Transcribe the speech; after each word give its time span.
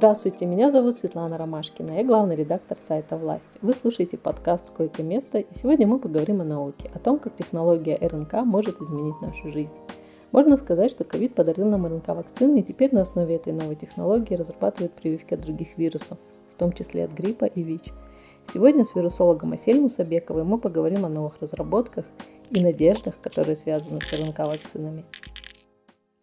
Здравствуйте, 0.00 0.46
меня 0.46 0.70
зовут 0.70 0.98
Светлана 0.98 1.36
Ромашкина, 1.36 1.90
я 1.90 2.04
главный 2.04 2.34
редактор 2.34 2.78
сайта 2.88 3.18
«Власть». 3.18 3.58
Вы 3.60 3.74
слушаете 3.74 4.16
подкаст 4.16 4.70
«Койко 4.70 5.02
место» 5.02 5.36
и 5.36 5.54
сегодня 5.54 5.86
мы 5.86 5.98
поговорим 5.98 6.40
о 6.40 6.44
науке, 6.44 6.90
о 6.94 6.98
том, 6.98 7.18
как 7.18 7.36
технология 7.36 7.98
РНК 8.00 8.32
может 8.46 8.80
изменить 8.80 9.20
нашу 9.20 9.52
жизнь. 9.52 9.74
Можно 10.32 10.56
сказать, 10.56 10.92
что 10.92 11.04
ковид 11.04 11.34
подарил 11.34 11.66
нам 11.66 11.84
РНК-вакцины 11.84 12.60
и 12.60 12.62
теперь 12.62 12.94
на 12.94 13.02
основе 13.02 13.34
этой 13.36 13.52
новой 13.52 13.76
технологии 13.76 14.36
разрабатывают 14.36 14.94
прививки 14.94 15.34
от 15.34 15.42
других 15.42 15.76
вирусов, 15.76 16.16
в 16.54 16.58
том 16.58 16.72
числе 16.72 17.04
от 17.04 17.10
гриппа 17.10 17.44
и 17.44 17.62
ВИЧ. 17.62 17.92
Сегодня 18.54 18.86
с 18.86 18.94
вирусологом 18.94 19.52
Асель 19.52 19.82
Мусабековой 19.82 20.44
мы 20.44 20.56
поговорим 20.56 21.04
о 21.04 21.10
новых 21.10 21.34
разработках 21.42 22.06
и 22.48 22.64
надеждах, 22.64 23.20
которые 23.20 23.54
связаны 23.54 24.00
с 24.00 24.10
РНК-вакцинами. 24.14 25.04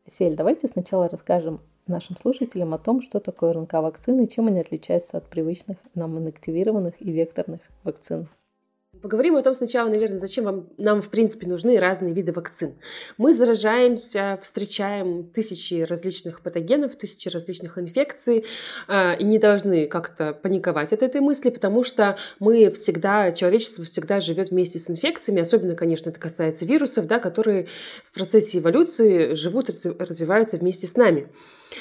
Асель, 0.08 0.36
давайте 0.36 0.68
сначала 0.68 1.08
расскажем 1.08 1.62
нашим 1.88 2.18
слушателям 2.18 2.74
о 2.74 2.78
том, 2.78 3.02
что 3.02 3.20
такое 3.20 3.54
РНК-вакцины 3.54 4.24
и 4.24 4.30
чем 4.30 4.48
они 4.48 4.60
отличаются 4.60 5.18
от 5.18 5.30
привычных 5.30 5.78
нам 5.96 6.18
инактивированных 6.18 6.96
и 7.00 7.12
векторных 7.12 7.62
вакцин. 7.84 8.28
Поговорим 9.02 9.36
о 9.36 9.44
том 9.44 9.54
сначала, 9.54 9.90
наверное, 9.90 10.20
зачем 10.20 10.46
вам, 10.46 10.70
нам, 10.78 11.02
в 11.02 11.10
принципе, 11.10 11.48
нужны 11.48 11.80
разные 11.80 12.14
виды 12.14 12.32
вакцин. 12.32 12.76
Мы 13.18 13.34
заражаемся, 13.34 14.40
встречаем 14.42 15.30
тысячи 15.30 15.84
различных 15.84 16.42
патогенов, 16.42 16.96
тысячи 16.96 17.30
различных 17.30 17.78
инфекций 17.78 18.46
э, 18.88 19.18
и 19.18 19.24
не 19.24 19.38
должны 19.40 19.88
как-то 19.88 20.34
паниковать 20.34 20.94
от 20.94 21.04
этой 21.04 21.22
мысли, 21.22 21.50
потому 21.50 21.84
что 21.84 22.18
мы 22.40 22.72
всегда, 22.72 23.32
человечество 23.32 23.86
всегда 23.86 24.20
живет 24.20 24.50
вместе 24.50 24.80
с 24.80 24.90
инфекциями, 24.90 25.42
особенно, 25.42 25.76
конечно, 25.76 26.10
это 26.10 26.20
касается 26.20 26.66
вирусов, 26.66 27.06
да, 27.06 27.20
которые 27.20 27.68
в 28.04 28.12
процессе 28.14 28.58
эволюции 28.58 29.36
живут, 29.36 29.70
развиваются 29.70 30.58
вместе 30.58 30.88
с 30.88 30.96
нами. 30.96 31.30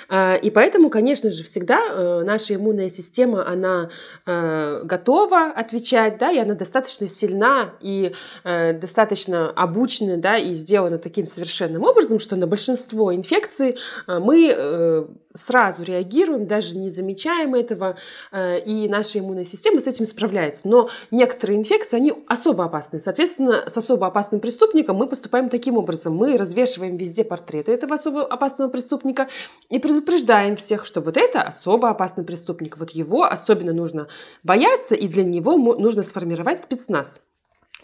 А, 0.09 0.35
и 0.35 0.51
поэтому, 0.51 0.91
конечно 0.91 1.33
же, 1.33 1.45
всегда 1.45 1.81
э, 1.89 2.23
наша 2.25 2.55
иммунная 2.55 2.89
система, 2.89 3.47
она 3.47 3.91
э, 4.27 4.81
готова 4.85 5.53
отвечать, 5.55 6.19
да, 6.19 6.31
и 6.31 6.39
она 6.39 6.55
достаточно 6.55 7.09
сильна 7.09 7.75
и 7.81 8.13
э, 8.45 8.73
достаточно 8.73 9.51
обучена, 9.51 10.17
да, 10.17 10.37
и 10.39 10.55
сделана 10.55 10.99
таким 10.99 11.27
совершенным 11.27 11.85
образом, 11.85 12.19
что 12.19 12.37
на 12.37 12.47
большинство 12.47 13.15
инфекций 13.15 13.79
мы 14.07 15.07
сразу 15.37 15.83
реагируем, 15.83 16.47
даже 16.47 16.77
не 16.77 16.91
замечаем 16.91 17.55
этого, 17.55 17.97
и 18.35 18.87
наша 18.89 19.19
иммунная 19.21 19.45
система 19.45 19.81
с 19.81 19.87
этим 19.87 20.07
справляется. 20.07 20.69
Но 20.69 20.89
некоторые 21.11 21.59
инфекции, 21.59 21.97
они 21.97 22.15
особо 22.27 22.65
опасны. 22.65 22.99
Соответственно, 22.99 23.65
с 23.69 23.77
особо 23.77 24.07
опасным 24.09 24.41
преступником 24.41 24.97
мы 24.97 25.07
поступаем 25.07 25.49
таким 25.49 25.77
образом. 25.77 26.17
Мы 26.17 26.37
развешиваем 26.37 26.97
везде 26.97 27.23
портреты 27.23 27.73
этого 27.73 27.95
особо 27.95 28.25
опасного 28.25 28.71
преступника 28.71 29.29
и 29.69 29.79
предупреждаем 29.79 30.57
всех, 30.57 30.85
что 30.87 31.01
вот 31.01 31.17
это 31.17 31.43
особо 31.43 31.91
опасный 31.91 32.25
преступник. 32.25 32.79
Вот 32.79 32.91
его 32.91 33.25
особенно 33.25 33.73
нужно 33.73 34.09
бояться, 34.43 34.95
и 34.95 35.07
для 35.07 35.25
него 35.25 35.57
нужно 35.57 36.03
сформировать 36.03 36.63
спецназ. 36.63 37.21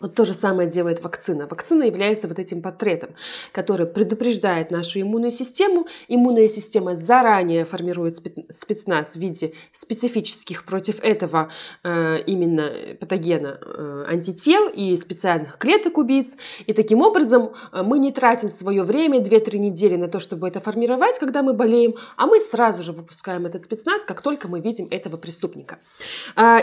Вот 0.02 0.16
то 0.16 0.24
же 0.24 0.34
самое 0.34 0.68
делает 0.68 1.02
вакцина. 1.02 1.46
Вакцина 1.48 1.84
является 1.84 2.26
вот 2.26 2.40
этим 2.40 2.60
портретом, 2.60 3.10
который 3.52 3.86
предупреждает 3.86 4.72
нашу 4.72 5.00
иммунную 5.00 5.30
систему. 5.30 5.86
Иммунная 6.08 6.48
система 6.48 6.96
заранее 6.96 7.64
формирует 7.64 8.18
спецназ 8.50 9.12
в 9.12 9.16
виде 9.16 9.52
специфических 9.72 10.64
против 10.64 11.00
этого 11.04 11.50
э, 11.84 12.20
именно 12.26 12.72
патогена 12.98 13.60
э, 13.60 14.06
антител 14.08 14.68
и 14.68 14.96
специальных 14.96 15.56
клеток 15.56 15.98
убийц. 15.98 16.36
И 16.66 16.72
таким 16.72 17.00
образом 17.00 17.52
э, 17.72 17.82
мы 17.82 18.00
не 18.00 18.10
тратим 18.10 18.48
свое 18.48 18.82
время 18.82 19.20
2-3 19.20 19.58
недели 19.58 19.94
на 19.94 20.08
то, 20.08 20.18
чтобы 20.18 20.48
это 20.48 20.60
формировать, 20.60 21.20
когда 21.20 21.42
мы 21.42 21.52
болеем, 21.52 21.94
а 22.16 22.26
мы 22.26 22.40
сразу 22.40 22.82
же 22.82 22.90
выпускаем 22.90 23.46
этот 23.46 23.64
спецназ, 23.64 24.04
как 24.04 24.20
только 24.20 24.48
мы 24.48 24.58
видим 24.58 24.88
этого 24.90 25.16
преступника. 25.16 25.78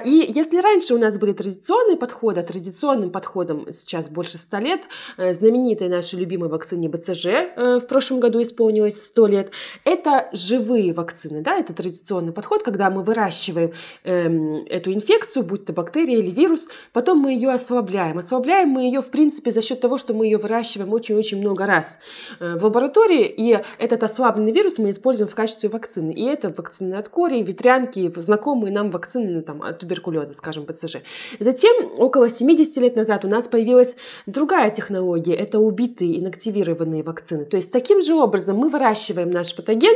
И 0.06 0.26
если 0.36 0.60
раньше 0.60 0.94
у 0.94 0.98
нас 0.98 1.18
были 1.18 1.32
традиционные 1.32 1.96
подходы, 1.96 2.42
а 2.42 2.44
традиционным 2.44 3.12
подходом 3.12 3.29
подходом 3.30 3.68
сейчас 3.74 4.10
больше 4.10 4.38
100 4.38 4.58
лет. 4.58 4.82
Э, 5.18 5.34
знаменитой 5.34 5.88
нашей 5.88 6.20
любимой 6.20 6.50
вакцине 6.50 6.90
БЦЖ 6.90 7.26
э, 7.26 7.80
в 7.80 7.88
прошлом 7.88 8.20
году 8.20 8.42
исполнилось 8.42 9.06
100 9.06 9.28
лет. 9.28 9.52
Это 9.86 10.30
живые 10.34 10.94
вакцины, 10.94 11.42
да, 11.42 11.58
это 11.58 11.74
традиционный 11.74 12.34
подход, 12.34 12.64
когда 12.64 12.90
мы 12.90 13.04
выращиваем 13.04 13.72
эм, 14.04 14.66
эту 14.68 14.92
инфекцию, 14.92 15.46
будь 15.46 15.66
то 15.66 15.74
бактерия 15.74 16.18
или 16.18 16.32
вирус, 16.32 16.68
потом 16.92 17.20
мы 17.20 17.34
ее 17.34 17.52
ослабляем. 17.52 18.18
Ослабляем 18.18 18.70
мы 18.70 18.82
ее, 18.82 19.02
в 19.02 19.10
принципе, 19.10 19.52
за 19.52 19.62
счет 19.62 19.80
того, 19.80 19.98
что 19.98 20.14
мы 20.14 20.26
ее 20.26 20.38
выращиваем 20.38 20.92
очень-очень 20.94 21.40
много 21.40 21.66
раз 21.66 22.00
э, 22.40 22.58
в 22.58 22.64
лаборатории, 22.64 23.26
и 23.28 23.60
этот 23.78 24.04
ослабленный 24.04 24.52
вирус 24.52 24.80
мы 24.80 24.90
используем 24.90 25.30
в 25.30 25.36
качестве 25.36 25.70
вакцины. 25.70 26.12
И 26.12 26.24
это 26.24 26.50
вакцины 26.50 26.96
от 26.96 27.10
кори, 27.10 27.44
ветрянки, 27.44 28.12
знакомые 28.16 28.74
нам 28.74 28.90
вакцины 28.90 29.32
ну, 29.32 29.42
там, 29.44 29.62
от 29.62 29.80
туберкулеза, 29.80 30.34
скажем, 30.34 30.64
БЦЖ. 30.64 30.98
Затем, 31.40 31.92
около 32.00 32.30
70 32.30 32.78
лет 32.78 32.96
назад, 32.96 33.19
назад 33.20 33.26
у 33.26 33.28
нас 33.28 33.48
появилась 33.48 33.98
другая 34.26 34.70
технология. 34.70 35.36
Это 35.36 35.60
убитые 35.60 36.20
инактивированные 36.20 37.04
вакцины. 37.04 37.46
То 37.46 37.58
есть 37.58 37.72
таким 37.72 38.02
же 38.02 38.14
образом 38.14 38.58
мы 38.58 38.70
выращиваем 38.70 39.32
наш 39.32 39.56
патоген, 39.56 39.96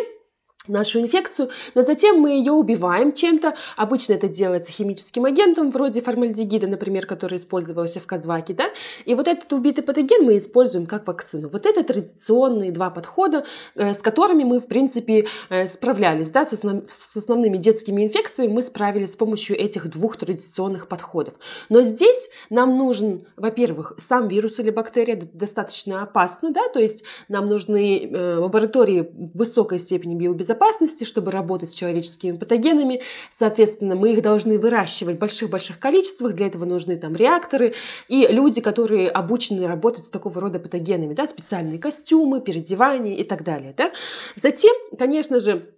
нашу 0.68 1.02
инфекцию, 1.02 1.50
но 1.76 1.82
затем 1.82 2.20
мы 2.20 2.32
ее 2.32 2.54
убиваем 2.54 3.12
чем-то. 3.12 3.56
Обычно 3.76 4.14
это 4.14 4.30
делается 4.30 4.72
химическим 4.72 5.26
агентом, 5.26 5.72
вроде 5.72 6.02
формальдегида, 6.02 6.68
например, 6.68 7.06
который 7.06 7.38
использовался 7.38 8.00
в 8.00 8.08
Казваке, 8.08 8.54
да, 8.54 8.66
и 9.06 9.14
вот 9.14 9.28
этот 9.28 9.52
убитый 9.52 9.84
патоген 9.84 10.24
мы 10.24 10.38
используем 10.38 10.86
как 10.86 11.06
вакцину. 11.06 11.50
Вот 11.50 11.66
это 11.66 11.84
традиционные 11.84 12.72
два 12.72 12.90
подхода, 12.90 13.46
э, 13.76 13.94
с 13.94 14.02
которыми 14.02 14.44
мы, 14.44 14.60
в 14.60 14.68
принципе, 14.68 15.28
э, 15.50 15.68
справлялись, 15.68 16.30
да, 16.32 16.46
с, 16.46 16.54
основ... 16.54 16.84
с 16.88 17.18
основными 17.18 17.58
детскими 17.58 18.04
инфекциями 18.04 18.54
мы 18.54 18.62
справились 18.62 19.14
с 19.14 19.18
помощью 19.18 19.60
этих 19.60 19.90
двух 19.90 20.16
традиционных 20.18 20.88
подходов. 20.88 21.34
Но 21.68 21.82
здесь 21.82 22.30
нам 22.50 22.78
нужен, 22.78 23.26
во-первых, 23.36 23.94
сам 23.98 24.30
вирус 24.30 24.60
или 24.60 24.70
бактерия 24.70 25.22
достаточно 25.34 26.04
опасны, 26.04 26.52
да, 26.52 26.70
то 26.70 26.80
есть 26.80 27.04
нам 27.28 27.50
нужны 27.50 28.06
э, 28.06 28.38
лаборатории 28.38 29.12
высокой 29.34 29.80
степени 29.80 30.16
биобезопасности, 30.16 30.53
безопасности, 30.54 31.04
чтобы 31.04 31.32
работать 31.32 31.72
с 31.72 31.74
человеческими 31.74 32.38
патогенами. 32.38 33.02
Соответственно, 33.32 33.96
мы 33.96 34.14
их 34.14 34.22
должны 34.22 34.60
выращивать 34.60 35.16
в 35.16 35.20
больших-больших 35.20 35.80
количествах. 35.80 36.34
Для 36.34 36.48
этого 36.48 36.66
нужны 36.66 36.96
там 36.98 37.16
реакторы 37.16 37.74
и 38.08 38.28
люди, 38.30 38.62
которые 38.62 39.10
обучены 39.10 39.68
работать 39.68 40.06
с 40.06 40.10
такого 40.10 40.40
рода 40.40 40.60
патогенами, 40.60 41.14
да, 41.14 41.28
специальные 41.28 41.80
костюмы, 41.80 42.42
переодевания 42.42 43.16
и 43.16 43.24
так 43.24 43.44
далее. 43.44 43.74
Да. 43.76 43.92
Затем, 44.36 44.74
конечно 44.98 45.40
же, 45.40 45.74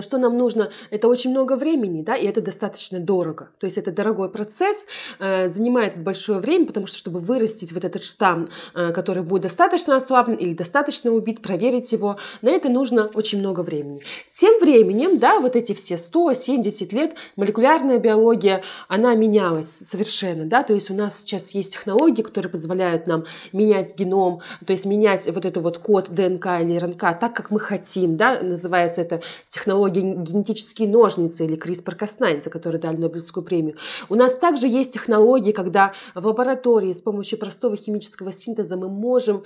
что 0.00 0.18
нам 0.18 0.36
нужно, 0.36 0.70
это 0.90 1.08
очень 1.08 1.30
много 1.30 1.56
времени, 1.56 2.02
да, 2.02 2.16
и 2.16 2.26
это 2.26 2.40
достаточно 2.40 2.98
дорого. 2.98 3.50
То 3.58 3.66
есть 3.66 3.78
это 3.78 3.92
дорогой 3.92 4.30
процесс, 4.30 4.86
э, 5.18 5.48
занимает 5.48 5.98
большое 5.98 6.38
время, 6.38 6.66
потому 6.66 6.86
что 6.86 6.98
чтобы 6.98 7.20
вырастить 7.20 7.72
вот 7.72 7.84
этот 7.84 8.02
штамм, 8.02 8.48
э, 8.74 8.92
который 8.92 9.22
будет 9.22 9.42
достаточно 9.42 9.96
ослаблен 9.96 10.36
или 10.36 10.54
достаточно 10.54 11.10
убит, 11.10 11.42
проверить 11.42 11.92
его, 11.92 12.16
на 12.42 12.48
это 12.48 12.68
нужно 12.68 13.10
очень 13.14 13.38
много 13.38 13.60
времени. 13.60 14.00
Тем 14.32 14.58
временем, 14.60 15.18
да, 15.18 15.40
вот 15.40 15.56
эти 15.56 15.74
все 15.74 15.98
170 15.98 16.92
лет 16.92 17.14
молекулярная 17.36 17.98
биология, 17.98 18.62
она 18.88 19.14
менялась 19.14 19.70
совершенно, 19.70 20.46
да, 20.46 20.62
то 20.62 20.74
есть 20.74 20.90
у 20.90 20.94
нас 20.94 21.20
сейчас 21.20 21.50
есть 21.50 21.74
технологии, 21.74 22.22
которые 22.22 22.50
позволяют 22.50 23.06
нам 23.06 23.24
менять 23.52 23.96
геном, 23.96 24.40
то 24.64 24.72
есть 24.72 24.86
менять 24.86 25.26
вот 25.26 25.44
этот 25.44 25.62
вот 25.62 25.78
код 25.78 26.08
ДНК 26.10 26.46
или 26.60 26.78
РНК 26.78 27.18
так, 27.20 27.34
как 27.34 27.50
мы 27.50 27.60
хотим, 27.60 28.16
да, 28.16 28.40
называется 28.40 29.02
это 29.02 29.20
технология 29.48 29.65
технологии 29.66 30.00
генетические 30.00 30.88
ножницы 30.88 31.44
или 31.44 31.58
CRISPR-Cas9, 31.58 32.44
за 32.44 32.50
которые 32.50 32.80
дали 32.80 32.96
Нобелевскую 32.96 33.44
премию. 33.44 33.76
У 34.08 34.14
нас 34.14 34.36
также 34.38 34.68
есть 34.68 34.92
технологии, 34.92 35.50
когда 35.50 35.92
в 36.14 36.24
лаборатории 36.24 36.92
с 36.92 37.00
помощью 37.00 37.38
простого 37.38 37.76
химического 37.76 38.32
синтеза 38.32 38.76
мы 38.76 38.88
можем 38.88 39.42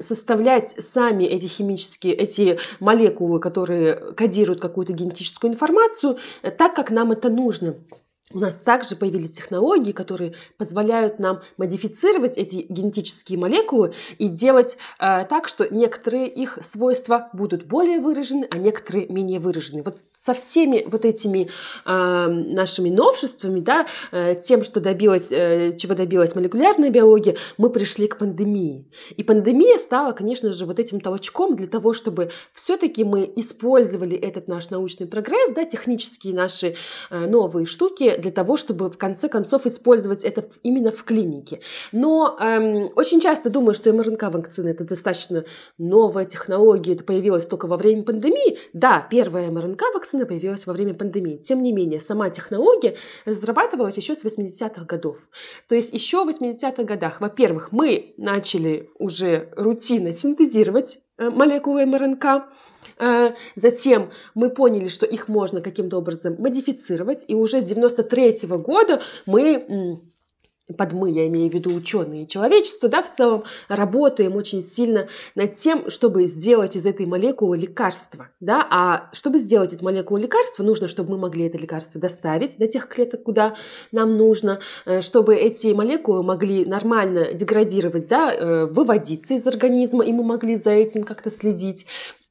составлять 0.00 0.74
сами 0.78 1.24
эти 1.24 1.46
химические, 1.46 2.12
эти 2.12 2.58
молекулы, 2.80 3.40
которые 3.40 3.94
кодируют 4.12 4.60
какую-то 4.60 4.92
генетическую 4.92 5.54
информацию, 5.54 6.18
так, 6.58 6.74
как 6.74 6.90
нам 6.90 7.12
это 7.12 7.30
нужно. 7.30 7.76
У 8.32 8.40
нас 8.40 8.58
также 8.58 8.96
появились 8.96 9.30
технологии, 9.30 9.92
которые 9.92 10.34
позволяют 10.58 11.20
нам 11.20 11.42
модифицировать 11.58 12.36
эти 12.36 12.66
генетические 12.68 13.38
молекулы 13.38 13.94
и 14.18 14.28
делать 14.28 14.76
э, 14.98 15.24
так, 15.30 15.46
что 15.46 15.72
некоторые 15.72 16.26
их 16.26 16.58
свойства 16.60 17.28
будут 17.32 17.66
более 17.66 18.00
выражены, 18.00 18.48
а 18.50 18.58
некоторые 18.58 19.06
менее 19.06 19.38
выражены. 19.38 19.84
Вот 19.84 19.98
со 20.26 20.34
всеми 20.34 20.84
вот 20.88 21.04
этими 21.04 21.48
э, 21.84 22.26
нашими 22.26 22.90
новшествами, 22.90 23.60
да, 23.60 23.86
э, 24.10 24.34
тем, 24.34 24.64
что 24.64 24.80
добилась, 24.80 25.30
э, 25.30 25.76
чего 25.78 25.94
добилась 25.94 26.34
молекулярная 26.34 26.90
биология, 26.90 27.36
мы 27.58 27.70
пришли 27.70 28.08
к 28.08 28.18
пандемии. 28.18 28.90
И 29.16 29.22
пандемия 29.22 29.78
стала, 29.78 30.10
конечно 30.10 30.52
же, 30.52 30.66
вот 30.66 30.80
этим 30.80 31.00
толчком 31.00 31.54
для 31.54 31.68
того, 31.68 31.94
чтобы 31.94 32.30
все-таки 32.54 33.04
мы 33.04 33.32
использовали 33.36 34.16
этот 34.16 34.48
наш 34.48 34.70
научный 34.70 35.06
прогресс, 35.06 35.52
да, 35.54 35.64
технические 35.64 36.34
наши 36.34 36.74
э, 37.10 37.26
новые 37.26 37.66
штуки 37.66 38.16
для 38.18 38.32
того, 38.32 38.56
чтобы 38.56 38.90
в 38.90 38.98
конце 38.98 39.28
концов 39.28 39.64
использовать 39.66 40.24
это 40.24 40.48
именно 40.64 40.90
в 40.90 41.04
клинике. 41.04 41.60
Но 41.92 42.36
э, 42.40 42.86
очень 42.96 43.20
часто 43.20 43.48
думаю, 43.48 43.76
что 43.76 43.92
МРНК-вакцина 43.92 44.70
это 44.70 44.82
достаточно 44.82 45.44
новая 45.78 46.24
технология, 46.24 46.94
это 46.94 47.04
появилась 47.04 47.46
только 47.46 47.68
во 47.68 47.76
время 47.76 48.02
пандемии. 48.02 48.58
Да, 48.72 49.06
первая 49.08 49.52
МРНК-вакцина 49.52 50.15
вакцина 50.16 50.26
появилась 50.26 50.66
во 50.66 50.72
время 50.72 50.94
пандемии. 50.94 51.36
Тем 51.36 51.62
не 51.62 51.72
менее, 51.72 52.00
сама 52.00 52.30
технология 52.30 52.96
разрабатывалась 53.24 53.96
еще 53.96 54.14
с 54.14 54.24
80-х 54.24 54.84
годов. 54.84 55.18
То 55.68 55.74
есть 55.74 55.92
еще 55.92 56.24
в 56.24 56.28
80-х 56.28 56.82
годах, 56.84 57.20
во-первых, 57.20 57.72
мы 57.72 58.14
начали 58.16 58.90
уже 58.98 59.48
рутинно 59.56 60.12
синтезировать 60.12 60.98
э, 61.18 61.30
молекулы 61.30 61.86
МРНК, 61.86 62.24
э, 62.98 63.30
Затем 63.56 64.10
мы 64.34 64.50
поняли, 64.50 64.88
что 64.88 65.06
их 65.06 65.28
можно 65.28 65.60
каким-то 65.60 65.98
образом 65.98 66.36
модифицировать, 66.38 67.24
и 67.28 67.34
уже 67.34 67.60
с 67.60 67.64
93 67.64 68.46
-го 68.46 68.58
года 68.58 69.00
мы 69.26 70.00
под 70.74 70.92
мы, 70.92 71.10
я 71.10 71.26
имею 71.28 71.50
в 71.50 71.54
виду 71.54 71.72
ученые 71.74 72.24
и 72.24 72.28
человечество, 72.28 72.88
да, 72.88 73.02
в 73.02 73.12
целом 73.12 73.44
работаем 73.68 74.34
очень 74.34 74.62
сильно 74.62 75.06
над 75.34 75.54
тем, 75.54 75.90
чтобы 75.90 76.26
сделать 76.26 76.74
из 76.74 76.86
этой 76.86 77.06
молекулы 77.06 77.56
лекарство, 77.56 78.28
да, 78.40 78.66
а 78.70 79.08
чтобы 79.12 79.38
сделать 79.38 79.72
эту 79.72 79.84
молекулу 79.84 80.20
лекарства, 80.20 80.62
нужно, 80.64 80.88
чтобы 80.88 81.12
мы 81.12 81.18
могли 81.18 81.46
это 81.46 81.58
лекарство 81.58 82.00
доставить 82.00 82.58
до 82.58 82.66
тех 82.66 82.88
клеток, 82.88 83.22
куда 83.22 83.54
нам 83.92 84.16
нужно, 84.16 84.60
э, 84.86 85.00
чтобы 85.02 85.36
эти 85.36 85.68
молекулы 85.68 86.22
могли 86.22 86.64
нормально 86.64 87.32
деградировать, 87.32 88.08
да, 88.08 88.32
э, 88.34 88.66
выводиться 88.66 89.34
из 89.34 89.46
организма, 89.46 90.04
и 90.04 90.12
мы 90.12 90.24
могли 90.24 90.56
за 90.56 90.70
этим 90.70 91.04
как-то 91.04 91.30
следить, 91.30 91.86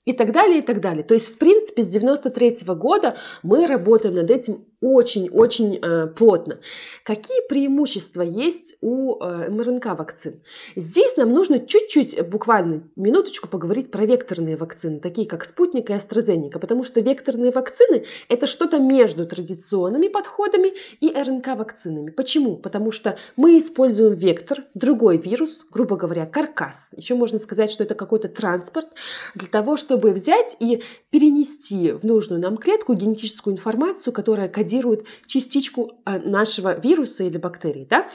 и 0.05 0.13
так 0.13 0.31
далее, 0.31 0.59
и 0.59 0.61
так 0.61 0.81
далее. 0.81 1.03
То 1.03 1.15
есть, 1.15 1.35
в 1.35 1.37
принципе, 1.39 1.83
с 1.83 1.87
93 1.87 2.63
-го 2.63 2.75
года 2.75 3.15
мы 3.43 3.65
работаем 3.65 4.15
над 4.15 4.29
этим 4.29 4.65
очень-очень 4.81 5.79
э, 5.81 6.07
плотно. 6.07 6.59
Какие 7.03 7.47
преимущества 7.47 8.21
есть 8.21 8.77
у 8.81 9.21
э, 9.21 9.49
МРНК 9.49 9.97
вакцин? 9.97 10.41
Здесь 10.75 11.17
нам 11.17 11.33
нужно 11.33 11.59
чуть-чуть, 11.59 12.27
буквально 12.27 12.83
минуточку 12.95 13.47
поговорить 13.47 13.91
про 13.91 14.05
векторные 14.05 14.57
вакцины, 14.57 14.99
такие 14.99 15.27
как 15.27 15.45
Спутник 15.45 15.89
и 15.89 15.93
AstraZeneca, 15.93 16.59
потому 16.59 16.83
что 16.83 17.01
векторные 17.01 17.51
вакцины– 17.51 18.05
это 18.29 18.47
что-то 18.47 18.79
между 18.79 19.25
традиционными 19.25 20.07
подходами 20.07 20.73
и 20.99 21.11
РНК-вакцинами. 21.11 22.11
Почему? 22.11 22.57
Потому 22.57 22.91
что 22.91 23.17
мы 23.35 23.57
используем 23.59 24.13
вектор, 24.13 24.65
другой 24.73 25.17
вирус, 25.17 25.65
грубо 25.71 25.95
говоря, 25.95 26.25
каркас. 26.25 26.93
Еще 26.97 27.15
можно 27.15 27.39
сказать, 27.39 27.69
что 27.69 27.83
это 27.83 27.95
какой-то 27.95 28.27
транспорт 28.27 28.87
для 29.33 29.47
того, 29.47 29.77
чтобы 29.77 30.11
взять 30.11 30.55
и 30.59 30.83
перенести 31.09 31.91
в 31.91 32.03
нужную 32.03 32.41
нам 32.41 32.57
клетку 32.57 32.93
генетическую 32.93 33.55
информацию, 33.55 34.13
которая 34.13 34.49
кодирует 34.65 35.05
частичку 35.27 36.01
а, 36.05 36.17
нашего 36.17 36.79
вируса 36.79 37.23
или 37.23 37.37
бактерии. 37.37 37.87
Да? 37.87 38.09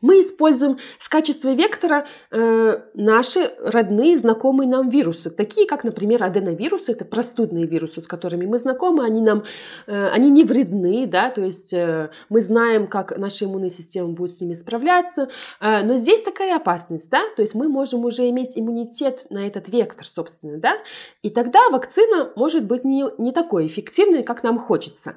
мы 0.00 0.20
используем 0.20 0.78
в 0.98 1.08
качестве 1.08 1.54
вектора 1.54 2.06
э, 2.30 2.80
наши 2.94 3.50
родные, 3.62 4.16
знакомые 4.16 4.68
нам 4.68 4.88
вирусы, 4.88 5.30
такие 5.30 5.66
как, 5.66 5.84
например, 5.84 6.22
аденовирусы, 6.22 6.92
это 6.92 7.04
простудные 7.04 7.66
вирусы, 7.66 8.00
с 8.00 8.06
которыми 8.06 8.46
мы 8.46 8.58
знакомы, 8.58 9.04
они 9.04 9.20
нам, 9.20 9.44
э, 9.86 10.08
они 10.08 10.30
не 10.30 10.44
вредны, 10.44 11.06
да, 11.06 11.30
то 11.30 11.42
есть 11.42 11.72
э, 11.72 12.10
мы 12.28 12.40
знаем, 12.40 12.86
как 12.86 13.16
наша 13.18 13.44
иммунная 13.44 13.70
система 13.70 14.08
будет 14.08 14.32
с 14.32 14.40
ними 14.40 14.54
справляться, 14.54 15.28
э, 15.60 15.82
но 15.82 15.96
здесь 15.96 16.22
такая 16.22 16.56
опасность, 16.56 17.10
да, 17.10 17.22
то 17.36 17.42
есть 17.42 17.54
мы 17.54 17.68
можем 17.68 18.04
уже 18.04 18.28
иметь 18.30 18.56
иммунитет 18.56 19.26
на 19.30 19.46
этот 19.46 19.68
вектор, 19.68 20.06
собственно, 20.06 20.58
да, 20.58 20.76
и 21.22 21.30
тогда 21.30 21.68
вакцина 21.70 22.32
может 22.36 22.64
быть 22.64 22.84
не, 22.84 23.04
не 23.18 23.32
такой 23.32 23.66
эффективной, 23.66 24.22
как 24.22 24.42
нам 24.42 24.58
хочется. 24.58 25.16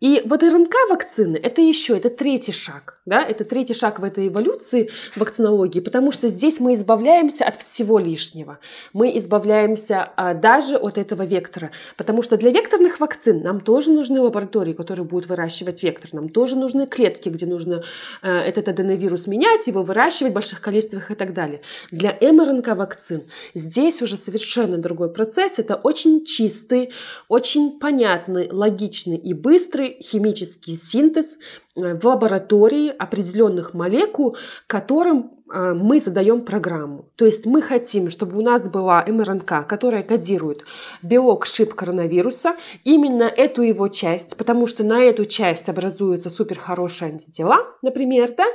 И 0.00 0.22
вот 0.26 0.44
РНК-вакцины– 0.44 1.40
это 1.42 1.60
еще, 1.60 1.96
это 1.96 2.08
третий 2.08 2.52
шаг, 2.52 3.00
да, 3.04 3.20
это 3.20 3.44
третий 3.44 3.74
шаг 3.74 3.98
в 3.98 4.04
этой 4.04 4.28
эволюции 4.28 4.90
вакцинологии, 5.16 5.80
потому 5.80 6.12
что 6.12 6.28
здесь 6.28 6.60
мы 6.60 6.74
избавляемся 6.74 7.44
от 7.44 7.60
всего 7.60 7.98
лишнего. 7.98 8.60
Мы 8.92 9.16
избавляемся 9.18 10.08
а, 10.16 10.34
даже 10.34 10.76
от 10.76 10.98
этого 10.98 11.24
вектора, 11.24 11.72
потому 11.96 12.22
что 12.22 12.36
для 12.36 12.50
векторных 12.50 13.00
вакцин 13.00 13.42
нам 13.42 13.60
тоже 13.60 13.90
нужны 13.90 14.20
лаборатории, 14.20 14.72
которые 14.72 15.04
будут 15.04 15.28
выращивать 15.28 15.82
вектор, 15.82 16.10
нам 16.12 16.28
тоже 16.28 16.54
нужны 16.54 16.86
клетки, 16.86 17.28
где 17.28 17.46
нужно 17.46 17.82
а, 18.22 18.40
этот 18.40 18.68
аденовирус 18.68 19.26
менять, 19.26 19.66
его 19.66 19.82
выращивать 19.82 20.30
в 20.30 20.34
больших 20.34 20.60
количествах 20.60 21.10
и 21.10 21.16
так 21.16 21.32
далее. 21.34 21.60
Для 21.90 22.16
МРНК-вакцин 22.20 23.22
здесь 23.54 24.00
уже 24.00 24.16
совершенно 24.16 24.78
другой 24.78 25.12
процесс, 25.12 25.58
это 25.58 25.74
очень 25.74 26.24
чистый, 26.24 26.92
очень 27.26 27.80
понятный, 27.80 28.48
логичный 28.52 29.16
и 29.16 29.34
быстрый 29.34 29.87
химический 30.00 30.74
синтез 30.74 31.38
э, 31.76 31.98
в 31.98 32.04
лаборатории 32.04 32.88
определенных 32.88 33.74
молекул, 33.74 34.36
которым 34.66 35.32
э, 35.52 35.74
мы 35.74 36.00
задаем 36.00 36.44
программу. 36.44 37.08
То 37.16 37.24
есть 37.24 37.46
мы 37.46 37.62
хотим, 37.62 38.10
чтобы 38.10 38.38
у 38.38 38.42
нас 38.42 38.68
была 38.68 39.04
МРНК, 39.06 39.66
которая 39.66 40.02
кодирует 40.02 40.64
белок 41.02 41.46
шип 41.46 41.74
коронавируса, 41.74 42.54
именно 42.84 43.24
эту 43.24 43.62
его 43.62 43.88
часть, 43.88 44.36
потому 44.36 44.66
что 44.66 44.84
на 44.84 45.00
эту 45.00 45.24
часть 45.26 45.68
образуются 45.68 46.30
супер 46.30 46.58
хорошие 46.58 47.10
антитела, 47.12 47.58
например, 47.82 48.34
да, 48.36 48.46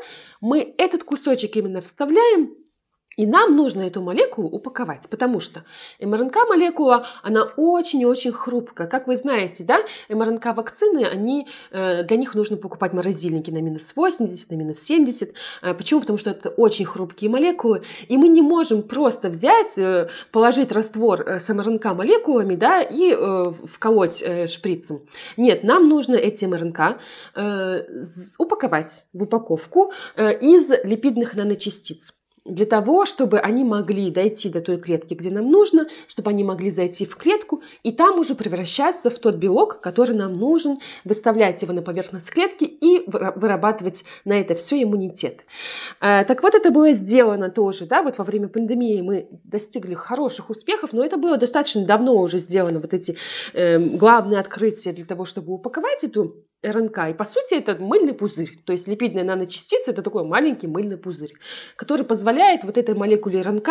мы 0.42 0.74
этот 0.78 1.04
кусочек 1.04 1.56
именно 1.56 1.82
вставляем 1.82 2.63
и 3.18 3.26
нам 3.26 3.56
нужно 3.56 3.82
эту 3.82 4.02
молекулу 4.02 4.50
упаковать, 4.50 5.08
потому 5.10 5.40
что 5.40 5.64
МРНК-молекула, 6.00 7.06
она 7.22 7.44
очень-очень 7.58 8.32
хрупкая. 8.32 8.88
Как 8.88 9.08
вы 9.08 9.18
знаете, 9.18 9.64
да, 9.64 9.80
МРНК-вакцины, 10.10 11.06
они, 11.06 11.48
э, 11.72 12.04
для 12.04 12.18
них 12.18 12.34
нужно 12.36 12.58
покупать 12.58 12.94
морозильники 12.94 13.52
на 13.52 13.62
минус 13.62 13.94
80, 13.96 14.50
на 14.52 14.56
минус 14.56 14.80
70. 14.80 15.34
Э, 15.62 15.74
почему? 15.74 16.02
Потому 16.02 16.18
что 16.18 16.32
это 16.32 16.50
очень 16.50 16.86
хрупкие 16.86 17.30
молекулы, 17.30 17.84
и 18.08 18.18
мы 18.18 18.28
не 18.28 18.42
можем 18.42 18.82
просто 18.82 19.30
взять, 19.30 19.78
э, 19.78 20.10
положить 20.32 20.72
раствор 20.72 21.22
с 21.28 21.50
МРНК-молекулами, 21.50 22.56
да, 22.56 22.82
и 22.82 23.14
вколоть 23.68 24.24
шприцем. 24.48 25.02
Нет, 25.38 25.64
нам 25.64 25.88
нужно 25.88 26.16
эти 26.16 26.46
МРНК 26.46 26.98
упаковать 28.38 29.06
в 29.14 29.24
упаковку 29.24 29.94
из 30.18 30.72
липидных 30.84 31.36
наночастиц 31.36 32.14
для 32.46 32.66
того, 32.66 33.06
чтобы 33.06 33.40
они 33.40 33.64
могли 33.64 34.12
дойти 34.12 34.50
до 34.50 34.60
той 34.62 34.78
клетки, 34.78 35.14
где 35.14 35.30
нам 35.30 35.50
нужно, 35.50 35.88
чтобы 36.08 36.32
они 36.32 36.44
могли 36.44 36.72
зайти 36.72 37.06
в 37.06 37.16
клетку 37.16 37.62
и 37.84 37.92
там 37.92 38.20
уже 38.20 38.36
превращаться 38.36 39.10
в 39.10 39.18
тот 39.20 39.36
белок, 39.36 39.80
который 39.80 40.16
нам 40.16 40.38
нужен, 40.38 40.80
выставлять 41.06 41.62
его 41.62 41.74
на 41.74 41.82
поверхность 41.82 42.32
клетки 42.32 42.66
и 42.66 43.04
вырабатывать 43.08 44.04
на 44.26 44.34
это 44.40 44.56
все 44.56 44.84
иммунитет. 44.84 45.46
Э, 46.02 46.26
так 46.26 46.44
вот, 46.44 46.54
это 46.54 46.72
было 46.72 46.92
сделано 46.92 47.50
тоже, 47.50 47.86
да, 47.86 48.04
вот 48.04 48.18
во 48.18 48.26
время 48.26 48.50
пандемии 48.50 49.02
мы 49.02 49.28
достигли 49.44 49.94
хороших 49.94 50.50
успехов, 50.50 50.92
но 50.92 51.04
это 51.04 51.18
было 51.18 51.38
достаточно 51.38 51.86
давно 51.86 52.16
уже 52.16 52.40
сделано, 52.40 52.80
вот 52.80 52.94
эти 52.94 53.16
э, 53.54 53.80
главные 53.80 54.40
открытия 54.40 54.92
для 54.92 55.06
того, 55.06 55.26
чтобы 55.26 55.54
упаковать 55.54 56.04
эту 56.04 56.44
РНК. 56.64 57.10
И 57.10 57.14
по 57.14 57.26
сути 57.26 57.56
это 57.56 57.76
мыльный 57.76 58.14
пузырь. 58.14 58.60
То 58.66 58.74
есть 58.74 58.88
липидная 58.88 59.24
наночастица 59.24 59.92
это 59.92 60.02
такой 60.02 60.24
маленький 60.24 60.68
мыльный 60.68 60.98
пузырь, 60.98 61.34
который 61.76 62.06
позволяет 62.06 62.64
вот 62.64 62.78
этой 62.78 62.96
молекуле 62.96 63.42
РНК 63.42 63.70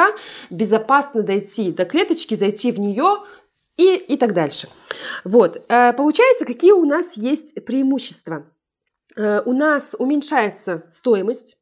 безопасно 0.51 1.23
дойти 1.23 1.73
до 1.73 1.85
клеточки, 1.85 2.35
зайти 2.35 2.73
в 2.73 2.79
нее 2.79 3.19
и, 3.77 3.97
и 3.97 4.17
так 4.17 4.35
дальше. 4.35 4.69
Вот. 5.25 5.63
Э, 5.69 5.93
получается, 5.93 6.45
какие 6.45 6.73
у 6.73 6.85
нас 6.85 7.17
есть 7.17 7.65
преимущества? 7.65 8.47
Э, 9.17 9.41
у 9.45 9.53
нас 9.53 9.97
уменьшается 9.99 10.85
стоимость 10.91 11.59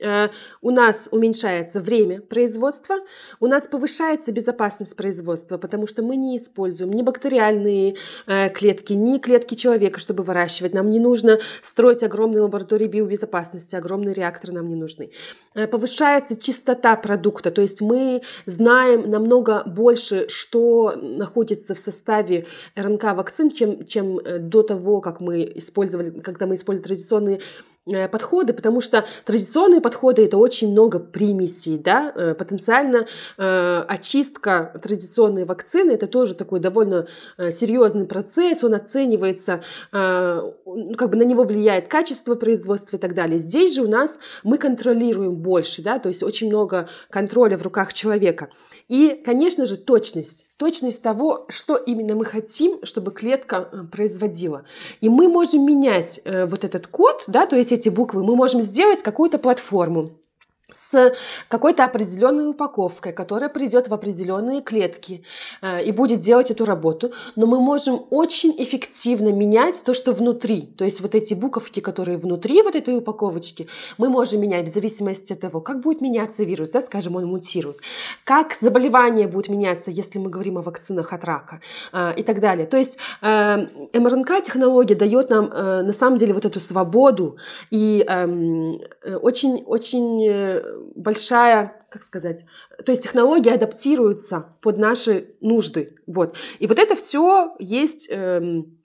у 0.00 0.70
нас 0.70 1.08
уменьшается 1.10 1.80
время 1.80 2.20
производства, 2.20 2.96
у 3.40 3.46
нас 3.46 3.66
повышается 3.66 4.30
безопасность 4.32 4.96
производства, 4.96 5.58
потому 5.58 5.86
что 5.86 6.02
мы 6.02 6.16
не 6.16 6.36
используем 6.36 6.92
ни 6.92 7.02
бактериальные 7.02 7.96
э, 8.26 8.48
клетки, 8.50 8.92
ни 8.92 9.18
клетки 9.18 9.54
человека, 9.54 9.98
чтобы 9.98 10.22
выращивать. 10.22 10.72
Нам 10.72 10.90
не 10.90 11.00
нужно 11.00 11.38
строить 11.62 12.02
огромные 12.02 12.42
лаборатории 12.42 12.86
биобезопасности, 12.86 13.74
огромные 13.74 14.14
реакторы 14.14 14.52
нам 14.52 14.68
не 14.68 14.76
нужны. 14.76 15.10
Э, 15.54 15.66
повышается 15.66 16.40
чистота 16.40 16.94
продукта, 16.96 17.50
то 17.50 17.62
есть 17.62 17.80
мы 17.80 18.22
знаем 18.46 19.10
намного 19.10 19.64
больше, 19.66 20.28
что 20.28 20.94
находится 20.96 21.74
в 21.74 21.78
составе 21.78 22.46
РНК-вакцин, 22.76 23.50
чем, 23.50 23.84
чем 23.86 24.20
до 24.48 24.62
того, 24.62 25.00
как 25.00 25.20
мы 25.20 25.50
использовали, 25.56 26.20
когда 26.20 26.46
мы 26.46 26.54
использовали 26.54 26.86
традиционные 26.86 27.40
Э, 27.40 27.77
подходы, 28.10 28.52
потому 28.52 28.80
что 28.80 29.04
традиционные 29.24 29.80
подходы 29.80 30.24
это 30.24 30.38
очень 30.38 30.70
много 30.72 30.98
примесей, 30.98 31.78
да, 31.78 32.12
э, 32.14 32.34
потенциально 32.34 33.06
э, 33.36 33.84
очистка 33.88 34.78
традиционной 34.82 35.44
вакцины 35.44 35.92
это 35.92 36.06
тоже 36.06 36.34
такой 36.34 36.60
довольно 36.60 37.06
серьезный 37.38 38.06
процесс, 38.06 38.64
он 38.64 38.74
оценивается, 38.74 39.62
как 39.90 41.10
бы 41.10 41.16
на 41.16 41.22
него 41.22 41.44
влияет 41.44 41.88
качество 41.88 42.34
производства 42.34 42.96
и 42.96 42.98
так 42.98 43.14
далее. 43.14 43.38
Здесь 43.38 43.74
же 43.74 43.82
у 43.82 43.88
нас 43.88 44.18
мы 44.42 44.58
контролируем 44.58 45.36
больше, 45.36 45.82
да, 45.82 45.98
то 45.98 46.08
есть 46.08 46.22
очень 46.22 46.48
много 46.48 46.88
контроля 47.10 47.56
в 47.56 47.62
руках 47.62 47.92
человека. 47.92 48.48
И, 48.88 49.22
конечно 49.24 49.66
же, 49.66 49.76
точность 49.76 50.47
точность 50.58 51.02
того, 51.02 51.46
что 51.48 51.76
именно 51.76 52.14
мы 52.14 52.24
хотим, 52.24 52.84
чтобы 52.84 53.12
клетка 53.12 53.68
э, 53.72 53.84
производила. 53.90 54.64
И 55.00 55.08
мы 55.08 55.28
можем 55.28 55.64
менять 55.64 56.20
э, 56.24 56.46
вот 56.46 56.64
этот 56.64 56.88
код, 56.88 57.24
да, 57.28 57.46
то 57.46 57.56
есть 57.56 57.72
эти 57.72 57.88
буквы, 57.88 58.24
мы 58.24 58.36
можем 58.36 58.60
сделать 58.62 59.02
какую-то 59.02 59.38
платформу. 59.38 60.18
С 60.70 61.14
какой-то 61.48 61.84
определенной 61.84 62.50
упаковкой, 62.50 63.14
которая 63.14 63.48
придет 63.48 63.88
в 63.88 63.94
определенные 63.94 64.60
клетки 64.60 65.24
э, 65.62 65.82
и 65.84 65.92
будет 65.92 66.20
делать 66.20 66.50
эту 66.50 66.66
работу, 66.66 67.12
но 67.36 67.46
мы 67.46 67.58
можем 67.58 68.04
очень 68.10 68.54
эффективно 68.58 69.32
менять 69.32 69.82
то, 69.82 69.94
что 69.94 70.12
внутри. 70.12 70.62
То 70.76 70.84
есть 70.84 71.00
вот 71.00 71.14
эти 71.14 71.32
буковки, 71.32 71.80
которые 71.80 72.18
внутри 72.18 72.60
вот 72.60 72.74
этой 72.74 72.98
упаковочки, 72.98 73.66
мы 73.96 74.10
можем 74.10 74.42
менять 74.42 74.68
в 74.68 74.74
зависимости 74.74 75.32
от 75.32 75.40
того, 75.40 75.62
как 75.62 75.80
будет 75.80 76.02
меняться 76.02 76.44
вирус, 76.44 76.68
да, 76.68 76.82
скажем, 76.82 77.16
он 77.16 77.24
мутирует, 77.24 77.78
как 78.24 78.52
заболевание 78.52 79.26
будет 79.26 79.48
меняться, 79.48 79.90
если 79.90 80.18
мы 80.18 80.28
говорим 80.28 80.58
о 80.58 80.62
вакцинах 80.62 81.14
от 81.14 81.24
рака 81.24 81.62
э, 81.94 82.12
и 82.18 82.22
так 82.22 82.40
далее. 82.40 82.66
То 82.66 82.76
есть 82.76 82.98
э, 83.22 83.66
МРНК-технология 83.94 84.96
дает 84.96 85.30
нам 85.30 85.48
на 85.48 85.92
самом 85.92 86.18
деле 86.18 86.34
вот 86.34 86.44
эту 86.44 86.60
свободу 86.60 87.38
и 87.70 88.04
очень-очень 89.22 90.26
эм, 90.26 90.57
большая, 90.94 91.86
как 91.90 92.02
сказать, 92.02 92.44
то 92.84 92.92
есть 92.92 93.02
технологии 93.02 93.52
адаптируются 93.52 94.56
под 94.60 94.78
наши 94.78 95.34
нужды. 95.40 95.96
Вот. 96.06 96.36
И 96.58 96.66
вот 96.66 96.78
это 96.78 96.96
все 96.96 97.54
есть 97.58 98.08
эм, 98.10 98.77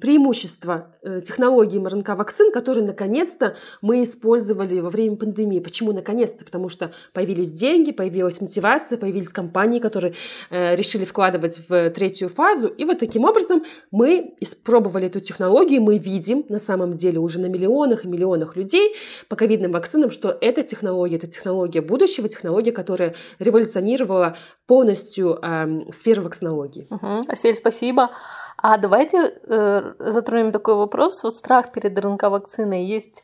преимущество 0.00 0.94
э, 1.02 1.20
технологии 1.22 1.78
МРНК-вакцин, 1.78 2.52
которые 2.52 2.84
наконец-то 2.84 3.56
мы 3.80 4.02
использовали 4.02 4.80
во 4.80 4.90
время 4.90 5.16
пандемии. 5.16 5.60
Почему 5.60 5.92
наконец-то? 5.92 6.44
Потому 6.44 6.68
что 6.68 6.92
появились 7.14 7.50
деньги, 7.50 7.92
появилась 7.92 8.40
мотивация, 8.40 8.98
появились 8.98 9.30
компании, 9.30 9.78
которые 9.78 10.14
э, 10.50 10.74
решили 10.76 11.04
вкладывать 11.04 11.62
в 11.68 11.90
третью 11.90 12.28
фазу. 12.28 12.68
И 12.68 12.84
вот 12.84 12.98
таким 12.98 13.24
образом 13.24 13.64
мы 13.90 14.34
испробовали 14.40 15.06
эту 15.06 15.20
технологию, 15.20 15.80
мы 15.80 15.96
видим 15.98 16.44
на 16.48 16.58
самом 16.58 16.96
деле 16.96 17.18
уже 17.18 17.40
на 17.40 17.46
миллионах 17.46 18.04
и 18.04 18.08
миллионах 18.08 18.54
людей 18.56 18.94
по 19.28 19.36
ковидным 19.36 19.72
вакцинам, 19.72 20.10
что 20.10 20.36
эта 20.40 20.62
технология, 20.62 21.16
это 21.16 21.26
технология 21.26 21.80
будущего, 21.80 22.28
технология, 22.28 22.72
которая 22.72 23.14
революционировала 23.38 24.36
полностью 24.66 25.38
э, 25.42 25.90
сферу 25.92 26.22
вакцинологии. 26.22 26.86
Угу. 26.90 27.24
Асель, 27.28 27.54
спасибо. 27.54 28.10
А 28.58 28.78
давайте 28.78 29.34
э, 29.42 29.92
затронем 29.98 30.52
такой 30.52 30.74
вопрос. 30.74 31.22
Вот 31.22 31.36
страх 31.36 31.72
перед 31.72 31.98
РНК-вакциной. 31.98 32.84
Есть 32.84 33.22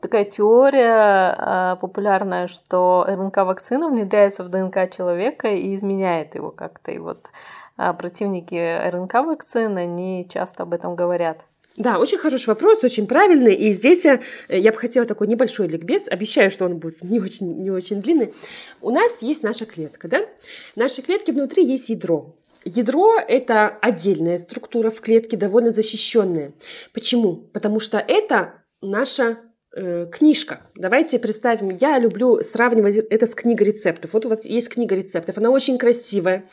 такая 0.00 0.24
теория 0.24 1.36
э, 1.38 1.76
популярная, 1.80 2.48
что 2.48 3.04
РНК-вакцина 3.08 3.88
внедряется 3.88 4.44
в 4.44 4.48
ДНК 4.48 4.90
человека 4.90 5.48
и 5.48 5.74
изменяет 5.76 6.34
его 6.34 6.50
как-то. 6.50 6.90
И 6.90 6.98
вот 6.98 7.30
э, 7.78 7.92
противники 7.92 8.54
РНК-вакцины, 8.90 9.78
они 9.78 10.26
часто 10.28 10.64
об 10.64 10.72
этом 10.72 10.96
говорят. 10.96 11.44
Да, 11.76 11.98
очень 11.98 12.18
хороший 12.18 12.48
вопрос, 12.48 12.84
очень 12.84 13.06
правильный. 13.06 13.54
И 13.54 13.72
здесь 13.72 14.04
я, 14.04 14.20
я 14.48 14.72
бы 14.72 14.78
хотела 14.78 15.06
такой 15.06 15.26
небольшой 15.26 15.68
ликбез. 15.68 16.08
Обещаю, 16.08 16.50
что 16.50 16.66
он 16.66 16.76
будет 16.76 17.02
не 17.02 17.18
очень, 17.18 17.62
не 17.62 17.70
очень 17.70 18.02
длинный. 18.02 18.34
У 18.82 18.90
нас 18.90 19.22
есть 19.22 19.42
наша 19.42 19.64
клетка, 19.64 20.08
да? 20.08 20.26
В 20.74 20.76
нашей 20.76 21.02
клетке 21.02 21.32
внутри 21.32 21.64
есть 21.64 21.88
ядро. 21.88 22.34
Ядро– 22.64 23.16
это 23.28 23.68
отдельная 23.68 24.38
структура 24.38 24.90
в 24.90 25.00
клетке, 25.00 25.36
довольно 25.36 25.72
защищенная. 25.72 26.52
Почему? 26.92 27.36
Потому 27.52 27.80
что 27.80 27.98
это 27.98 28.62
наша 28.80 29.38
э, 29.74 30.06
книжка. 30.06 30.60
Давайте 30.76 31.18
представим, 31.18 31.70
я 31.70 31.98
люблю 31.98 32.42
сравнивать 32.42 32.96
это 32.96 33.26
с 33.26 33.34
книгой 33.34 33.68
рецептов. 33.68 34.12
Вот 34.12 34.26
у 34.26 34.28
вас 34.28 34.44
есть 34.44 34.68
книга 34.68 34.94
рецептов, 34.94 35.38
она 35.38 35.50
очень 35.50 35.78
красивая, 35.78 36.48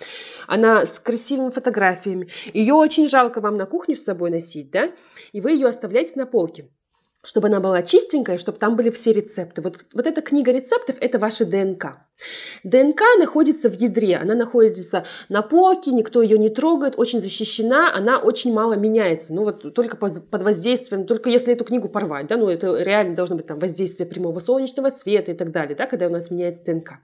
она 0.47 0.85
с 0.85 0.99
красивыми 0.99 1.51
фотографиями. 1.51 2.29
Ее 2.53 2.73
очень 2.73 3.07
жалко 3.07 3.41
вам 3.41 3.57
на 3.57 3.65
кухню 3.65 3.95
с 3.95 4.03
собой 4.03 4.31
носить, 4.31 4.71
да? 4.71 4.91
И 5.31 5.41
вы 5.41 5.51
ее 5.51 5.67
оставляете 5.67 6.13
на 6.15 6.25
полке 6.25 6.69
чтобы 7.23 7.47
она 7.47 7.59
была 7.59 7.81
чистенькая, 7.81 8.37
чтобы 8.37 8.59
там 8.59 8.75
были 8.75 8.89
все 8.91 9.11
рецепты. 9.11 9.61
Вот, 9.61 9.79
вот 9.93 10.07
эта 10.07 10.21
книга 10.21 10.51
рецептов– 10.51 10.95
это 11.01 11.19
ваша 11.19 11.45
ДНК. 11.45 11.97
ДНК 12.63 13.01
находится 13.17 13.69
в 13.69 13.73
ядре, 13.73 14.17
она 14.17 14.35
находится 14.35 15.05
на 15.29 15.41
полке, 15.41 15.91
никто 15.91 16.21
ее 16.21 16.37
не 16.37 16.49
трогает, 16.49 16.95
очень 16.97 17.21
защищена, 17.21 17.93
она 17.93 18.17
очень 18.17 18.53
мало 18.53 18.73
меняется. 18.73 19.33
Ну 19.33 19.43
вот 19.43 19.73
только 19.73 19.95
под, 19.95 20.43
воздействием, 20.43 21.05
только 21.05 21.29
если 21.29 21.53
эту 21.53 21.63
книгу 21.63 21.87
порвать, 21.87 22.27
да, 22.27 22.37
ну 22.37 22.49
это 22.49 22.81
реально 22.81 23.15
должно 23.15 23.37
быть 23.37 23.47
там 23.47 23.59
воздействие 23.59 24.07
прямого 24.07 24.39
солнечного 24.39 24.89
света 24.89 25.31
и 25.31 25.35
так 25.35 25.51
далее, 25.51 25.75
да, 25.75 25.85
когда 25.85 26.07
у 26.07 26.09
нас 26.09 26.29
меняется 26.29 26.63
ДНК. 26.65 26.99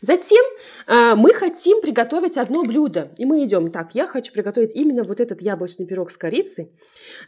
Затем 0.00 0.44
э, 0.86 1.14
мы 1.14 1.32
хотим 1.32 1.80
приготовить 1.80 2.36
одно 2.36 2.62
блюдо, 2.62 3.10
и 3.16 3.24
мы 3.24 3.44
идем, 3.44 3.70
так, 3.70 3.94
я 3.94 4.06
хочу 4.06 4.32
приготовить 4.32 4.74
именно 4.74 5.02
вот 5.02 5.20
этот 5.20 5.40
яблочный 5.40 5.86
пирог 5.86 6.10
с 6.10 6.16
корицей. 6.18 6.72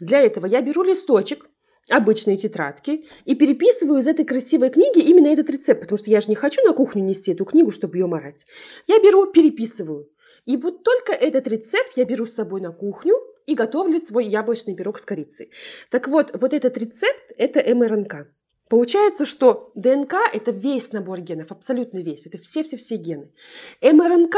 Для 0.01 0.21
этого 0.21 0.47
я 0.47 0.61
беру 0.61 0.83
листочек, 0.83 1.47
обычные 1.89 2.37
тетрадки 2.37 3.05
и 3.25 3.35
переписываю 3.35 4.01
из 4.01 4.07
этой 4.07 4.25
красивой 4.25 4.71
книги 4.71 5.01
именно 5.01 5.29
этот 5.29 5.51
рецепт, 5.51 5.81
потому 5.81 5.99
что 5.99 6.11
я 6.11 6.21
же 6.21 6.29
не 6.29 6.35
хочу 6.35 6.63
на 6.63 6.73
кухню 6.73 7.03
нести 7.03 7.33
эту 7.33 7.45
книгу, 7.45 7.71
чтобы 7.71 7.99
ее 7.99 8.07
морать. 8.07 8.47
Я 8.87 8.99
беру, 9.01 9.27
переписываю. 9.27 10.09
И 10.47 10.57
вот 10.57 10.83
только 10.83 11.13
этот 11.13 11.47
рецепт 11.49 11.93
я 11.97 12.05
беру 12.05 12.27
с 12.27 12.35
собой 12.35 12.61
на 12.61 12.73
кухню 12.73 13.15
и 13.47 13.55
готовлю 13.55 14.01
свой 14.01 14.27
яблочный 14.27 14.75
пирог 14.75 14.99
с 14.99 15.05
корицей. 15.05 15.51
Так 15.91 16.09
вот, 16.09 16.31
вот 16.35 16.53
этот 16.53 16.77
рецепт– 16.79 17.33
это 17.37 17.63
МРНК. 17.75 18.29
Получается, 18.69 19.27
что 19.27 19.71
ДНК– 19.75 20.15
это 20.33 20.51
весь 20.51 20.93
набор 20.93 21.21
генов, 21.21 21.53
абсолютно 21.53 21.99
весь. 21.99 22.27
Это 22.27 22.39
все-все-все 22.39 22.97
гены. 22.97 23.31
МРНК 23.83 24.37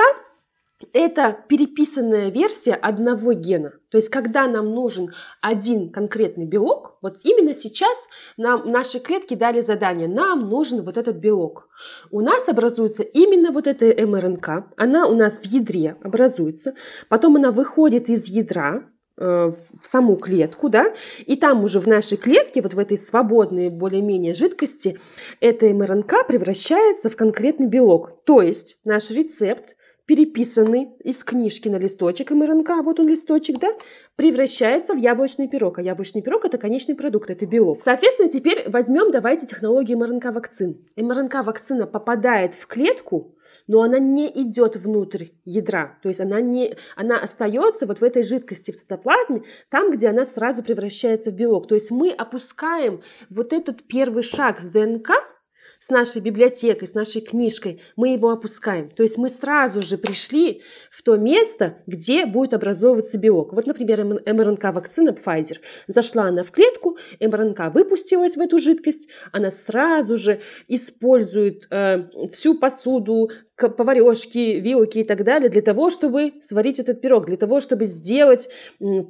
это 0.92 1.36
переписанная 1.48 2.30
версия 2.30 2.74
одного 2.74 3.32
гена. 3.32 3.72
То 3.90 3.98
есть, 3.98 4.10
когда 4.10 4.46
нам 4.46 4.74
нужен 4.74 5.12
один 5.40 5.90
конкретный 5.90 6.44
белок, 6.44 6.98
вот 7.00 7.18
именно 7.22 7.54
сейчас 7.54 8.08
нам 8.36 8.70
наши 8.70 8.98
клетки 8.98 9.34
дали 9.34 9.60
задание, 9.60 10.08
нам 10.08 10.50
нужен 10.50 10.82
вот 10.84 10.98
этот 10.98 11.16
белок. 11.16 11.68
У 12.10 12.20
нас 12.20 12.48
образуется 12.48 13.02
именно 13.02 13.52
вот 13.52 13.66
эта 13.66 13.86
МРНК, 14.06 14.66
она 14.76 15.06
у 15.06 15.14
нас 15.14 15.38
в 15.38 15.44
ядре 15.46 15.96
образуется, 16.02 16.74
потом 17.08 17.36
она 17.36 17.52
выходит 17.52 18.10
из 18.10 18.26
ядра, 18.26 18.84
э, 19.18 19.52
в 19.80 19.86
саму 19.86 20.16
клетку, 20.16 20.68
да, 20.68 20.92
и 21.24 21.36
там 21.36 21.64
уже 21.64 21.80
в 21.80 21.86
нашей 21.86 22.18
клетке, 22.18 22.60
вот 22.60 22.74
в 22.74 22.78
этой 22.78 22.98
свободной 22.98 23.70
более-менее 23.70 24.34
жидкости, 24.34 24.98
эта 25.40 25.72
МРНК 25.72 26.26
превращается 26.26 27.08
в 27.08 27.16
конкретный 27.16 27.66
белок. 27.66 28.24
То 28.24 28.42
есть 28.42 28.78
наш 28.84 29.10
рецепт 29.10 29.75
переписанный 30.06 30.90
из 31.00 31.22
книжки 31.24 31.68
на 31.68 31.76
листочек 31.76 32.30
МРНК, 32.30 32.82
вот 32.82 33.00
он 33.00 33.08
листочек, 33.08 33.58
да, 33.58 33.68
превращается 34.14 34.94
в 34.94 34.98
яблочный 34.98 35.48
пирог. 35.48 35.78
А 35.78 35.82
яблочный 35.82 36.22
пирог– 36.22 36.44
это 36.46 36.58
конечный 36.58 36.94
продукт, 36.94 37.28
это 37.28 37.44
белок. 37.44 37.82
Соответственно, 37.82 38.30
теперь 38.30 38.64
возьмем, 38.68 39.10
давайте, 39.10 39.46
технологию 39.46 39.98
МРНК-вакцин. 39.98 40.76
МРНК-вакцина 40.96 41.86
попадает 41.86 42.54
в 42.54 42.66
клетку, 42.68 43.34
но 43.66 43.82
она 43.82 43.98
не 43.98 44.28
идет 44.28 44.76
внутрь 44.76 45.26
ядра, 45.44 45.98
то 46.00 46.08
есть 46.08 46.20
она, 46.20 46.40
не, 46.40 46.74
она 46.94 47.18
остается 47.18 47.86
вот 47.86 48.00
в 48.00 48.04
этой 48.04 48.22
жидкости 48.22 48.70
в 48.70 48.76
цитоплазме, 48.76 49.42
там, 49.70 49.90
где 49.90 50.08
она 50.08 50.24
сразу 50.24 50.62
превращается 50.62 51.32
в 51.32 51.34
белок. 51.34 51.66
То 51.66 51.74
есть 51.74 51.90
мы 51.90 52.12
опускаем 52.12 53.02
вот 53.28 53.52
этот 53.52 53.82
первый 53.84 54.22
шаг 54.22 54.60
с 54.60 54.66
ДНК– 54.66 55.10
с 55.80 55.90
нашей 55.90 56.20
библиотекой, 56.20 56.88
с 56.88 56.94
нашей 56.94 57.20
книжкой, 57.20 57.80
мы 57.96 58.14
его 58.14 58.30
опускаем. 58.30 58.90
То 58.90 59.02
есть 59.02 59.18
мы 59.18 59.28
сразу 59.28 59.82
же 59.82 59.98
пришли 59.98 60.62
в 60.90 61.02
то 61.02 61.16
место, 61.16 61.78
где 61.86 62.26
будет 62.26 62.54
образовываться 62.54 63.18
белок. 63.18 63.52
Вот, 63.52 63.66
например, 63.66 64.04
МРНК-вакцина 64.04 65.10
Pfizer. 65.10 65.58
Зашла 65.88 66.24
она 66.24 66.42
в 66.42 66.50
клетку, 66.50 66.98
МРНК 67.20 67.72
выпустилась 67.74 68.36
в 68.36 68.40
эту 68.40 68.58
жидкость, 68.58 69.08
она 69.32 69.50
сразу 69.50 70.16
же 70.16 70.40
использует 70.68 71.66
э, 71.70 72.08
всю 72.32 72.58
посуду, 72.58 73.30
поварешки, 73.56 74.60
вилки 74.60 74.98
и 74.98 75.04
так 75.04 75.24
далее 75.24 75.48
для 75.48 75.62
того, 75.62 75.90
чтобы 75.90 76.34
сварить 76.42 76.78
этот 76.78 77.00
пирог, 77.00 77.26
для 77.26 77.36
того, 77.36 77.60
чтобы 77.60 77.86
сделать, 77.86 78.48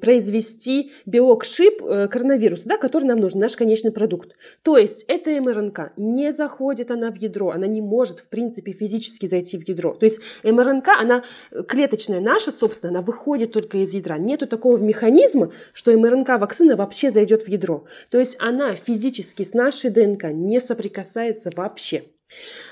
произвести 0.00 0.92
белок 1.04 1.44
шип 1.44 1.82
э, 1.82 2.08
коронавируса, 2.08 2.68
да, 2.68 2.78
который 2.78 3.04
нам 3.04 3.18
нужен, 3.18 3.40
наш 3.40 3.56
конечный 3.56 3.90
продукт. 3.90 4.36
То 4.62 4.76
есть 4.78 5.04
эта 5.08 5.30
МРНК 5.40 5.92
не 5.96 6.32
заходит 6.32 6.90
она 6.90 7.10
в 7.10 7.16
ядро, 7.16 7.50
она 7.50 7.66
не 7.66 7.80
может, 7.80 8.20
в 8.20 8.28
принципе, 8.28 8.72
физически 8.72 9.26
зайти 9.26 9.58
в 9.58 9.68
ядро. 9.68 9.94
То 9.94 10.04
есть 10.04 10.20
МРНК, 10.44 10.88
она 11.00 11.24
клеточная 11.66 12.20
наша, 12.20 12.52
собственно, 12.52 12.90
она 12.90 13.00
выходит 13.00 13.52
только 13.52 13.78
из 13.78 13.94
ядра. 13.94 14.18
Нету 14.18 14.46
такого 14.46 14.78
механизма, 14.78 15.50
что 15.72 15.92
МРНК-вакцина 15.92 16.76
вообще 16.76 17.10
зайдет 17.10 17.42
в 17.42 17.48
ядро. 17.48 17.84
То 18.10 18.18
есть 18.18 18.36
она 18.38 18.74
физически 18.74 19.42
с 19.42 19.54
нашей 19.54 19.90
ДНК 19.90 20.26
не 20.30 20.60
соприкасается 20.60 21.50
вообще. 21.54 22.04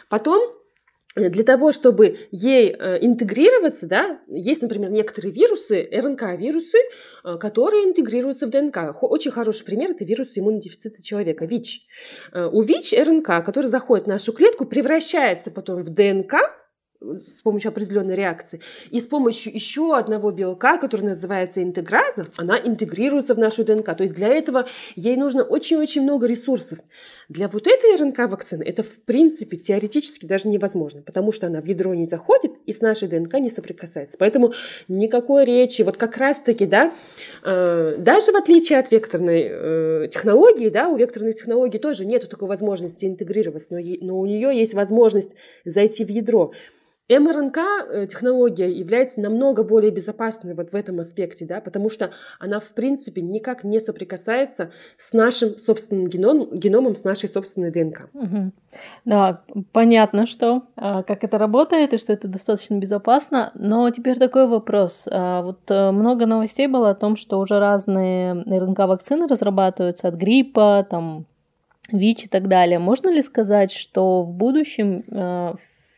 Потом 0.08 0.63
для 1.16 1.44
того, 1.44 1.70
чтобы 1.70 2.18
ей 2.32 2.74
э, 2.76 2.98
интегрироваться, 3.00 3.86
да, 3.86 4.20
есть, 4.26 4.62
например, 4.62 4.90
некоторые 4.90 5.32
вирусы, 5.32 5.88
РНК-вирусы, 5.92 6.78
э, 7.24 7.36
которые 7.38 7.84
интегрируются 7.84 8.46
в 8.46 8.50
ДНК. 8.50 8.96
Очень 9.00 9.30
хороший 9.30 9.64
пример– 9.64 9.90
это 9.92 10.04
вирус 10.04 10.36
иммунодефицита 10.36 11.02
человека, 11.02 11.46
ВИЧ. 11.46 11.82
Э, 12.32 12.46
у 12.52 12.62
ВИЧ 12.62 12.94
РНК, 12.94 13.44
который 13.44 13.66
заходит 13.66 14.06
в 14.06 14.08
нашу 14.08 14.32
клетку, 14.32 14.66
превращается 14.66 15.52
потом 15.52 15.84
в 15.84 15.90
ДНК, 15.90 16.34
с 17.26 17.42
помощью 17.42 17.70
определенной 17.70 18.14
реакции. 18.14 18.60
И 18.90 19.00
с 19.00 19.06
помощью 19.06 19.54
еще 19.54 19.96
одного 19.96 20.30
белка, 20.30 20.78
который 20.78 21.02
называется 21.02 21.62
интеграза, 21.62 22.26
она 22.36 22.58
интегрируется 22.58 23.34
в 23.34 23.38
нашу 23.38 23.64
ДНК. 23.64 23.96
То 23.96 24.02
есть 24.02 24.14
для 24.14 24.28
этого 24.28 24.66
ей 24.96 25.16
нужно 25.16 25.42
очень-очень 25.42 26.02
много 26.02 26.26
ресурсов. 26.26 26.78
Для 27.28 27.48
вот 27.48 27.66
этой 27.66 27.96
РНК-вакцины 27.96 28.62
это 28.62 28.82
в 28.82 29.00
принципе 29.04 29.56
теоретически 29.56 30.26
даже 30.26 30.48
невозможно, 30.48 31.02
потому 31.02 31.32
что 31.32 31.46
она 31.46 31.60
в 31.60 31.66
ядро 31.66 31.94
не 31.94 32.06
заходит 32.06 32.52
и 32.66 32.72
с 32.72 32.80
нашей 32.80 33.08
ДНК 33.08 33.34
не 33.34 33.50
соприкасается. 33.50 34.16
Поэтому 34.18 34.52
никакой 34.88 35.44
речи, 35.44 35.82
вот 35.82 35.96
как 35.96 36.16
раз-таки, 36.16 36.66
да, 36.66 36.92
э, 37.42 37.96
даже 37.98 38.32
в 38.32 38.36
отличие 38.36 38.78
от 38.78 38.90
векторной 38.90 39.46
э, 39.48 40.08
технологии, 40.10 40.68
да, 40.68 40.88
у 40.88 40.96
векторной 40.96 41.32
технологии 41.32 41.78
тоже 41.78 42.04
нет 42.04 42.28
такой 42.28 42.48
возможности 42.48 43.04
интегрировать, 43.04 43.66
но, 43.70 43.78
но 44.00 44.18
у 44.18 44.26
нее 44.26 44.56
есть 44.56 44.74
возможность 44.74 45.36
зайти 45.64 46.04
в 46.04 46.08
ядро 46.08 46.52
МРНК-технология 47.08 48.66
э, 48.66 48.72
является 48.72 49.20
намного 49.20 49.62
более 49.62 49.90
безопасной 49.90 50.54
вот 50.54 50.72
в 50.72 50.74
этом 50.74 51.00
аспекте, 51.00 51.44
да, 51.44 51.60
потому 51.60 51.90
что 51.90 52.12
она, 52.38 52.60
в 52.60 52.68
принципе, 52.68 53.20
никак 53.20 53.62
не 53.62 53.78
соприкасается 53.78 54.70
с 54.96 55.12
нашим 55.12 55.58
собственным 55.58 56.08
геном, 56.08 56.48
геномом, 56.52 56.96
с 56.96 57.04
нашей 57.04 57.28
собственной 57.28 57.70
ДНК. 57.70 58.08
Угу. 58.14 58.52
Да, 59.04 59.42
понятно, 59.72 60.26
что 60.26 60.62
а, 60.76 61.02
как 61.02 61.24
это 61.24 61.36
работает 61.36 61.92
и 61.92 61.98
что 61.98 62.12
это 62.12 62.26
достаточно 62.26 62.76
безопасно, 62.76 63.52
но 63.54 63.90
теперь 63.90 64.18
такой 64.18 64.46
вопрос. 64.46 65.06
А, 65.10 65.42
вот 65.42 65.60
э, 65.70 65.90
много 65.90 66.24
новостей 66.24 66.68
было 66.68 66.90
о 66.90 66.94
том, 66.94 67.16
что 67.16 67.38
уже 67.38 67.58
разные 67.58 68.32
РНК-вакцины 68.32 69.28
разрабатываются 69.28 70.08
от 70.08 70.14
гриппа, 70.14 70.86
там, 70.88 71.26
ВИЧ 71.92 72.24
и 72.24 72.28
так 72.28 72.48
далее. 72.48 72.78
Можно 72.78 73.10
ли 73.10 73.22
сказать, 73.22 73.70
что 73.70 74.22
в 74.22 74.32
будущем 74.32 75.04
э, 75.10 75.54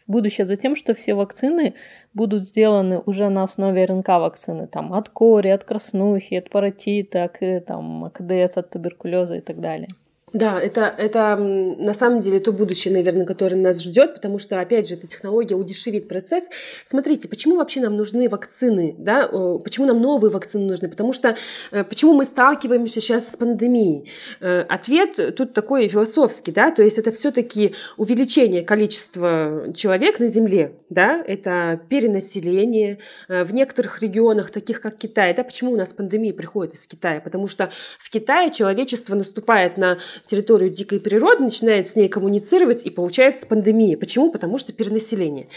будущее 0.07 0.47
за 0.47 0.57
тем, 0.57 0.77
что 0.77 0.95
все 0.95 1.15
вакцины 1.15 1.75
будут 2.15 2.43
сделаны 2.43 3.03
уже 3.07 3.29
на 3.29 3.43
основе 3.43 3.85
РНК-вакцины, 3.85 4.67
там, 4.67 4.93
от 4.93 5.09
кори, 5.09 5.49
от 5.49 5.65
краснухи, 5.65 6.35
от 6.35 6.51
паротита, 6.51 7.29
к, 7.29 7.61
там, 7.61 8.11
КДС, 8.13 8.57
от 8.57 8.71
туберкулеза 8.71 9.37
и 9.37 9.41
так 9.41 9.61
далее. 9.61 9.89
Да, 10.33 10.61
это, 10.61 10.93
это 10.99 11.37
на 11.37 11.95
самом 11.95 12.19
деле 12.19 12.41
то 12.41 12.51
будущее, 12.51 12.93
наверное, 12.93 13.25
которое 13.25 13.55
нас 13.55 13.81
ждет, 13.81 14.15
потому 14.15 14.41
что, 14.41 14.61
опять 14.61 14.89
же, 14.89 14.95
эта 14.95 15.07
технология 15.07 15.55
удешевит 15.55 16.09
процесс. 16.09 16.49
Смотрите, 16.85 17.29
почему 17.29 17.57
вообще 17.57 17.81
нам 17.81 17.97
нужны 17.97 18.29
вакцины, 18.29 18.97
да, 18.99 19.29
почему 19.29 19.87
нам 19.87 20.03
новые 20.03 20.33
вакцины 20.33 20.67
нужны? 20.67 20.89
Потому 20.89 21.13
что, 21.13 21.37
э, 21.71 21.85
почему 21.85 22.13
мы 22.15 22.25
сталкиваемся 22.25 23.01
сейчас 23.01 23.31
с 23.31 23.37
пандемией? 23.37 24.11
Э, 24.41 24.63
ответ 24.63 25.37
тут 25.37 25.55
такой 25.55 25.87
философский, 25.87 26.51
да, 26.51 26.73
то 26.73 26.83
есть 26.83 26.99
это 26.99 27.13
все-таки 27.13 27.77
увеличение 27.97 28.63
количества 28.63 29.73
человек 29.77 30.19
на 30.19 30.27
Земле, 30.27 30.73
да, 30.91 31.23
это 31.25 31.81
перенаселение 31.89 32.99
э, 33.29 33.45
в 33.45 33.55
некоторых 33.55 34.03
регионах, 34.03 34.51
таких 34.51 34.81
как 34.81 34.97
Китай, 34.97 35.33
да, 35.35 35.45
почему 35.45 35.71
у 35.71 35.77
нас 35.77 35.93
пандемия 35.93 36.35
приходит 36.35 36.75
из 36.75 36.85
Китая? 36.89 37.21
Потому 37.21 37.47
что 37.47 37.71
в 38.01 38.11
Китае 38.11 38.51
человечество 38.51 39.15
наступает 39.15 39.79
на 39.79 39.99
территорию 40.25 40.71
дикой 40.71 41.01
природы, 41.01 41.45
начинает 41.45 41.87
с 41.89 41.97
ней 41.97 42.09
коммуницировать, 42.09 42.87
и 42.87 42.91
получается 42.91 43.47
пандемия. 43.47 43.97
Почему? 43.97 44.31
Потому 44.31 44.59
что 44.59 44.73
перенаселение. 44.73 45.49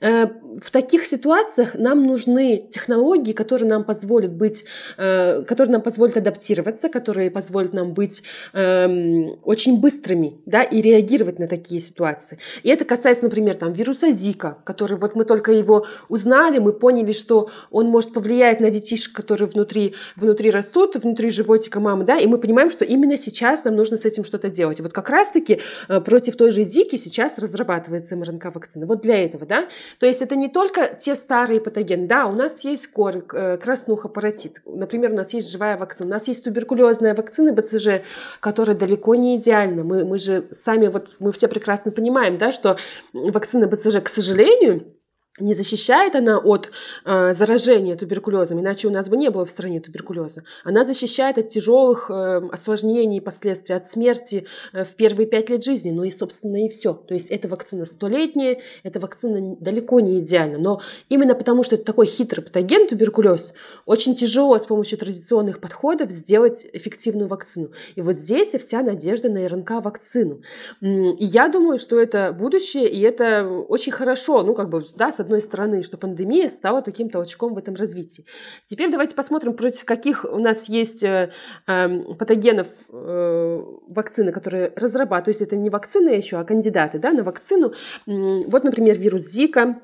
Э, 0.00 0.26
в 0.62 0.70
таких 0.70 1.06
ситуациях 1.06 1.74
нам 1.74 2.04
нужны 2.04 2.66
технологии, 2.70 3.32
которые 3.32 3.68
нам 3.68 3.84
позволят 3.84 4.32
быть, 4.32 4.64
э, 4.96 5.42
которые 5.42 5.72
нам 5.72 5.82
позволят 5.82 6.16
адаптироваться, 6.16 6.88
которые 6.88 7.30
позволят 7.30 7.72
нам 7.72 7.94
быть 7.94 8.22
эм, 8.52 9.38
очень 9.44 9.80
быстрыми, 9.80 10.38
да, 10.46 10.62
и 10.62 10.80
реагировать 10.80 11.38
на 11.38 11.46
такие 11.48 11.80
ситуации. 11.80 12.38
И 12.62 12.68
это 12.68 12.84
касается, 12.84 13.24
например, 13.24 13.56
там, 13.56 13.72
вируса 13.72 14.10
Зика, 14.10 14.58
который 14.64 14.96
вот 14.96 15.16
мы 15.16 15.24
только 15.24 15.52
его 15.52 15.86
узнали, 16.08 16.58
мы 16.58 16.72
поняли, 16.72 17.12
что 17.12 17.50
он 17.70 17.86
может 17.86 18.12
повлиять 18.12 18.60
на 18.60 18.70
детишек, 18.70 19.12
которые 19.12 19.48
внутри, 19.48 19.94
внутри 20.16 20.50
растут, 20.50 20.96
внутри 20.96 21.30
животика 21.30 21.80
мамы, 21.80 22.04
да, 22.04 22.18
и 22.18 22.26
мы 22.26 22.38
понимаем, 22.38 22.70
что 22.70 22.84
именно 22.84 23.16
сейчас 23.16 23.64
нам 23.64 23.76
нужно 23.76 23.96
с 24.04 24.06
этим 24.06 24.24
что-то 24.24 24.50
делать. 24.50 24.80
Вот 24.80 24.92
как 24.92 25.08
раз-таки 25.08 25.60
э, 25.88 26.00
против 26.00 26.36
той 26.36 26.50
же 26.50 26.62
Зики 26.64 26.96
сейчас 26.96 27.38
разрабатывается 27.38 28.16
МРНК-вакцина. 28.16 28.86
Вот 28.86 29.00
для 29.00 29.24
этого, 29.24 29.46
да. 29.46 29.68
То 29.98 30.06
есть 30.06 30.22
это 30.22 30.36
не 30.36 30.48
только 30.48 30.94
те 31.00 31.14
старые 31.14 31.60
патогены. 31.60 32.06
Да, 32.06 32.26
у 32.26 32.32
нас 32.32 32.64
есть 32.64 32.88
корь, 32.88 33.22
э, 33.32 33.56
краснуха, 33.56 34.08
паротит. 34.08 34.60
Например, 34.66 35.12
у 35.12 35.16
нас 35.16 35.32
есть 35.32 35.50
живая 35.50 35.76
вакцина. 35.76 36.08
У 36.08 36.12
нас 36.12 36.28
есть 36.28 36.44
туберкулезная 36.44 37.14
вакцина 37.14 37.52
БЦЖ, 37.52 38.02
которая 38.40 38.76
далеко 38.76 39.14
не 39.14 39.38
идеальна. 39.38 39.84
Мы, 39.84 40.04
мы 40.04 40.18
же 40.18 40.44
сами, 40.52 40.88
вот 40.88 41.08
мы 41.18 41.32
все 41.32 41.48
прекрасно 41.48 41.90
понимаем, 41.90 42.36
да, 42.38 42.52
что 42.52 42.76
вакцина 43.12 43.66
БЦЖ, 43.66 44.02
к 44.02 44.08
сожалению, 44.08 44.94
не 45.40 45.52
защищает 45.52 46.14
она 46.14 46.38
от 46.38 46.70
э, 47.04 47.32
заражения 47.32 47.96
туберкулезом, 47.96 48.60
иначе 48.60 48.86
у 48.86 48.90
нас 48.92 49.08
бы 49.08 49.16
не 49.16 49.30
было 49.30 49.44
в 49.44 49.50
стране 49.50 49.80
туберкулеза. 49.80 50.44
Она 50.62 50.84
защищает 50.84 51.38
от 51.38 51.48
тяжелых 51.48 52.08
э, 52.08 52.40
осложнений, 52.52 53.20
последствий, 53.20 53.74
от 53.74 53.84
смерти 53.84 54.46
э, 54.72 54.84
в 54.84 54.94
первые 54.94 55.26
пять 55.26 55.50
лет 55.50 55.64
жизни. 55.64 55.90
Ну 55.90 56.04
и, 56.04 56.12
собственно, 56.12 56.64
и 56.64 56.68
все. 56.68 56.94
То 56.94 57.14
есть 57.14 57.30
эта 57.30 57.48
вакцина 57.48 57.84
столетняя, 57.84 58.60
эта 58.84 59.00
вакцина 59.00 59.56
далеко 59.58 59.98
не 59.98 60.20
идеальна. 60.20 60.58
Но 60.58 60.80
именно 61.08 61.34
потому, 61.34 61.64
что 61.64 61.74
это 61.74 61.84
такой 61.84 62.06
хитрый 62.06 62.44
патоген, 62.44 62.86
туберкулез, 62.86 63.54
очень 63.86 64.14
тяжело 64.14 64.56
с 64.56 64.66
помощью 64.66 64.98
традиционных 64.98 65.60
подходов 65.60 66.12
сделать 66.12 66.64
эффективную 66.72 67.26
вакцину. 67.26 67.72
И 67.96 68.02
вот 68.02 68.14
здесь 68.14 68.54
и 68.54 68.58
вся 68.58 68.82
надежда 68.82 69.28
на 69.28 69.44
РНК-вакцину. 69.48 70.42
И 70.80 71.24
я 71.24 71.48
думаю, 71.48 71.78
что 71.78 71.98
это 71.98 72.32
будущее, 72.32 72.88
и 72.88 73.00
это 73.00 73.44
очень 73.48 73.90
хорошо, 73.90 74.44
ну, 74.44 74.54
как 74.54 74.68
бы, 74.68 74.84
да, 74.94 75.10
с 75.10 75.23
одной 75.24 75.40
стороны, 75.40 75.82
что 75.82 75.96
пандемия 75.96 76.48
стала 76.48 76.82
таким 76.82 77.10
толчком 77.10 77.54
в 77.54 77.58
этом 77.58 77.74
развитии. 77.74 78.24
Теперь 78.66 78.90
давайте 78.90 79.14
посмотрим, 79.14 79.54
против 79.54 79.84
каких 79.84 80.24
у 80.24 80.38
нас 80.38 80.68
есть 80.68 81.02
э, 81.02 81.30
эм, 81.66 82.14
патогенов 82.16 82.68
э, 82.90 83.62
вакцины, 83.88 84.32
которые 84.32 84.72
разрабатывают. 84.76 85.24
То 85.24 85.30
есть 85.30 85.42
это 85.42 85.56
не 85.56 85.70
вакцины 85.70 86.10
еще, 86.10 86.38
а 86.38 86.44
кандидаты 86.44 86.98
да, 86.98 87.12
на 87.12 87.22
вакцину. 87.22 87.72
Вот, 88.06 88.64
например, 88.64 88.98
вирус 88.98 89.26
Зика, 89.26 89.80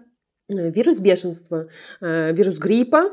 э, 0.48 0.70
вирус 0.70 1.00
бешенства, 1.00 1.68
вирус 2.00 2.58
гриппа, 2.58 3.10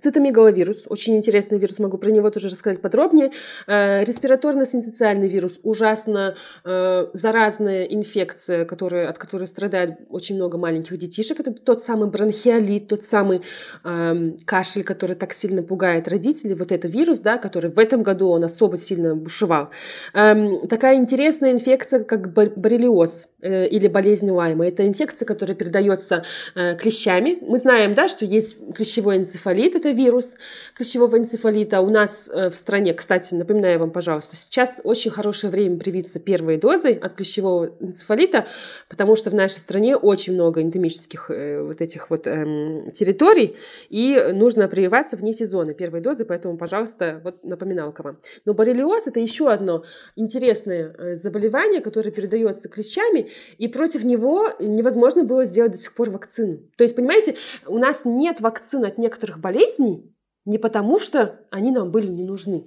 Цитомегаловирус, 0.00 0.84
очень 0.88 1.16
интересный 1.16 1.58
вирус, 1.58 1.78
могу 1.78 1.98
про 1.98 2.10
него 2.10 2.30
тоже 2.30 2.48
рассказать 2.48 2.80
подробнее. 2.80 3.30
Э, 3.66 4.04
респираторно-синцитиальный 4.04 5.28
вирус, 5.28 5.60
ужасно 5.62 6.34
э, 6.64 7.06
заразная 7.12 7.84
инфекция, 7.84 8.64
которая, 8.64 9.08
от 9.08 9.18
которой 9.18 9.46
страдает 9.46 9.98
очень 10.10 10.36
много 10.36 10.58
маленьких 10.58 10.98
детишек. 10.98 11.40
Это 11.40 11.52
тот 11.52 11.82
самый 11.82 12.08
бронхиолит, 12.08 12.88
тот 12.88 13.04
самый 13.04 13.42
э, 13.84 14.32
кашель, 14.44 14.84
который 14.84 15.16
так 15.16 15.32
сильно 15.32 15.62
пугает 15.62 16.08
родителей. 16.08 16.54
Вот 16.54 16.72
это 16.72 16.88
вирус, 16.88 17.20
да, 17.20 17.38
который 17.38 17.70
в 17.70 17.78
этом 17.78 18.02
году 18.02 18.28
он 18.28 18.44
особо 18.44 18.76
сильно 18.76 19.14
бушевал. 19.14 19.70
Э, 20.14 20.34
такая 20.68 20.96
интересная 20.96 21.52
инфекция, 21.52 22.04
как 22.04 22.32
боррелиоз 22.32 23.28
э, 23.40 23.68
или 23.68 23.88
болезнь 23.88 24.30
Уайма. 24.30 24.66
Это 24.66 24.86
инфекция, 24.86 25.26
которая 25.26 25.56
передается 25.56 26.24
клещами. 26.54 27.38
Мы 27.40 27.58
знаем, 27.58 27.94
да, 27.94 28.08
что 28.08 28.24
есть 28.24 28.74
клещевой 28.74 29.18
энцефалит, 29.18 29.76
это 29.76 29.85
вирус 29.92 30.36
клещевого 30.74 31.18
энцефалита. 31.18 31.80
У 31.80 31.90
нас 31.90 32.30
э, 32.32 32.50
в 32.50 32.56
стране, 32.56 32.94
кстати, 32.94 33.34
напоминаю 33.34 33.78
вам, 33.78 33.90
пожалуйста, 33.90 34.36
сейчас 34.36 34.80
очень 34.84 35.10
хорошее 35.10 35.50
время 35.50 35.78
привиться 35.78 36.20
первой 36.20 36.56
дозой 36.56 36.94
от 36.94 37.14
клещевого 37.14 37.72
энцефалита, 37.80 38.46
потому 38.88 39.16
что 39.16 39.30
в 39.30 39.34
нашей 39.34 39.58
стране 39.58 39.96
очень 39.96 40.34
много 40.34 40.60
эндемических 40.60 41.30
э, 41.30 41.62
вот 41.62 41.80
этих 41.80 42.10
вот 42.10 42.26
эм, 42.26 42.90
территорий, 42.92 43.56
и 43.88 44.30
нужно 44.32 44.68
прививаться 44.68 45.16
вне 45.16 45.32
сезона 45.32 45.74
первой 45.74 46.00
дозы, 46.00 46.24
поэтому, 46.24 46.56
пожалуйста, 46.56 47.20
вот 47.24 47.44
напоминалка 47.44 48.02
вам. 48.02 48.18
Но 48.44 48.54
боррелиоз– 48.54 49.06
это 49.06 49.20
еще 49.20 49.50
одно 49.50 49.84
интересное 50.16 50.94
э, 50.98 51.14
заболевание, 51.16 51.80
которое 51.80 52.10
передается 52.10 52.68
клещами, 52.68 53.30
и 53.58 53.68
против 53.68 54.04
него 54.04 54.48
невозможно 54.60 55.24
было 55.24 55.44
сделать 55.44 55.72
до 55.72 55.78
сих 55.78 55.94
пор 55.94 56.10
вакцину. 56.10 56.58
То 56.76 56.84
есть, 56.84 56.96
понимаете, 56.96 57.36
у 57.66 57.78
нас 57.78 58.04
нет 58.04 58.40
вакцин 58.40 58.84
от 58.84 58.98
некоторых 58.98 59.38
болезней, 59.38 59.65
болезней 59.66 60.14
не 60.44 60.58
потому, 60.58 60.98
что 60.98 61.40
они 61.50 61.70
нам 61.72 61.90
были 61.90 62.08
не 62.08 62.24
нужны. 62.24 62.66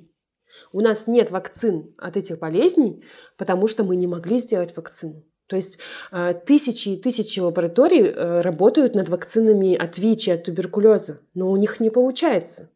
У 0.74 0.82
нас 0.82 1.08
нет 1.08 1.32
вакцин 1.32 1.94
от 1.98 2.18
этих 2.18 2.40
болезней, 2.40 3.04
потому 3.38 3.68
что 3.68 3.84
мы 3.84 3.96
не 3.96 4.08
могли 4.08 4.40
сделать 4.40 4.76
вакцину. 4.76 5.24
То 5.48 5.56
есть 5.56 5.80
э, 6.12 6.34
тысячи 6.46 6.90
и 6.90 7.02
тысячи 7.02 7.40
лабораторий 7.40 8.04
э, 8.04 8.42
работают 8.42 8.96
над 8.96 9.10
вакцинами 9.10 9.76
от 9.76 9.98
ВИЧ 9.98 10.28
и 10.28 10.32
от 10.32 10.44
туберкулеза, 10.44 11.22
но 11.34 11.50
у 11.50 11.56
них 11.56 11.80
не 11.80 11.90
получается. 11.90 12.70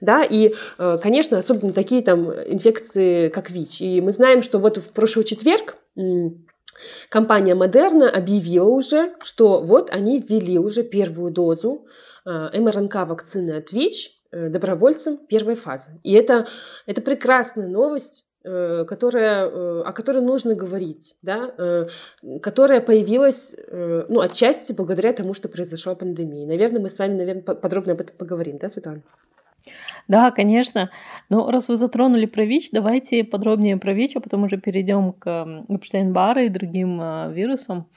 Да, 0.00 0.24
и, 0.24 0.54
э, 0.78 0.98
конечно, 1.02 1.38
особенно 1.38 1.72
такие 1.72 2.02
там 2.02 2.30
инфекции, 2.30 3.28
как 3.28 3.50
ВИЧ. 3.50 3.82
И 3.82 4.00
мы 4.00 4.12
знаем, 4.12 4.42
что 4.42 4.58
вот 4.58 4.78
в 4.78 4.92
прошлый 4.92 5.24
четверг 5.24 5.76
компания 7.08 7.54
Модерна 7.54 8.08
объявила 8.08 8.68
уже, 8.68 9.14
что 9.22 9.60
вот 9.60 9.90
они 9.90 10.20
ввели 10.20 10.58
уже 10.58 10.84
первую 10.84 11.32
дозу 11.32 11.86
МРНК-вакцины 12.52 13.52
от 13.52 13.72
ВИЧ 13.72 14.10
э, 14.30 14.48
добровольцам 14.48 15.18
первой 15.26 15.54
фазы. 15.54 16.00
И 16.02 16.12
это, 16.12 16.46
это 16.86 17.00
прекрасная 17.00 17.68
новость, 17.68 18.26
Э, 18.44 18.84
которая, 18.86 19.46
э, 19.46 19.82
о 19.84 19.92
которой 19.92 20.22
нужно 20.22 20.54
говорить, 20.54 21.16
да, 21.22 21.50
э, 21.58 21.86
которая 22.40 22.80
появилась, 22.80 23.54
ну, 24.08 24.20
отчасти 24.20 24.72
благодаря 24.72 25.12
тому, 25.12 25.34
что 25.34 25.48
произошла 25.48 25.94
пандемия. 25.94 26.46
Наверное, 26.46 26.80
мы 26.80 26.88
с 26.88 26.98
вами, 26.98 27.16
наверное, 27.16 27.42
подробно 27.42 27.92
об 27.92 28.00
этом 28.00 28.16
поговорим, 28.16 28.58
да, 28.58 28.68
Светлана? 28.68 29.02
Да, 30.06 30.30
конечно. 30.30 30.90
Но 31.28 31.50
раз 31.50 31.68
вы 31.68 31.76
затронули 31.76 32.26
про 32.26 32.44
ВИЧ, 32.44 32.70
давайте 32.72 33.24
подробнее 33.24 33.76
про 33.76 33.92
ВИЧ, 33.92 34.16
а 34.16 34.20
потом 34.20 34.44
уже 34.44 34.56
перейдем 34.56 35.12
к 35.12 35.26
Эпштейн-Бару 35.68 36.46
и 36.46 36.48
другим 36.48 37.00
вирусам. 37.32 37.88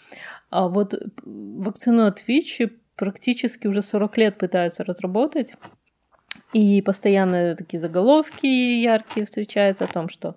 А 0.49 0.67
вот 0.67 0.95
вакцину 1.23 2.07
от 2.07 2.27
ВИЧ 2.27 2.63
практически 2.95 3.67
уже 3.67 3.81
40 3.81 4.17
лет 4.17 4.37
пытаются 4.37 4.83
разработать. 4.83 5.55
И 6.53 6.81
постоянно 6.81 7.55
такие 7.55 7.79
заголовки 7.79 8.45
яркие 8.45 9.25
встречаются 9.25 9.85
о 9.85 9.87
том, 9.87 10.09
что 10.09 10.35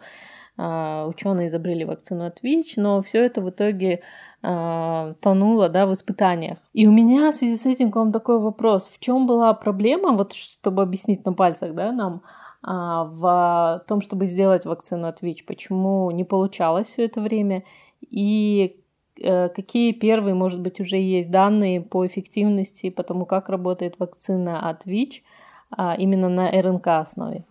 а, 0.56 1.06
ученые 1.06 1.48
изобрели 1.48 1.84
вакцину 1.84 2.26
от 2.26 2.42
ВИЧ, 2.42 2.76
но 2.76 3.02
все 3.02 3.24
это 3.24 3.40
в 3.40 3.50
итоге 3.50 4.02
а, 4.42 5.14
тонуло 5.20 5.68
да, 5.68 5.86
в 5.86 5.92
испытаниях. 5.92 6.58
И 6.72 6.86
у 6.86 6.92
меня 6.92 7.32
в 7.32 7.34
связи 7.34 7.56
с 7.56 7.66
этим 7.66 7.90
к 7.90 7.96
вам 7.96 8.12
такой 8.12 8.38
вопрос. 8.38 8.86
В 8.86 9.00
чем 9.00 9.26
была 9.26 9.52
проблема, 9.54 10.12
вот 10.12 10.32
чтобы 10.32 10.82
объяснить 10.82 11.24
на 11.24 11.32
пальцах 11.32 11.74
да, 11.74 11.90
нам, 11.92 12.22
а, 12.62 13.04
в 13.04 13.84
том, 13.88 14.00
чтобы 14.00 14.26
сделать 14.26 14.64
вакцину 14.64 15.08
от 15.08 15.22
ВИЧ? 15.22 15.44
Почему 15.46 16.10
не 16.12 16.24
получалось 16.24 16.86
все 16.86 17.06
это 17.06 17.20
время? 17.20 17.64
И 18.10 18.76
э, 18.76 18.83
какие 19.16 19.92
первые, 19.92 20.34
может 20.34 20.60
быть, 20.60 20.80
уже 20.80 20.96
есть 20.96 21.30
данные 21.30 21.80
по 21.80 22.06
эффективности, 22.06 22.90
по 22.90 23.02
тому, 23.02 23.26
как 23.26 23.48
работает 23.48 23.96
вакцина 23.98 24.68
от 24.68 24.84
ВИЧ– 24.86 25.22
а, 25.76 25.94
именно 25.94 26.28
на 26.28 26.50
РНК 26.50 26.86
основе? 26.88 27.44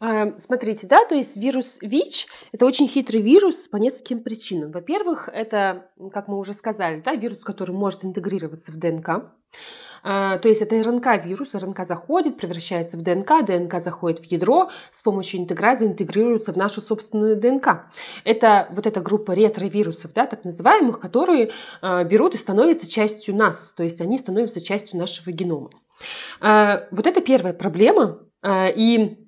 А, 0.00 0.38
смотрите, 0.38 0.86
да, 0.86 1.04
то 1.04 1.14
есть 1.14 1.36
вирус 1.36 1.78
ВИЧ– 1.80 2.26
это 2.52 2.66
очень 2.66 2.88
хитрый 2.88 3.22
вирус 3.22 3.68
по 3.68 3.76
нескольким 3.76 4.20
причинам. 4.20 4.72
Во-первых, 4.72 5.28
это, 5.32 5.86
как 6.12 6.28
мы 6.28 6.38
уже 6.38 6.52
сказали, 6.52 7.00
да, 7.00 7.14
вирус, 7.14 7.44
который 7.44 7.74
может 7.74 8.04
интегрироваться 8.04 8.72
в 8.72 8.76
ДНК. 8.76 9.32
А, 10.04 10.38
то 10.38 10.48
есть 10.48 10.62
это 10.62 10.80
РНК-вирус, 10.82 11.54
РНК 11.54 11.84
заходит, 11.84 12.36
превращается 12.36 12.96
в 12.96 13.02
ДНК, 13.02 13.44
ДНК 13.44 13.80
заходит 13.80 14.20
в 14.20 14.24
ядро, 14.24 14.70
с 14.92 15.02
помощью 15.02 15.40
интеграции 15.40 15.86
интегрируется 15.86 16.52
в 16.52 16.56
нашу 16.56 16.80
собственную 16.80 17.36
ДНК. 17.36 17.86
Это 18.24 18.68
вот 18.70 18.86
эта 18.86 19.00
группа 19.00 19.32
ретровирусов, 19.32 20.12
да, 20.12 20.26
так 20.26 20.44
называемых, 20.44 21.00
которые 21.00 21.50
берут 21.82 22.34
и 22.34 22.38
становятся 22.38 22.90
частью 22.90 23.34
нас, 23.34 23.72
то 23.72 23.82
есть 23.82 24.00
они 24.00 24.18
становятся 24.18 24.60
частью 24.60 24.98
нашего 24.98 25.32
генома. 25.32 25.70
А, 26.40 26.84
вот 26.90 27.06
это 27.06 27.20
первая 27.20 27.54
проблема, 27.54 28.18
а, 28.42 28.68
и 28.68 29.18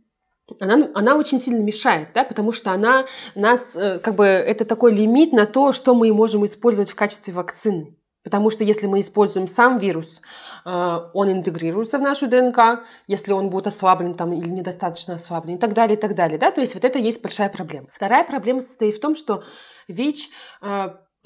она, 0.61 0.91
она 0.95 1.17
очень 1.17 1.41
сильно 1.41 1.63
мешает, 1.63 2.09
да, 2.15 2.25
потому 2.25 2.53
что 2.53 2.71
она 2.71 3.07
нас, 3.35 3.77
э, 3.77 3.99
как 3.99 4.15
бы, 4.15 4.27
это 4.27 4.65
такой 4.65 4.93
лимит 4.93 5.33
на 5.33 5.45
то, 5.45 5.73
что 5.73 5.93
мы 5.93 6.13
можем 6.13 6.45
использовать 6.45 6.91
в 6.91 6.95
качестве 6.95 7.33
вакцины. 7.33 7.97
Потому 8.27 8.51
что 8.51 8.65
если 8.65 8.89
мы 8.89 8.99
используем 8.99 9.47
сам 9.47 9.79
вирус, 9.79 10.21
а, 10.65 11.13
он 11.15 11.31
интегрируется 11.31 11.97
в 11.97 12.03
нашу 12.03 12.27
ДНК, 12.27 12.83
если 13.07 13.33
он 13.33 13.51
будет 13.51 13.69
ослаблен 13.69 14.15
там, 14.15 14.33
или 14.33 14.49
недостаточно 14.49 15.15
ослаблен 15.15 15.55
и 15.55 15.59
так 15.59 15.75
далее, 15.75 15.97
и 15.97 16.01
так 16.01 16.17
далее. 16.17 16.37
Да? 16.37 16.51
То 16.51 16.61
есть 16.61 16.75
вот 16.75 16.85
это 16.85 16.99
есть 16.99 17.23
большая 17.23 17.49
проблема. 17.51 17.87
Вторая 17.93 18.25
проблема 18.25 18.61
состоит 18.61 18.97
в 18.97 19.01
том, 19.01 19.15
что 19.15 19.45
ВИЧ 19.87 20.31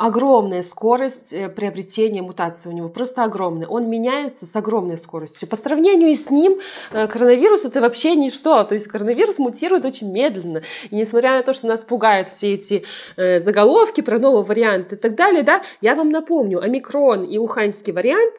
огромная 0.01 0.63
скорость 0.63 1.35
э, 1.35 1.51
приобретения 1.51 2.23
мутации 2.23 2.71
у 2.71 2.73
него, 2.73 2.89
просто 2.89 3.23
огромная. 3.23 3.67
Он 3.67 3.91
меняется 3.91 4.47
с 4.47 4.57
огромной 4.57 4.97
скоростью. 4.97 5.47
По 5.47 5.57
сравнению 5.57 6.15
с 6.15 6.31
ним 6.31 6.59
э, 6.91 7.07
коронавирус 7.07 7.67
это 7.67 7.83
вообще 7.83 8.15
ничто. 8.15 8.65
То 8.65 8.73
есть 8.73 8.87
коронавирус 8.87 9.39
мутирует 9.39 9.85
очень 9.85 10.11
медленно. 10.11 10.63
И 10.89 10.95
несмотря 10.95 11.33
на 11.33 11.43
то, 11.43 11.53
что 11.53 11.67
нас 11.67 11.85
пугают 11.85 12.31
все 12.31 12.55
эти 12.55 12.83
э, 13.19 13.41
заголовки 13.41 14.01
про 14.01 14.19
новый 14.19 14.43
вариант 14.43 14.95
и 14.95 14.97
так 14.97 15.17
далее, 15.17 15.43
да, 15.43 15.63
я 15.83 15.95
вам 15.95 16.09
напомню, 16.09 16.63
омикрон 16.63 17.25
и 17.25 17.37
уханьский 17.37 17.93
вариант, 17.93 18.33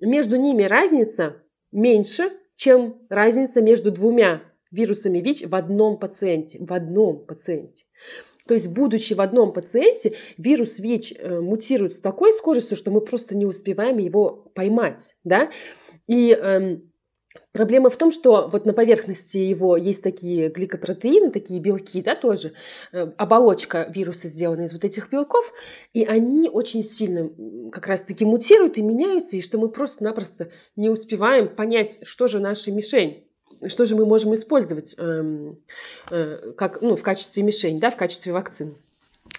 между 0.00 0.36
ними 0.36 0.62
разница 0.62 1.42
меньше, 1.72 2.30
чем 2.54 2.96
разница 3.10 3.60
между 3.60 3.90
двумя 3.90 4.40
вирусами 4.70 5.18
ВИЧ 5.18 5.46
в 5.48 5.54
одном 5.56 5.98
пациенте. 5.98 6.64
В 6.64 6.72
одном 6.72 7.26
пациенте. 7.26 7.86
То 8.48 8.54
есть, 8.54 8.68
будучи 8.68 9.12
в 9.12 9.20
одном 9.20 9.52
пациенте, 9.52 10.14
вирус 10.38 10.80
ВИЧ 10.80 11.14
э, 11.18 11.40
мутирует 11.40 11.94
с 11.94 12.00
такой 12.00 12.32
скоростью, 12.32 12.78
что 12.78 12.90
мы 12.90 13.02
просто 13.02 13.36
не 13.36 13.44
успеваем 13.44 13.98
его 13.98 14.50
поймать, 14.54 15.16
да, 15.22 15.50
и 16.06 16.32
эм, 16.32 16.88
Проблема 17.52 17.90
в 17.90 17.96
том, 17.96 18.10
что 18.10 18.48
вот 18.50 18.64
на 18.64 18.72
поверхности 18.72 19.36
его 19.36 19.76
есть 19.76 20.02
такие 20.02 20.48
гликопротеины, 20.48 21.30
такие 21.30 21.60
белки, 21.60 22.00
да, 22.00 22.14
тоже. 22.14 22.52
Э, 22.92 23.10
оболочка 23.16 23.90
вируса 23.94 24.28
сделана 24.28 24.62
из 24.62 24.72
вот 24.72 24.84
этих 24.84 25.10
белков, 25.10 25.52
и 25.92 26.04
они 26.04 26.48
очень 26.48 26.82
сильно 26.82 27.30
как 27.70 27.86
раз-таки 27.86 28.24
мутируют 28.24 28.78
и 28.78 28.82
меняются, 28.82 29.36
и 29.36 29.42
что 29.42 29.58
мы 29.58 29.70
просто-напросто 29.70 30.50
не 30.74 30.88
успеваем 30.88 31.48
понять, 31.48 31.98
что 32.02 32.28
же 32.28 32.40
наша 32.40 32.72
мишень 32.72 33.27
что 33.66 33.86
же 33.86 33.96
мы 33.96 34.06
можем 34.06 34.34
использовать 34.34 34.94
э, 34.98 35.52
э, 36.10 36.52
как, 36.56 36.80
ну, 36.82 36.96
в 36.96 37.02
качестве 37.02 37.42
мишени, 37.42 37.78
да, 37.78 37.90
в 37.90 37.96
качестве 37.96 38.32
вакцин. 38.32 38.74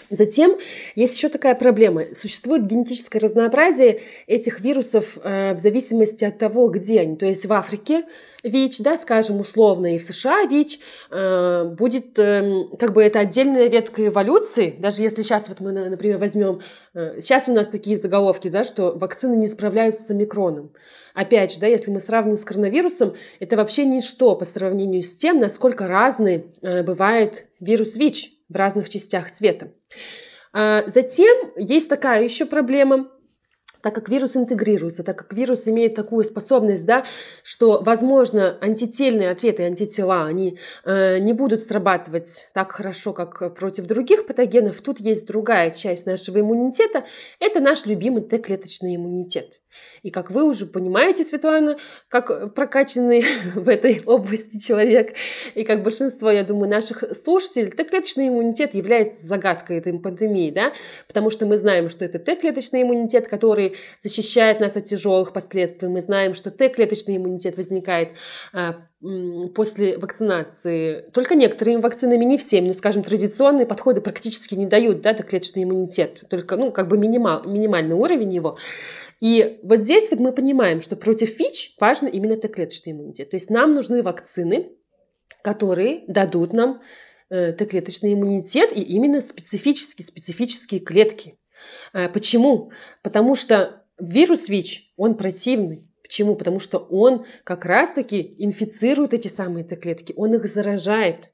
Затем 0.09 0.57
есть 0.95 1.15
еще 1.15 1.29
такая 1.29 1.55
проблема. 1.55 2.03
Существует 2.13 2.65
генетическое 2.65 3.19
разнообразие 3.19 4.01
этих 4.27 4.59
вирусов 4.59 5.17
э, 5.23 5.53
в 5.53 5.59
зависимости 5.59 6.25
от 6.25 6.37
того, 6.37 6.69
где 6.69 7.01
они. 7.01 7.15
То 7.15 7.25
есть 7.25 7.45
в 7.45 7.53
Африке 7.53 8.05
ВИЧ, 8.43 8.79
да, 8.79 8.97
скажем, 8.97 9.39
условно, 9.39 9.95
и 9.95 9.99
в 9.99 10.03
США 10.03 10.45
ВИЧ 10.45 10.79
э, 11.11 11.63
будет 11.77 12.17
э, 12.17 12.63
как 12.79 12.93
бы 12.93 13.03
это 13.03 13.19
отдельная 13.19 13.67
ветка 13.67 14.07
эволюции. 14.07 14.75
Даже 14.79 15.01
если 15.01 15.21
сейчас 15.21 15.49
вот 15.49 15.59
мы, 15.59 15.71
например, 15.71 16.17
возьмем... 16.17 16.61
Э, 16.93 17.19
сейчас 17.21 17.47
у 17.47 17.53
нас 17.53 17.67
такие 17.67 17.97
заголовки, 17.97 18.47
да, 18.47 18.63
что 18.63 18.97
вакцины 18.97 19.35
не 19.35 19.47
справляются 19.47 20.01
с 20.01 20.09
омикроном. 20.09 20.71
Опять 21.13 21.53
же, 21.53 21.59
да, 21.59 21.67
если 21.67 21.91
мы 21.91 21.99
сравним 21.99 22.37
с 22.37 22.45
коронавирусом, 22.45 23.13
это 23.39 23.57
вообще 23.57 23.85
ничто 23.85 24.35
по 24.35 24.45
сравнению 24.45 25.03
с 25.03 25.15
тем, 25.17 25.39
насколько 25.39 25.87
разный 25.87 26.45
э, 26.61 26.81
бывает 26.83 27.47
вирус 27.59 27.95
ВИЧ 27.95 28.38
в 28.49 28.55
разных 28.55 28.89
частях 28.89 29.29
света. 29.29 29.71
А, 30.51 30.83
затем 30.87 31.51
есть 31.55 31.89
такая 31.89 32.23
еще 32.23 32.45
проблема, 32.45 33.09
так 33.81 33.95
как 33.95 34.09
вирус 34.09 34.35
интегрируется, 34.35 35.03
так 35.03 35.17
как 35.17 35.33
вирус 35.33 35.67
имеет 35.67 35.95
такую 35.95 36.23
способность, 36.25 36.85
да, 36.85 37.05
что, 37.43 37.81
возможно, 37.81 38.57
антительные 38.59 39.31
ответы, 39.31 39.63
антитела, 39.63 40.25
они 40.25 40.57
э, 40.83 41.19
не 41.19 41.33
будут 41.33 41.61
срабатывать 41.61 42.49
так 42.53 42.71
хорошо, 42.71 43.13
как 43.13 43.55
против 43.55 43.85
других 43.85 44.25
патогенов. 44.25 44.81
Тут 44.81 44.99
есть 44.99 45.27
другая 45.27 45.71
часть 45.71 46.05
нашего 46.05 46.41
иммунитета, 46.41 47.05
это 47.39 47.59
наш 47.61 47.85
любимый 47.85 48.21
Т-клеточный 48.23 48.95
иммунитет. 48.95 49.53
И 50.03 50.11
как 50.11 50.31
вы 50.31 50.43
уже 50.43 50.65
понимаете, 50.65 51.23
Светлана, 51.23 51.77
как 52.07 52.53
прокачанный 52.53 53.23
в 53.55 53.69
этой 53.69 54.01
области 54.05 54.59
человек, 54.59 55.15
и 55.55 55.63
как 55.63 55.83
большинство, 55.83 56.31
я 56.31 56.43
думаю, 56.43 56.69
наших 56.69 57.03
слушателей, 57.15 57.71
Т-клеточный 57.71 58.29
иммунитет 58.29 58.73
является 58.73 59.25
загадкой 59.25 59.77
этой 59.77 59.97
пандемии, 59.99 60.51
да, 60.51 60.73
потому 61.07 61.29
что 61.29 61.45
мы 61.45 61.57
знаем, 61.57 61.89
что 61.89 62.05
это 62.05 62.19
Т-клеточный 62.19 62.83
иммунитет, 62.83 63.27
который 63.27 63.75
защищает 64.01 64.59
нас 64.59 64.75
от 64.75 64.85
тяжелых 64.85 65.33
последствий. 65.33 65.87
Мы 65.87 66.01
знаем, 66.01 66.33
что 66.33 66.51
Т-клеточный 66.51 67.17
иммунитет 67.17 67.57
возникает 67.57 68.09
а, 68.53 68.75
после 69.55 69.97
вакцинации. 69.97 71.05
Только 71.13 71.35
некоторыми 71.35 71.79
вакцинами, 71.79 72.25
не 72.25 72.37
всеми, 72.37 72.67
но, 72.67 72.73
скажем, 72.73 73.03
традиционные 73.03 73.65
подходы 73.65 74.01
практически 74.01 74.55
не 74.55 74.65
дают 74.65 75.01
да, 75.01 75.13
Т-клеточный 75.13 75.63
иммунитет, 75.63 76.25
только, 76.29 76.57
ну, 76.57 76.71
как 76.71 76.87
бы 76.87 76.97
минимал, 76.97 77.43
минимальный 77.45 77.95
уровень 77.95 78.33
его. 78.33 78.57
И 79.19 79.59
вот 79.63 79.79
здесь 79.79 80.09
вот 80.11 80.19
мы 80.19 80.31
понимаем, 80.31 80.81
что 80.81 80.95
против 80.95 81.37
ВИЧ 81.39 81.75
важно 81.79 82.07
именно 82.07 82.37
Т-клеточный 82.37 82.93
иммунитет. 82.93 83.29
То 83.29 83.35
есть 83.35 83.49
нам 83.49 83.73
нужны 83.73 84.01
вакцины, 84.01 84.71
которые 85.43 86.03
дадут 86.07 86.53
нам 86.53 86.81
э, 87.29 87.51
Т-клеточный 87.53 88.13
иммунитет 88.13 88.71
и 88.75 88.81
именно 88.81 89.21
специфические, 89.21 90.05
специфические 90.05 90.79
клетки. 90.79 91.37
Э, 91.93 92.07
почему? 92.07 92.71
Потому 93.03 93.35
что 93.35 93.85
вирус 93.99 94.47
ВИЧ, 94.47 94.93
он 94.95 95.15
противный. 95.15 95.91
Почему? 96.01 96.35
Потому 96.35 96.59
что 96.59 96.79
он 96.79 97.25
как 97.43 97.65
раз-таки 97.65 98.35
инфицирует 98.39 99.13
эти 99.13 99.27
самые 99.27 99.65
Т-клетки, 99.65 100.13
он 100.15 100.33
их 100.33 100.45
заражает. 100.45 101.31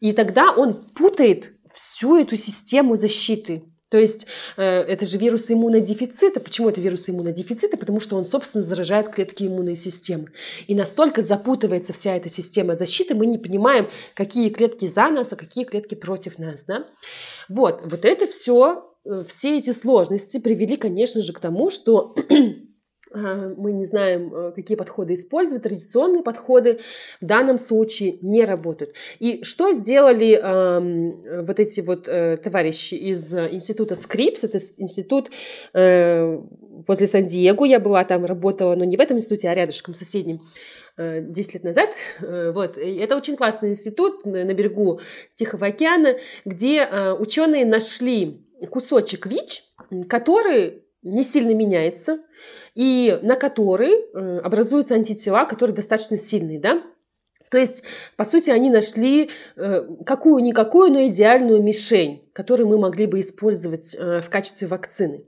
И 0.00 0.12
тогда 0.12 0.52
он 0.52 0.88
путает 0.90 1.52
всю 1.72 2.18
эту 2.18 2.36
систему 2.36 2.96
защиты. 2.96 3.62
То 3.90 3.98
есть 3.98 4.26
э, 4.56 4.62
это 4.62 5.04
же 5.04 5.18
вирус 5.18 5.50
иммунодефицита. 5.50 6.40
Почему 6.40 6.68
это 6.68 6.80
вирус 6.80 7.08
иммунодефицита? 7.10 7.76
Потому 7.76 8.00
что 8.00 8.16
он, 8.16 8.24
собственно, 8.24 8.64
заражает 8.64 9.08
клетки 9.08 9.44
иммунной 9.44 9.76
системы. 9.76 10.28
И 10.68 10.74
настолько 10.74 11.22
запутывается 11.22 11.92
вся 11.92 12.16
эта 12.16 12.30
система 12.30 12.76
защиты, 12.76 13.14
мы 13.14 13.26
не 13.26 13.38
понимаем, 13.38 13.86
какие 14.14 14.48
клетки 14.50 14.86
за 14.86 15.08
нас, 15.10 15.32
а 15.32 15.36
какие 15.36 15.64
клетки 15.64 15.96
против 15.96 16.38
нас. 16.38 16.62
Да? 16.66 16.86
Вот, 17.48 17.82
вот 17.84 18.04
это 18.04 18.26
все, 18.28 18.82
э, 19.04 19.24
все 19.26 19.58
эти 19.58 19.72
сложности 19.72 20.38
привели, 20.38 20.76
конечно 20.76 21.22
же, 21.22 21.32
к 21.32 21.40
тому, 21.40 21.70
что 21.70 22.14
мы 23.12 23.72
не 23.72 23.84
знаем, 23.84 24.32
э, 24.32 24.52
какие 24.52 24.76
подходы 24.76 25.14
использовать, 25.14 25.62
традиционные 25.62 26.22
подходы 26.22 26.80
в 27.20 27.26
данном 27.26 27.58
случае 27.58 28.18
не 28.22 28.44
работают. 28.44 28.94
И 29.18 29.42
что 29.42 29.72
сделали 29.72 30.38
э, 30.40 31.42
вот 31.42 31.58
эти 31.58 31.80
вот 31.80 32.08
э, 32.08 32.36
товарищи 32.36 32.94
из 32.94 33.32
института 33.34 33.96
Скрипс, 33.96 34.44
это 34.44 34.58
институт 34.78 35.30
э, 35.74 36.38
возле 36.86 37.06
Сан-Диего, 37.06 37.64
я 37.64 37.80
была 37.80 38.04
там, 38.04 38.24
работала, 38.24 38.74
но 38.76 38.84
не 38.84 38.96
в 38.96 39.00
этом 39.00 39.16
институте, 39.16 39.48
а 39.48 39.54
рядышком, 39.54 39.94
соседнем, 39.94 40.40
10 40.96 41.36
э, 41.36 41.52
лет 41.54 41.64
назад. 41.64 41.90
Э, 42.20 42.52
вот. 42.52 42.78
Это 42.78 43.16
очень 43.16 43.36
классный 43.36 43.70
институт 43.70 44.24
на 44.24 44.52
берегу 44.54 45.00
Тихого 45.34 45.66
океана, 45.66 46.16
где 46.44 46.86
ученые 47.18 47.64
нашли 47.64 48.46
кусочек 48.70 49.26
ВИЧ, 49.26 49.64
который 50.08 50.84
не 51.02 51.24
сильно 51.24 51.54
меняется, 51.54 52.20
и 52.74 53.18
на 53.22 53.36
который 53.36 53.92
э, 53.92 54.38
образуются 54.40 54.94
антитела, 54.94 55.44
которые 55.44 55.74
достаточно 55.74 56.18
сильные, 56.18 56.58
да? 56.58 56.82
То 57.50 57.58
есть, 57.58 57.82
по 58.16 58.24
сути, 58.24 58.50
они 58.50 58.70
нашли 58.70 59.30
э, 59.56 59.82
какую-никакую, 60.06 60.92
но 60.92 61.06
идеальную 61.06 61.60
мишень, 61.60 62.30
которую 62.32 62.68
мы 62.68 62.78
могли 62.78 63.06
бы 63.06 63.18
использовать 63.18 63.96
э, 63.98 64.20
в 64.20 64.30
качестве 64.30 64.68
вакцины. 64.68 65.24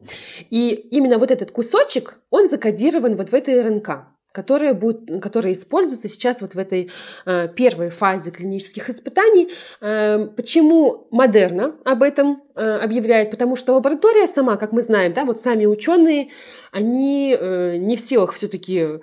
И 0.48 0.70
именно 0.70 1.18
вот 1.18 1.32
этот 1.32 1.50
кусочек, 1.50 2.20
он 2.30 2.48
закодирован 2.48 3.16
вот 3.16 3.30
в 3.30 3.34
этой 3.34 3.60
РНК 3.60 4.11
которые, 4.32 4.74
будут, 4.74 5.22
которые 5.22 5.52
используются 5.52 6.08
сейчас 6.08 6.40
вот 6.40 6.54
в 6.54 6.58
этой 6.58 6.90
э, 7.26 7.48
первой 7.48 7.90
фазе 7.90 8.30
клинических 8.30 8.90
испытаний. 8.90 9.50
Э, 9.80 10.26
почему 10.36 11.06
Модерна 11.10 11.76
об 11.84 12.02
этом 12.02 12.42
э, 12.54 12.76
объявляет? 12.76 13.30
Потому 13.30 13.56
что 13.56 13.74
лаборатория 13.74 14.26
сама, 14.26 14.56
как 14.56 14.72
мы 14.72 14.82
знаем, 14.82 15.12
да, 15.12 15.24
вот 15.24 15.42
сами 15.42 15.66
ученые, 15.66 16.30
они 16.72 17.36
э, 17.38 17.76
не 17.76 17.96
в 17.96 18.00
силах 18.00 18.32
все-таки 18.32 18.78
э, 18.78 19.00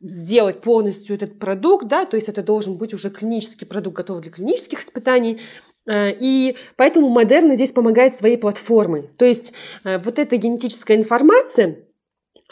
сделать 0.00 0.60
полностью 0.60 1.14
этот 1.14 1.38
продукт, 1.38 1.86
да, 1.86 2.06
то 2.06 2.16
есть 2.16 2.28
это 2.28 2.42
должен 2.42 2.76
быть 2.76 2.94
уже 2.94 3.10
клинический 3.10 3.66
продукт, 3.66 3.96
готовый 3.96 4.22
для 4.22 4.32
клинических 4.32 4.80
испытаний. 4.80 5.40
Э, 5.86 6.10
и 6.12 6.56
поэтому 6.76 7.08
Модерна 7.08 7.54
здесь 7.54 7.72
помогает 7.72 8.16
своей 8.16 8.36
платформой. 8.36 9.10
То 9.18 9.24
есть 9.24 9.52
э, 9.84 9.98
вот 9.98 10.18
эта 10.18 10.36
генетическая 10.36 10.96
информация, 10.96 11.76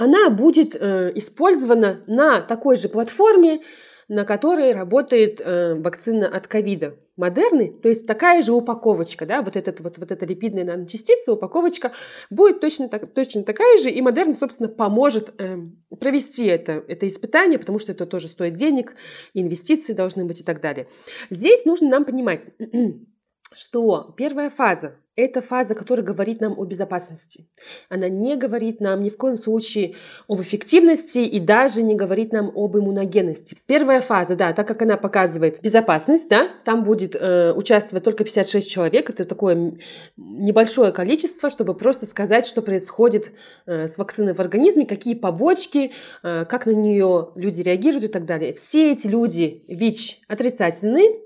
она 0.02 0.30
будет 0.30 0.74
э, 0.74 1.12
использована 1.14 2.02
на 2.08 2.40
такой 2.40 2.76
же 2.76 2.88
платформе, 2.88 3.60
на 4.08 4.24
которой 4.24 4.72
работает 4.72 5.40
э, 5.40 5.76
вакцина 5.76 6.26
от 6.26 6.48
ковида 6.48 6.96
Модерны, 7.16 7.72
то 7.80 7.88
есть 7.88 8.04
такая 8.04 8.42
же 8.42 8.52
упаковочка, 8.52 9.26
да, 9.26 9.42
вот, 9.42 9.54
этот, 9.54 9.78
вот, 9.78 9.98
вот 9.98 10.10
эта 10.10 10.26
липидная 10.26 10.64
наночастица, 10.64 11.32
упаковочка 11.32 11.92
будет 12.30 12.58
точно, 12.58 12.88
так, 12.88 13.14
точно 13.14 13.44
такая 13.44 13.78
же, 13.78 13.90
и 13.90 14.02
Модерна, 14.02 14.34
собственно, 14.34 14.68
поможет 14.68 15.32
э, 15.38 15.58
провести 16.00 16.46
это, 16.46 16.82
это 16.88 17.06
испытание, 17.06 17.60
потому 17.60 17.78
что 17.78 17.92
это 17.92 18.04
тоже 18.04 18.26
стоит 18.26 18.56
денег, 18.56 18.96
инвестиции 19.34 19.92
должны 19.92 20.24
быть 20.24 20.40
и 20.40 20.44
так 20.44 20.60
далее. 20.60 20.88
Здесь 21.30 21.64
нужно 21.64 21.88
нам 21.90 22.04
понимать, 22.04 22.42
что 23.52 24.12
первая 24.16 24.50
фаза 24.50 24.96
это 25.14 25.42
фаза, 25.42 25.74
которая 25.74 26.04
говорит 26.04 26.40
нам 26.40 26.58
о 26.58 26.64
безопасности. 26.64 27.46
Она 27.90 28.08
не 28.08 28.36
говорит 28.36 28.80
нам 28.80 29.02
ни 29.02 29.10
в 29.10 29.16
коем 29.16 29.36
случае 29.36 29.94
об 30.26 30.40
эффективности 30.40 31.18
и 31.18 31.38
даже 31.38 31.82
не 31.82 31.94
говорит 31.94 32.32
нам 32.32 32.50
об 32.54 32.76
иммуногенности. 32.76 33.58
Первая 33.66 34.00
фаза, 34.00 34.36
да, 34.36 34.52
так 34.52 34.66
как 34.66 34.80
она 34.82 34.96
показывает 34.96 35.60
безопасность, 35.60 36.30
да, 36.30 36.48
там 36.64 36.84
будет 36.84 37.14
э, 37.14 37.52
участвовать 37.52 38.04
только 38.04 38.24
56 38.24 38.70
человек, 38.70 39.10
это 39.10 39.24
такое 39.24 39.74
небольшое 40.16 40.92
количество, 40.92 41.50
чтобы 41.50 41.74
просто 41.74 42.06
сказать, 42.06 42.46
что 42.46 42.62
происходит 42.62 43.32
э, 43.66 43.88
с 43.88 43.98
вакциной 43.98 44.32
в 44.32 44.40
организме, 44.40 44.86
какие 44.86 45.14
побочки, 45.14 45.92
э, 46.22 46.44
как 46.46 46.64
на 46.64 46.70
нее 46.70 47.30
люди 47.34 47.60
реагируют 47.60 48.04
и 48.04 48.08
так 48.08 48.24
далее. 48.24 48.54
Все 48.54 48.92
эти 48.92 49.06
люди 49.06 49.62
ВИЧ 49.68 50.20
отрицательные, 50.28 51.21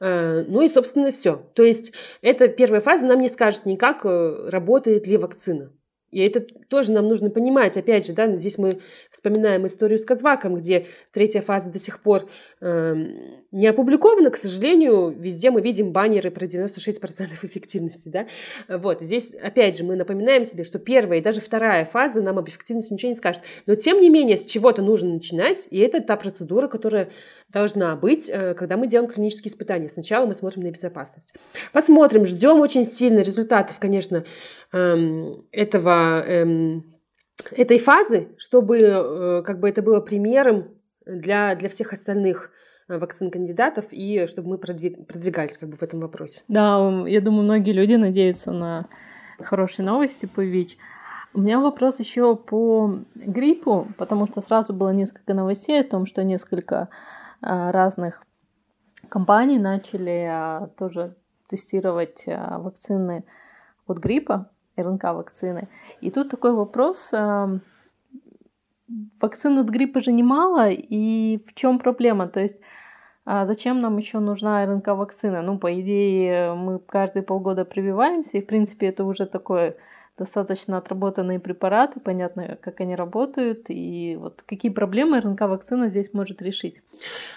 ну 0.00 0.62
и, 0.62 0.68
собственно, 0.68 1.12
все. 1.12 1.42
То 1.54 1.62
есть 1.62 1.92
эта 2.22 2.48
первая 2.48 2.80
фаза 2.80 3.06
нам 3.06 3.20
не 3.20 3.28
скажет 3.28 3.66
никак, 3.66 4.04
э, 4.04 4.48
работает 4.48 5.06
ли 5.06 5.16
вакцина. 5.16 5.72
И 6.10 6.20
это 6.20 6.40
тоже 6.68 6.92
нам 6.92 7.06
нужно 7.06 7.28
понимать. 7.28 7.76
Опять 7.76 8.06
же, 8.06 8.14
да, 8.14 8.34
здесь 8.34 8.56
мы 8.56 8.72
вспоминаем 9.10 9.66
историю 9.66 9.98
с 9.98 10.06
Казваком, 10.06 10.54
где 10.54 10.86
третья 11.12 11.42
фаза 11.42 11.70
до 11.70 11.78
сих 11.78 12.00
пор 12.00 12.30
э, 12.60 12.94
не 13.52 13.66
опубликована. 13.66 14.30
К 14.30 14.36
сожалению, 14.36 15.10
везде 15.10 15.50
мы 15.50 15.60
видим 15.60 15.92
баннеры 15.92 16.30
про 16.30 16.46
96% 16.46 17.26
эффективности. 17.42 18.08
Да? 18.08 18.26
Вот. 18.68 19.02
Здесь, 19.02 19.34
опять 19.34 19.76
же, 19.76 19.84
мы 19.84 19.96
напоминаем 19.96 20.46
себе, 20.46 20.64
что 20.64 20.78
первая 20.78 21.18
и 21.18 21.22
даже 21.22 21.42
вторая 21.42 21.84
фаза 21.84 22.22
нам 22.22 22.38
об 22.38 22.48
эффективности 22.48 22.94
ничего 22.94 23.10
не 23.10 23.16
скажет. 23.16 23.42
Но, 23.66 23.74
тем 23.74 24.00
не 24.00 24.08
менее, 24.08 24.38
с 24.38 24.46
чего-то 24.46 24.80
нужно 24.80 25.12
начинать. 25.12 25.66
И 25.68 25.78
это 25.78 26.00
та 26.00 26.16
процедура, 26.16 26.68
которая 26.68 27.10
должна 27.48 27.96
быть, 27.96 28.28
э, 28.28 28.54
когда 28.54 28.76
мы 28.76 28.86
делаем 28.86 29.10
клинические 29.10 29.50
испытания. 29.50 29.88
Сначала 29.88 30.26
мы 30.26 30.34
смотрим 30.34 30.62
на 30.62 30.70
безопасность. 30.70 31.34
Посмотрим, 31.72 32.26
ждем 32.26 32.60
очень 32.60 32.84
сильно 32.84 33.20
результатов, 33.20 33.78
конечно, 33.78 34.24
эм, 34.72 35.46
этого, 35.50 36.22
эм, 36.26 36.94
этой 37.52 37.78
фазы, 37.78 38.28
чтобы 38.36 38.78
э, 38.78 39.42
как 39.42 39.60
бы 39.60 39.68
это 39.68 39.82
было 39.82 40.00
примером 40.00 40.74
для, 41.06 41.54
для 41.54 41.68
всех 41.68 41.92
остальных 41.92 42.50
э, 42.88 42.98
вакцин 42.98 43.30
кандидатов 43.30 43.86
и 43.92 44.26
чтобы 44.26 44.50
мы 44.50 44.58
продвигались 44.58 45.56
как 45.56 45.70
бы 45.70 45.76
в 45.76 45.82
этом 45.82 46.00
вопросе. 46.00 46.42
Да, 46.48 47.04
я 47.06 47.20
думаю, 47.20 47.44
многие 47.44 47.72
люди 47.72 47.94
надеются 47.94 48.52
на 48.52 48.88
хорошие 49.40 49.86
новости 49.86 50.26
по 50.26 50.42
ВИЧ. 50.44 50.76
У 51.34 51.40
меня 51.40 51.60
вопрос 51.60 51.98
еще 51.98 52.36
по 52.36 53.04
гриппу, 53.14 53.88
потому 53.96 54.26
что 54.26 54.40
сразу 54.40 54.72
было 54.72 54.90
несколько 54.90 55.34
новостей 55.34 55.80
о 55.80 55.84
том, 55.84 56.06
что 56.06 56.24
несколько 56.24 56.88
разных 57.40 58.22
компаний 59.08 59.58
начали 59.58 60.68
тоже 60.76 61.16
тестировать 61.48 62.24
вакцины 62.26 63.24
от 63.86 63.98
гриппа. 63.98 64.50
РНК-вакцины. 64.76 65.68
И 66.00 66.10
тут 66.12 66.30
такой 66.30 66.52
вопрос. 66.52 67.12
Вакцин 69.20 69.58
от 69.58 69.68
гриппа 69.68 70.00
же 70.00 70.12
немало, 70.12 70.70
и 70.70 71.38
в 71.46 71.54
чем 71.54 71.78
проблема? 71.80 72.28
То 72.28 72.40
есть 72.40 72.56
а 73.30 73.44
зачем 73.44 73.82
нам 73.82 73.98
еще 73.98 74.20
нужна 74.20 74.64
РНК-вакцина? 74.64 75.42
Ну, 75.42 75.58
по 75.58 75.78
идее, 75.78 76.54
мы 76.54 76.78
каждые 76.78 77.22
полгода 77.22 77.66
прививаемся, 77.66 78.38
и, 78.38 78.40
в 78.40 78.46
принципе, 78.46 78.86
это 78.86 79.04
уже 79.04 79.26
такое 79.26 79.76
достаточно 80.18 80.78
отработанные 80.78 81.38
препараты, 81.38 82.00
понятно, 82.00 82.58
как 82.60 82.80
они 82.80 82.94
работают, 82.94 83.66
и 83.68 84.16
вот 84.20 84.42
какие 84.46 84.70
проблемы 84.70 85.20
РНК-вакцина 85.20 85.88
здесь 85.88 86.12
может 86.12 86.42
решить? 86.42 86.76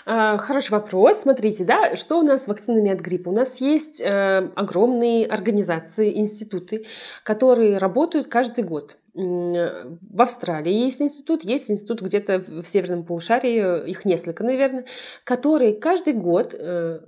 А, 0.06 0.38
хороший 0.38 0.72
вопрос. 0.72 1.22
Смотрите, 1.22 1.66
да, 1.66 1.96
что 1.96 2.20
у 2.20 2.24
нас 2.24 2.44
с 2.44 2.48
вакцинами 2.48 2.92
от 2.92 3.00
гриппа? 3.00 3.30
У 3.30 3.34
нас 3.34 3.62
есть 3.62 4.02
э, 4.02 4.50
огромные 4.56 5.26
организации, 5.26 6.18
институты, 6.18 6.86
которые 7.24 7.78
работают 7.78 8.28
каждый 8.28 8.64
год. 8.64 8.98
В 9.14 10.22
Австралии 10.22 10.72
есть 10.72 11.02
институт, 11.02 11.44
есть 11.44 11.70
институт 11.70 12.02
где-то 12.02 12.40
в 12.40 12.64
северном 12.64 13.04
полушарии, 13.04 13.90
их 13.90 14.06
несколько, 14.06 14.44
наверное, 14.44 14.86
которые 15.26 15.74
каждый 15.74 16.14
год 16.14 16.56
э, 16.58 17.00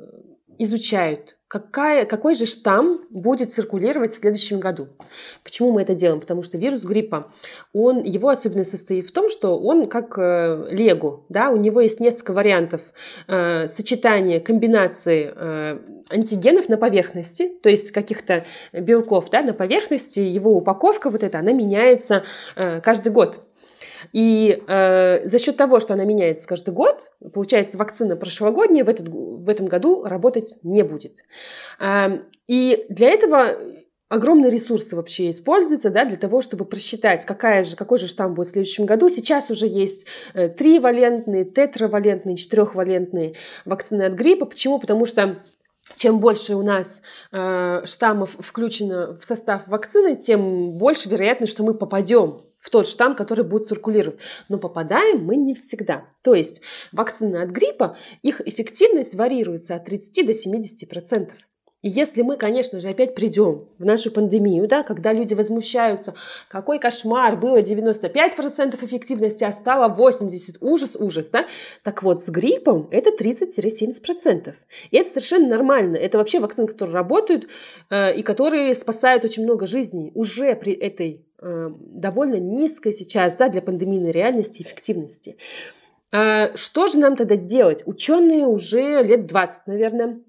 изучают 0.57 1.35
какая, 1.53 2.05
какой 2.05 2.33
же 2.33 2.47
штамм 2.47 3.01
будет 3.11 3.53
циркулировать 3.53 4.11
в 4.11 4.17
следующем 4.17 4.59
году. 4.59 4.87
Почему 5.43 5.71
мы 5.71 5.83
это 5.83 5.93
делаем? 5.93 6.19
Потому 6.19 6.41
что 6.41 6.57
вирус 6.57 6.81
гриппа, 6.81 7.31
он, 7.73 8.01
его 8.01 8.29
особенность 8.29 8.71
состоит 8.71 9.05
в 9.05 9.11
том, 9.11 9.29
что 9.29 9.59
он 9.59 9.85
как 9.85 10.17
э, 10.17 10.69
лего, 10.71 11.25
да, 11.29 11.51
у 11.51 11.57
него 11.57 11.79
есть 11.79 11.99
несколько 11.99 12.33
вариантов 12.33 12.81
э, 13.27 13.67
сочетания, 13.67 14.39
комбинации 14.39 15.31
э, 15.31 15.79
антигенов 16.09 16.69
на 16.69 16.77
поверхности, 16.77 17.51
то 17.61 17.69
есть 17.69 17.91
каких-то 17.91 18.45
белков 18.73 19.29
да, 19.29 19.43
на 19.43 19.53
поверхности, 19.53 20.21
его 20.21 20.55
упаковка 20.55 21.11
вот 21.11 21.21
эта, 21.21 21.37
она 21.37 21.51
меняется 21.51 22.23
э, 22.55 22.81
каждый 22.81 23.11
год. 23.11 23.43
И 24.11 24.61
э, 24.67 25.27
за 25.27 25.39
счет 25.39 25.57
того, 25.57 25.79
что 25.79 25.93
она 25.93 26.03
меняется 26.03 26.47
каждый 26.47 26.73
год, 26.73 27.11
получается, 27.33 27.77
вакцина 27.77 28.15
прошлогодняя 28.15 28.83
в, 28.83 28.89
этот, 28.89 29.07
в 29.07 29.47
этом 29.49 29.67
году 29.67 30.03
работать 30.03 30.59
не 30.63 30.83
будет. 30.83 31.13
Э, 31.79 32.19
и 32.47 32.85
для 32.89 33.09
этого 33.09 33.57
огромные 34.13 34.51
ресурсы 34.51 34.95
вообще 34.95 35.31
используются 35.31 35.89
да, 35.89 36.05
для 36.05 36.17
того, 36.17 36.41
чтобы 36.41 36.65
просчитать, 36.65 37.25
какая 37.25 37.63
же, 37.63 37.75
какой 37.75 37.97
же 37.97 38.07
штамм 38.07 38.35
будет 38.35 38.49
в 38.49 38.51
следующем 38.51 38.85
году. 38.85 39.09
Сейчас 39.09 39.49
уже 39.49 39.65
есть 39.65 40.05
э, 40.33 40.49
тривалентные, 40.49 41.45
тетравалентные, 41.45 42.35
четырехвалентные 42.35 43.33
вакцины 43.65 44.03
от 44.03 44.13
гриппа. 44.13 44.45
Почему? 44.45 44.77
Потому 44.79 45.05
что 45.05 45.35
чем 45.95 46.19
больше 46.19 46.55
у 46.55 46.61
нас 46.61 47.01
э, 47.31 47.81
штаммов 47.85 48.35
включено 48.39 49.17
в 49.19 49.25
состав 49.25 49.67
вакцины, 49.67 50.15
тем 50.15 50.77
больше 50.77 51.09
вероятность, 51.09 51.51
что 51.51 51.63
мы 51.63 51.73
попадем 51.73 52.41
в 52.63 52.69
тот 52.69 52.87
штамм, 52.87 53.15
который 53.15 53.43
будет 53.43 53.67
циркулировать. 53.67 54.19
Но 54.47 54.57
попадаем 54.57 55.23
мы 55.23 55.35
не 55.35 55.53
всегда. 55.53 56.05
То 56.23 56.33
есть 56.33 56.61
вакцины 56.93 57.37
от 57.43 57.49
гриппа, 57.49 57.97
их 58.21 58.41
эффективность 58.47 59.15
варьируется 59.15 59.75
от 59.75 59.85
30 59.85 60.25
до 60.25 60.33
70 60.33 60.89
процентов. 60.89 61.37
И 61.81 61.89
если 61.89 62.21
мы, 62.21 62.37
конечно 62.37 62.79
же, 62.79 62.87
опять 62.87 63.13
придем 63.13 63.67
в 63.77 63.83
нашу 63.83 64.09
пандемию, 64.09 64.69
да, 64.69 64.83
когда 64.83 65.11
люди 65.11 65.33
возмущаются, 65.33 66.13
какой 66.47 66.79
кошмар, 66.79 67.35
было 67.35 67.57
95% 67.57 68.85
эффективности, 68.85 69.43
а 69.43 69.51
стало 69.51 69.93
80%, 69.93 70.59
ужас, 70.61 70.95
ужас, 70.95 71.27
да, 71.27 71.45
так 71.83 72.01
вот, 72.01 72.23
с 72.23 72.29
гриппом 72.29 72.87
это 72.89 73.09
30-70%. 73.09 74.53
И 74.91 74.97
это 74.97 75.09
совершенно 75.09 75.49
нормально. 75.49 75.97
Это 75.97 76.17
вообще 76.17 76.39
вакцины, 76.39 76.67
которые 76.67 76.95
работают 76.95 77.49
э, 77.89 78.15
и 78.15 78.23
которые 78.23 78.73
спасают 78.75 79.25
очень 79.25 79.43
много 79.43 79.67
жизней 79.67 80.13
уже 80.15 80.55
при 80.55 80.71
этой 80.71 81.25
довольно 81.43 82.39
низкой 82.39 82.93
сейчас, 82.93 83.35
да, 83.35 83.49
для 83.49 83.61
пандемийной 83.61 84.11
реальности 84.11 84.61
эффективности. 84.61 85.37
Э, 86.13 86.55
что 86.55 86.87
же 86.87 86.99
нам 86.99 87.15
тогда 87.15 87.35
сделать? 87.35 87.83
Ученые 87.85 88.45
уже 88.45 89.03
лет 89.03 89.25
20, 89.25 89.67
наверное, 89.67 90.21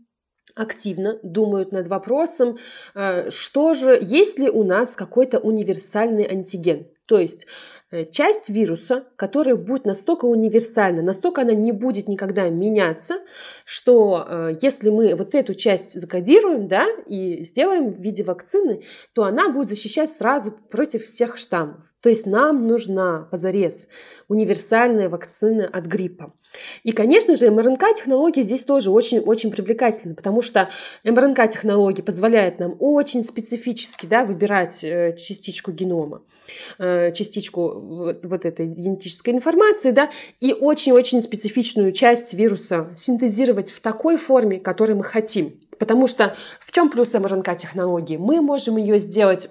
активно 0.55 1.18
думают 1.22 1.72
над 1.72 1.88
вопросом, 1.88 2.59
э, 2.94 3.31
что 3.31 3.74
же, 3.74 3.98
есть 4.00 4.38
ли 4.38 4.48
у 4.48 4.64
нас 4.64 4.96
какой-то 4.96 5.38
универсальный 5.38 6.24
антиген. 6.24 6.87
То 7.07 7.18
есть 7.18 7.46
э, 7.84 7.84
часть 8.11 8.48
вируса, 8.48 9.04
которая 9.16 9.57
будет 9.57 9.85
настолько 9.85 10.24
универсальна, 10.24 11.02
настолько 11.02 11.42
она 11.42 11.52
не 11.52 11.72
будет 11.72 12.09
никогда 12.09 12.48
меняться, 12.48 13.20
что 13.64 14.26
э, 14.28 14.57
если 14.61 14.90
мы 14.90 15.14
вот 15.14 15.35
эту 15.35 15.54
часть 15.54 16.00
закодируем, 16.00 16.68
да, 16.68 16.87
и 17.07 17.42
сделаем 17.44 17.92
в 17.92 17.98
виде 18.00 18.24
вакцины, 18.24 18.83
то 19.12 19.24
она 19.24 19.50
будет 19.50 19.68
защищать 19.68 20.11
сразу 20.11 20.52
против 20.70 21.04
всех 21.04 21.37
штаммов. 21.37 21.85
То 22.00 22.11
есть 22.11 22.26
нам 22.26 22.66
нужна 22.66 23.28
позарез 23.30 23.88
универсальная 24.28 25.09
вакцина 25.09 25.66
от 25.66 25.87
гриппа. 25.87 26.35
И, 26.83 26.93
конечно 26.93 27.37
же, 27.37 27.51
МРНК-технологии 27.51 28.43
здесь 28.43 28.64
тоже 28.64 28.90
очень-очень 28.90 29.51
привлекательны, 29.51 30.14
потому 30.14 30.43
что 30.43 30.69
МРНК-технологии 31.05 32.03
позволяют 32.03 32.59
нам 32.59 32.77
очень 32.79 33.23
специфически 33.23 34.07
да, 34.07 34.25
выбирать 34.25 34.85
э, 34.85 35.17
частичку 35.17 35.73
генома 35.73 36.23
э, 36.79 37.12
частичку 37.12 37.81
вот, 38.23 38.45
этой 38.45 38.67
генетической 38.67 39.31
информации, 39.31 39.90
да, 39.90 40.11
и 40.40 40.53
очень-очень 40.53 41.23
специфичную 41.23 41.93
часть 41.93 42.35
вируса 42.35 42.90
синтезировать 42.97 43.71
в 43.71 43.81
такой 43.81 44.17
форме, 44.17 44.61
которой 44.61 44.95
мы 44.95 45.05
хотим. 45.05 45.61
Потому 45.79 46.07
что 46.07 46.35
в 46.61 46.71
чем 46.73 46.90
плюс 46.90 47.14
МРНК-технологии? 47.14 48.17
Мы 48.17 48.40
можем 48.40 48.77
ее 48.77 48.99
сделать 48.99 49.49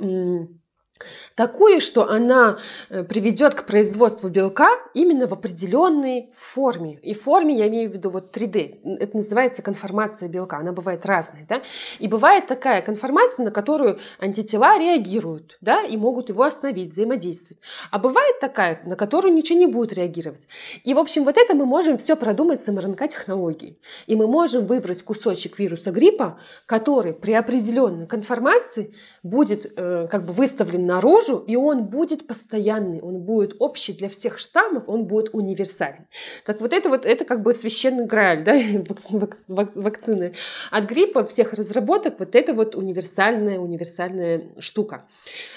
такую, 1.35 1.81
что 1.81 2.09
она 2.09 2.57
э, 2.89 3.03
приведет 3.03 3.55
к 3.55 3.65
производству 3.65 4.29
белка 4.29 4.69
именно 4.93 5.27
в 5.27 5.33
определенной 5.33 6.31
форме. 6.35 6.99
И 7.01 7.13
форме 7.13 7.57
я 7.57 7.67
имею 7.67 7.89
в 7.89 7.93
виду 7.93 8.09
вот 8.09 8.35
3D. 8.35 8.97
Это 8.99 9.17
называется 9.17 9.61
конформация 9.61 10.29
белка. 10.29 10.57
Она 10.57 10.71
бывает 10.71 11.05
разная. 11.05 11.45
Да? 11.47 11.61
И 11.99 12.07
бывает 12.07 12.47
такая 12.47 12.81
конформация, 12.81 13.45
на 13.45 13.51
которую 13.51 13.99
антитела 14.19 14.77
реагируют 14.77 15.57
да, 15.61 15.83
и 15.83 15.97
могут 15.97 16.29
его 16.29 16.43
остановить, 16.43 16.91
взаимодействовать. 16.91 17.61
А 17.91 17.99
бывает 17.99 18.39
такая, 18.39 18.81
на 18.85 18.95
которую 18.95 19.33
ничего 19.33 19.57
не 19.57 19.67
будет 19.67 19.93
реагировать. 19.93 20.47
И, 20.83 20.93
в 20.93 20.99
общем, 20.99 21.23
вот 21.23 21.37
это 21.37 21.55
мы 21.55 21.65
можем 21.65 21.97
все 21.97 22.15
продумать 22.15 22.61
с 22.61 22.67
МРНК-технологией. 22.67 23.79
И 24.07 24.15
мы 24.15 24.27
можем 24.27 24.65
выбрать 24.65 25.03
кусочек 25.03 25.59
вируса 25.59 25.91
гриппа, 25.91 26.39
который 26.65 27.13
при 27.13 27.33
определенной 27.33 28.07
конформации 28.07 28.93
будет 29.23 29.71
э, 29.77 30.07
как 30.11 30.25
бы 30.25 30.33
выставлен 30.33 30.85
наружу, 30.85 31.37
и 31.47 31.55
он 31.55 31.85
будет 31.85 32.27
постоянный, 32.27 32.99
он 32.99 33.21
будет 33.21 33.55
общий 33.59 33.93
для 33.93 34.09
всех 34.09 34.37
штаммов, 34.37 34.83
он 34.87 35.05
будет 35.05 35.33
универсальный. 35.33 36.07
Так 36.45 36.59
вот 36.59 36.73
это 36.73 36.89
вот, 36.89 37.05
это 37.05 37.23
как 37.23 37.41
бы 37.41 37.53
священный 37.53 38.05
грааль, 38.05 38.43
да, 38.43 38.53
вакцины 39.75 40.33
от 40.71 40.83
гриппа, 40.85 41.23
всех 41.25 41.53
разработок, 41.53 42.19
вот 42.19 42.35
это 42.35 42.53
вот 42.53 42.75
универсальная, 42.75 43.59
универсальная 43.59 44.43
штука. 44.59 45.05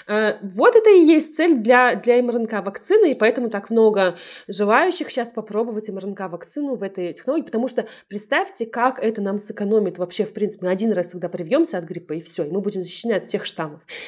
Э, 0.07 0.35
вот 0.41 0.77
это 0.77 0.89
и 0.89 1.03
есть 1.03 1.35
цель 1.35 1.55
для, 1.55 1.95
для 1.95 2.21
МРНК-вакцины, 2.21 3.11
и 3.11 3.17
поэтому 3.17 3.49
так 3.49 3.69
много 3.69 4.15
желающих 4.47 5.11
сейчас 5.11 5.33
попробовать 5.33 5.89
МРНК-вакцину 5.89 6.75
в 6.75 6.83
этой 6.83 7.11
технологии, 7.11 7.43
потому 7.43 7.67
что 7.67 7.85
представьте, 8.07 8.65
как 8.65 8.99
это 8.99 9.21
нам 9.21 9.37
сэкономит 9.39 9.97
вообще, 9.97 10.23
в 10.23 10.31
принципе, 10.31 10.67
мы 10.67 10.71
один 10.71 10.93
раз 10.93 11.09
тогда 11.09 11.27
привьемся 11.27 11.79
от 11.79 11.83
гриппа, 11.83 12.13
и 12.13 12.21
все, 12.21 12.45
и 12.45 12.49
мы 12.49 12.61
будем 12.61 12.81
защищены 12.81 13.11
от 13.11 13.25
всех 13.25 13.43
штаммов. 13.43 13.56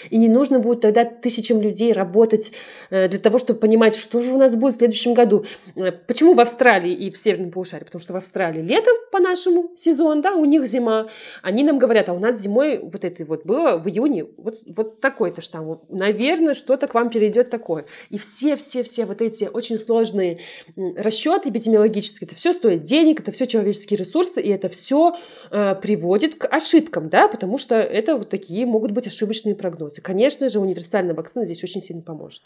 И 0.09 0.17
не 0.17 0.29
нужно 0.29 0.59
будет 0.59 0.81
тогда 0.81 1.05
тысячам 1.05 1.61
людей 1.61 1.93
работать 1.93 2.51
э, 2.89 3.07
для 3.07 3.19
того, 3.19 3.37
чтобы 3.37 3.59
понимать, 3.59 3.95
что 3.95 4.21
же 4.21 4.31
у 4.31 4.37
нас 4.37 4.55
будет 4.55 4.73
в 4.73 4.77
следующем 4.77 5.13
году. 5.13 5.45
Э, 5.75 5.91
почему 5.91 6.33
в 6.33 6.39
Австралии 6.39 6.93
и 6.93 7.11
в 7.11 7.17
Северном 7.17 7.51
полушарии? 7.51 7.83
Потому 7.83 8.01
что 8.01 8.13
в 8.13 8.17
Австралии 8.17 8.61
летом 8.61 8.95
по-нашему 9.11 9.71
сезон, 9.75 10.21
да, 10.21 10.33
у 10.33 10.45
них 10.45 10.67
зима. 10.67 11.07
Они 11.41 11.63
нам 11.63 11.79
говорят, 11.79 12.09
а 12.09 12.13
у 12.13 12.19
нас 12.19 12.39
зимой 12.39 12.79
вот 12.79 13.03
это 13.03 13.25
вот 13.25 13.45
было 13.45 13.77
в 13.77 13.87
июне, 13.87 14.25
вот, 14.37 14.55
вот 14.65 14.99
такой-то 15.01 15.41
штамм. 15.41 15.81
Наверное, 15.89 16.53
что-то 16.53 16.87
к 16.87 16.93
вам 16.93 17.09
перейдет 17.09 17.49
такое. 17.49 17.85
И 18.09 18.17
все-все-все 18.17 19.05
вот 19.05 19.21
эти 19.21 19.49
очень 19.51 19.77
сложные 19.77 20.39
расчеты 20.75 21.49
эпидемиологические, 21.49 22.27
это 22.27 22.35
все 22.35 22.53
стоит 22.53 22.83
денег, 22.83 23.19
это 23.21 23.31
все 23.31 23.47
человеческие 23.47 23.97
ресурсы, 23.97 24.41
и 24.41 24.49
это 24.49 24.69
все 24.69 25.15
э, 25.51 25.75
приводит 25.75 26.35
к 26.35 26.47
ошибкам, 26.47 27.09
да, 27.09 27.27
потому 27.27 27.57
что 27.57 27.75
это 27.75 28.15
вот 28.15 28.29
такие 28.29 28.65
могут 28.65 28.91
быть 28.91 29.07
ошибочные 29.07 29.38
прогнозы. 29.55 30.01
Конечно 30.01 30.49
же, 30.49 30.59
универсальная 30.59 31.15
вакцина 31.15 31.45
здесь 31.45 31.63
очень 31.63 31.81
сильно 31.81 32.01
поможет. 32.01 32.43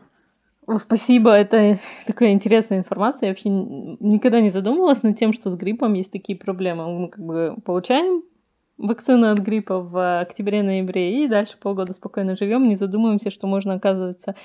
Спасибо, 0.80 1.32
это 1.32 1.80
такая 2.08 2.32
интересная 2.32 2.78
информация. 2.78 3.28
Я 3.28 3.32
вообще 3.32 3.50
никогда 3.50 4.40
не 4.40 4.50
задумывалась 4.50 5.04
над 5.04 5.18
тем, 5.18 5.34
что 5.34 5.52
с 5.52 5.56
гриппом 5.56 5.94
есть 5.94 6.12
такие 6.12 6.38
проблемы. 6.38 6.88
Мы 6.88 7.10
как 7.10 7.24
бы 7.24 7.56
получаем 7.66 8.24
вакцину 8.78 9.32
от 9.32 9.40
гриппа 9.40 9.80
в 9.80 10.22
октябре-ноябре 10.22 11.24
и 11.24 11.28
дальше 11.28 11.58
полгода 11.60 11.94
спокойно 11.94 12.36
живем, 12.36 12.68
не 12.68 12.76
задумываемся, 12.76 13.30
что 13.30 13.46
можно, 13.48 13.74
оказывается, 13.74 14.32
э, 14.32 14.36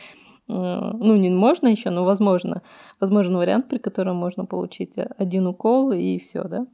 ну, 0.48 1.16
не 1.16 1.30
можно 1.30 1.68
еще, 1.68 1.90
но 1.90 2.04
возможно, 2.04 2.62
возможен 3.00 3.36
вариант, 3.36 3.68
при 3.68 3.78
котором 3.78 4.16
можно 4.16 4.44
получить 4.44 4.94
один 5.16 5.46
укол 5.46 5.92
и 5.92 6.18
все, 6.18 6.44
да. 6.44 6.66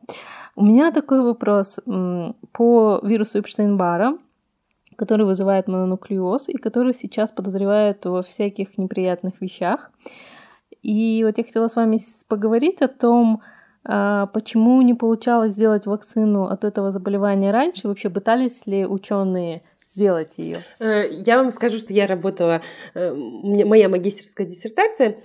У 0.57 0.65
меня 0.65 0.91
такой 0.93 1.23
вопрос 1.23 1.81
по 2.53 3.01
вирусу 3.03 3.41
Эпштейн-Бара 3.41 4.19
который 4.97 5.27
вызывает 5.27 5.69
мононуклеоз 5.69 6.49
и 6.49 6.57
который 6.57 6.95
сейчас 6.95 7.31
подозревают 7.31 8.05
во 8.05 8.23
всяких 8.23 8.79
неприятных 8.79 9.41
вещах. 9.41 9.91
И 10.83 11.25
вот 11.25 11.39
я 11.39 11.45
хотела 11.45 11.69
с 11.69 11.77
вами 11.77 12.01
поговорить 12.29 12.83
о 12.83 12.89
том, 12.89 13.43
а, 13.87 14.27
почему 14.27 14.81
не 14.83 14.95
получалось 14.95 15.53
сделать 15.53 15.87
вакцину 15.87 16.45
от 16.45 16.65
этого 16.65 16.91
заболевания 16.91 17.53
раньше. 17.53 17.89
Вообще 17.89 18.11
пытались 18.11 18.67
ли 18.67 18.87
ученые 18.87 19.63
сделать 19.87 20.35
ее? 20.39 20.59
Э, 20.81 21.05
я 21.11 21.39
вам 21.39 21.51
скажу, 21.53 21.79
что 21.79 21.93
я 21.93 22.07
работала, 22.07 22.63
э, 22.95 23.15
моя 23.15 23.89
магистерская 23.89 24.47
диссертация 24.47 25.17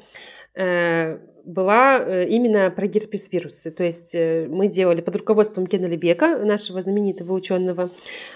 э, 0.55 1.17
была 1.49 1.99
э, 1.99 2.27
именно 2.27 2.69
про 2.69 2.85
герпес-вирусы. 2.85 3.71
То 3.71 3.83
есть 3.83 4.13
э, 4.13 4.45
мы 4.47 4.67
делали 4.67 5.01
под 5.01 5.15
руководством 5.15 5.65
Гена 5.65 5.87
Лебека, 5.87 6.37
нашего 6.37 6.79
знаменитого 6.81 7.33
ученого 7.33 7.89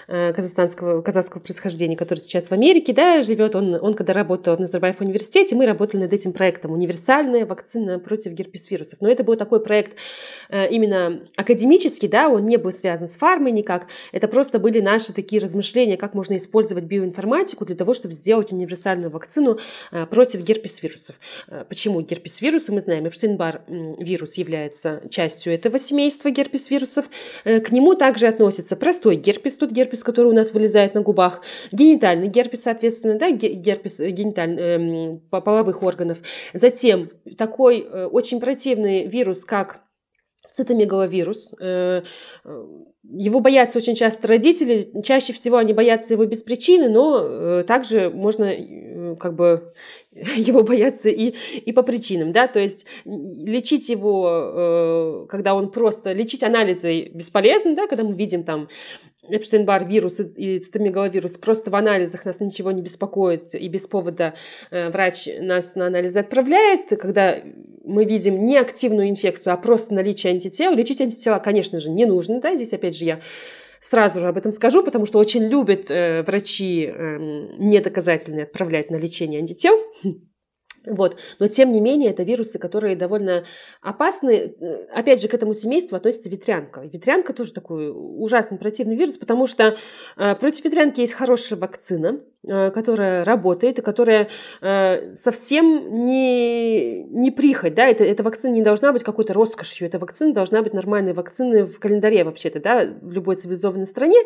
э, 0.08 0.32
казахстанского, 0.32 1.00
казахского 1.00 1.40
происхождения, 1.40 1.96
который 1.96 2.18
сейчас 2.18 2.48
в 2.48 2.52
Америке 2.52 2.92
да, 2.92 3.22
живет. 3.22 3.54
Он, 3.54 3.78
он 3.80 3.94
когда 3.94 4.14
работал 4.14 4.56
в 4.56 4.60
Назарбаев 4.60 5.00
университете, 5.00 5.54
мы 5.54 5.64
работали 5.64 6.02
над 6.02 6.12
этим 6.12 6.32
проектом 6.32 6.72
«Универсальная 6.72 7.46
вакцина 7.46 8.00
против 8.00 8.32
герпес-вирусов». 8.32 9.00
Но 9.00 9.08
это 9.08 9.22
был 9.22 9.36
такой 9.36 9.60
проект 9.60 9.96
именно 10.50 11.20
академический, 11.36 12.08
да, 12.08 12.28
он 12.28 12.46
не 12.46 12.56
был 12.56 12.72
связан 12.72 13.08
с 13.08 13.16
фармой 13.16 13.52
никак. 13.52 13.86
Это 14.10 14.26
просто 14.26 14.58
были 14.58 14.80
наши 14.80 15.12
такие 15.12 15.40
размышления, 15.40 15.96
как 15.96 16.14
можно 16.14 16.36
использовать 16.36 16.84
биоинформатику 16.84 17.64
для 17.64 17.76
того, 17.76 17.94
чтобы 17.94 18.14
сделать 18.14 18.52
универсальную 18.52 19.10
вакцину 19.10 19.58
против 20.10 20.42
герпес-вирусов. 20.42 21.16
Почему 21.68 22.00
герпес-вирусы? 22.00 22.72
Мы 22.72 22.80
знаем, 22.80 23.03
Эпштейн-Бар 23.06 23.62
вирус 23.98 24.34
является 24.34 25.02
частью 25.10 25.54
этого 25.54 25.78
семейства 25.78 26.30
герпес-вирусов. 26.30 27.10
Э, 27.44 27.60
к 27.60 27.72
нему 27.72 27.94
также 27.94 28.26
относится 28.26 28.76
простой 28.76 29.16
герпес, 29.16 29.56
тот 29.56 29.70
герпес, 29.70 30.02
который 30.02 30.26
у 30.28 30.34
нас 30.34 30.52
вылезает 30.52 30.94
на 30.94 31.00
губах, 31.02 31.40
генитальный 31.72 32.28
герпес, 32.28 32.62
соответственно, 32.62 33.18
да, 33.18 33.30
герпес 33.30 34.00
э, 34.00 34.10
гениталь, 34.10 34.58
э, 34.58 35.18
половых 35.30 35.82
органов. 35.82 36.18
Затем 36.52 37.10
такой 37.36 37.82
очень 37.82 38.40
противный 38.40 39.06
вирус, 39.06 39.44
как 39.44 39.80
цитомегаловирус. 40.52 41.52
Его 41.58 43.40
боятся 43.40 43.78
очень 43.78 43.94
часто 43.94 44.28
родители. 44.28 44.88
Чаще 45.02 45.32
всего 45.32 45.56
они 45.56 45.72
боятся 45.72 46.14
его 46.14 46.24
без 46.26 46.42
причины, 46.42 46.88
но 46.88 47.62
также 47.64 48.08
можно 48.08 48.54
как 49.16 49.34
бы 49.34 49.72
его 50.12 50.62
бояться 50.62 51.10
и, 51.10 51.34
и 51.58 51.72
по 51.72 51.82
причинам, 51.82 52.32
да, 52.32 52.48
то 52.48 52.60
есть 52.60 52.86
лечить 53.04 53.88
его, 53.88 54.28
э, 54.54 55.26
когда 55.28 55.54
он 55.54 55.70
просто, 55.70 56.12
лечить 56.12 56.42
анализы 56.42 57.08
бесполезно, 57.08 57.74
да, 57.74 57.86
когда 57.86 58.04
мы 58.04 58.14
видим 58.14 58.44
там 58.44 58.68
Эпштейн-Бар 59.28 59.86
вирус 59.86 60.20
и 60.20 60.58
цитомегаловирус, 60.58 61.32
просто 61.32 61.70
в 61.70 61.74
анализах 61.74 62.24
нас 62.24 62.40
ничего 62.40 62.72
не 62.72 62.82
беспокоит, 62.82 63.54
и 63.54 63.68
без 63.68 63.86
повода 63.86 64.34
э, 64.70 64.90
врач 64.90 65.28
нас 65.40 65.74
на 65.76 65.86
анализы 65.86 66.20
отправляет, 66.20 66.90
когда 66.98 67.38
мы 67.84 68.04
видим 68.04 68.46
не 68.46 68.56
активную 68.56 69.08
инфекцию, 69.08 69.54
а 69.54 69.56
просто 69.56 69.94
наличие 69.94 70.32
антител. 70.32 70.74
Лечить 70.74 71.00
антитела, 71.00 71.38
конечно 71.38 71.80
же, 71.80 71.90
не 71.90 72.06
нужно, 72.06 72.40
да, 72.40 72.54
здесь 72.54 72.72
опять 72.72 72.96
же 72.96 73.04
я 73.04 73.20
сразу 73.84 74.20
же 74.20 74.28
об 74.28 74.38
этом 74.38 74.50
скажу, 74.50 74.82
потому 74.82 75.04
что 75.04 75.18
очень 75.18 75.44
любят 75.44 75.90
э, 75.90 76.22
врачи 76.22 76.86
э, 76.86 77.18
недоказательные 77.58 78.44
отправлять 78.44 78.90
на 78.90 78.96
лечение 78.96 79.40
антител. 79.40 79.74
Вот. 80.86 81.16
Но 81.38 81.48
тем 81.48 81.72
не 81.72 81.80
менее, 81.80 82.10
это 82.10 82.22
вирусы, 82.22 82.58
которые 82.58 82.96
довольно 82.96 83.44
опасны. 83.80 84.54
Опять 84.94 85.20
же, 85.20 85.28
к 85.28 85.34
этому 85.34 85.54
семейству 85.54 85.96
относится 85.96 86.28
ветрянка. 86.28 86.82
Ветрянка 86.82 87.32
тоже 87.32 87.54
такой 87.54 87.90
ужасный 87.90 88.58
противный 88.58 88.96
вирус, 88.96 89.16
потому 89.16 89.46
что 89.46 89.76
э, 90.16 90.34
против 90.34 90.64
ветрянки 90.64 91.00
есть 91.00 91.14
хорошая 91.14 91.58
вакцина, 91.58 92.20
э, 92.46 92.70
которая 92.70 93.24
работает 93.24 93.78
и 93.78 93.82
которая 93.82 94.28
э, 94.60 95.14
совсем 95.14 96.04
не, 96.04 97.04
не 97.04 97.30
прихоть. 97.30 97.74
Да? 97.74 97.86
Это, 97.86 98.04
эта 98.04 98.22
вакцина 98.22 98.52
не 98.52 98.62
должна 98.62 98.92
быть 98.92 99.02
какой-то 99.02 99.32
роскошью. 99.32 99.86
Эта 99.86 99.98
вакцина 99.98 100.34
должна 100.34 100.62
быть 100.62 100.74
нормальной 100.74 101.14
вакциной 101.14 101.62
в 101.62 101.78
календаре 101.78 102.24
вообще-то, 102.24 102.60
да, 102.60 102.86
в 103.00 103.12
любой 103.12 103.36
цивилизованной 103.36 103.86
стране. 103.86 104.18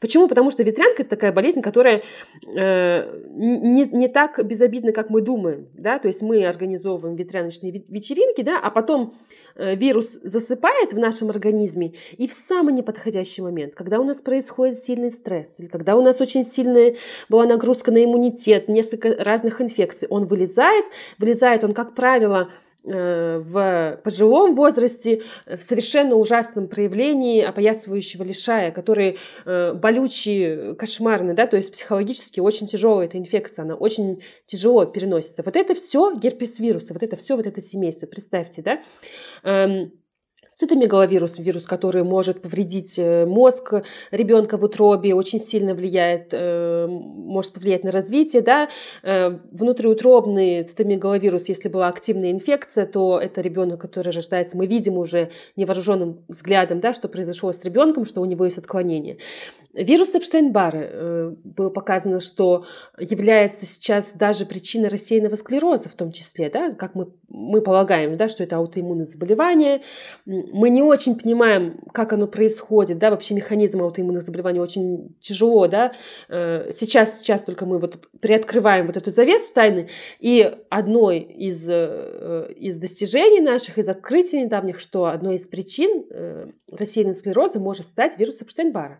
Почему? 0.00 0.28
Потому 0.28 0.50
что 0.50 0.62
ветрянка– 0.62 1.02
это 1.02 1.10
такая 1.10 1.32
болезнь, 1.32 1.60
которая 1.60 2.02
не, 2.46 3.84
не 3.84 4.08
так 4.08 4.44
безобидна, 4.46 4.92
как 4.92 5.10
мы 5.10 5.20
думаем. 5.20 5.68
Да? 5.74 5.98
То 6.06 6.10
есть 6.10 6.22
мы 6.22 6.46
организовываем 6.46 7.16
ветряночные 7.16 7.82
вечеринки, 7.88 8.42
да, 8.42 8.60
а 8.60 8.70
потом 8.70 9.16
э, 9.56 9.74
вирус 9.74 10.20
засыпает 10.22 10.92
в 10.92 10.98
нашем 11.00 11.30
организме, 11.30 11.94
и 12.16 12.28
в 12.28 12.32
самый 12.32 12.72
неподходящий 12.74 13.42
момент, 13.42 13.74
когда 13.74 13.98
у 13.98 14.04
нас 14.04 14.18
происходит 14.20 14.78
сильный 14.78 15.10
стресс, 15.10 15.58
или 15.58 15.66
когда 15.66 15.96
у 15.96 16.02
нас 16.02 16.20
очень 16.20 16.44
сильная 16.44 16.94
была 17.28 17.44
нагрузка 17.44 17.90
на 17.90 18.04
иммунитет, 18.04 18.68
несколько 18.68 19.16
разных 19.18 19.60
инфекций, 19.60 20.06
он 20.08 20.26
вылезает, 20.26 20.84
вылезает 21.18 21.64
он, 21.64 21.74
как 21.74 21.96
правило, 21.96 22.50
в 22.86 24.00
пожилом 24.04 24.54
возрасте 24.54 25.22
в 25.46 25.60
совершенно 25.60 26.14
ужасном 26.14 26.68
проявлении 26.68 27.42
опоясывающего 27.42 28.22
лишая, 28.22 28.70
который 28.70 29.18
э, 29.44 29.74
болючий, 29.74 30.74
кошмарный, 30.76 31.34
да, 31.34 31.46
то 31.46 31.56
есть 31.56 31.72
психологически 31.72 32.40
очень 32.40 32.68
тяжелая 32.68 33.06
эта 33.06 33.18
инфекция, 33.18 33.64
она 33.64 33.74
очень 33.74 34.22
тяжело 34.46 34.84
переносится. 34.84 35.42
Вот 35.44 35.56
это 35.56 35.74
все 35.74 36.14
герпес 36.14 36.60
вируса, 36.60 36.94
вот 36.94 37.02
это 37.02 37.16
все 37.16 37.36
вот 37.36 37.46
это 37.46 37.60
семейство, 37.60 38.06
представьте, 38.06 38.62
да. 38.62 39.90
Цитомегаловирус, 40.58 41.38
вирус, 41.38 41.66
который 41.66 42.02
может 42.02 42.40
повредить 42.40 42.98
э, 42.98 43.26
мозг 43.26 43.74
ребенка 44.10 44.56
в 44.56 44.64
утробе, 44.64 45.14
очень 45.14 45.38
сильно 45.38 45.74
влияет, 45.74 46.28
э, 46.32 46.86
может 46.88 47.52
повлиять 47.52 47.84
на 47.84 47.90
развитие. 47.90 48.40
Да? 48.40 48.70
Э, 49.02 49.38
внутриутробный 49.52 50.64
цитомегаловирус, 50.64 51.50
если 51.50 51.68
была 51.68 51.88
активная 51.88 52.30
инфекция, 52.30 52.86
то 52.86 53.20
это 53.20 53.42
ребенок, 53.42 53.82
который 53.82 54.14
рождается, 54.14 54.56
мы 54.56 54.66
видим 54.66 54.96
уже 54.96 55.30
невооруженным 55.56 56.24
взглядом, 56.26 56.80
да, 56.80 56.94
что 56.94 57.08
произошло 57.08 57.52
с 57.52 57.62
ребенком, 57.62 58.06
что 58.06 58.22
у 58.22 58.24
него 58.24 58.46
есть 58.46 58.56
отклонение. 58.56 59.18
Вирус 59.76 60.14
Эпштейн-Барра 60.14 61.36
было 61.44 61.70
показано, 61.70 62.20
что 62.20 62.64
является 62.98 63.66
сейчас 63.66 64.14
даже 64.14 64.46
причиной 64.46 64.88
рассеянного 64.88 65.36
склероза 65.36 65.88
в 65.88 65.94
том 65.94 66.12
числе, 66.12 66.50
да, 66.50 66.72
как 66.72 66.94
мы, 66.94 67.08
мы 67.28 67.60
полагаем, 67.60 68.16
да, 68.16 68.28
что 68.28 68.42
это 68.42 68.56
аутоиммунное 68.56 69.06
заболевание, 69.06 69.82
мы 70.24 70.70
не 70.70 70.82
очень 70.82 71.18
понимаем, 71.18 71.80
как 71.92 72.12
оно 72.12 72.26
происходит, 72.26 72.98
да, 72.98 73.10
вообще 73.10 73.34
механизм 73.34 73.82
аутоиммунных 73.82 74.22
заболеваний 74.22 74.60
очень 74.60 75.14
тяжело, 75.20 75.66
да. 75.66 75.92
Э, 76.28 76.70
сейчас, 76.72 77.18
сейчас 77.18 77.44
только 77.44 77.66
мы 77.66 77.78
вот 77.78 78.08
приоткрываем 78.20 78.86
вот 78.86 78.96
эту 78.96 79.10
завесу 79.10 79.52
тайны, 79.54 79.88
и 80.18 80.56
одной 80.70 81.20
из, 81.20 81.68
э, 81.68 82.52
из 82.56 82.78
достижений 82.78 83.40
наших, 83.40 83.78
из 83.78 83.88
открытий 83.88 84.42
недавних, 84.42 84.80
что 84.80 85.06
одной 85.06 85.36
из 85.36 85.46
причин 85.46 86.06
э, 86.10 86.46
рассеянного 86.70 87.14
склероза 87.14 87.60
может 87.60 87.86
стать 87.86 88.18
вирус 88.18 88.42
Эпштейн-Барра. 88.42 88.98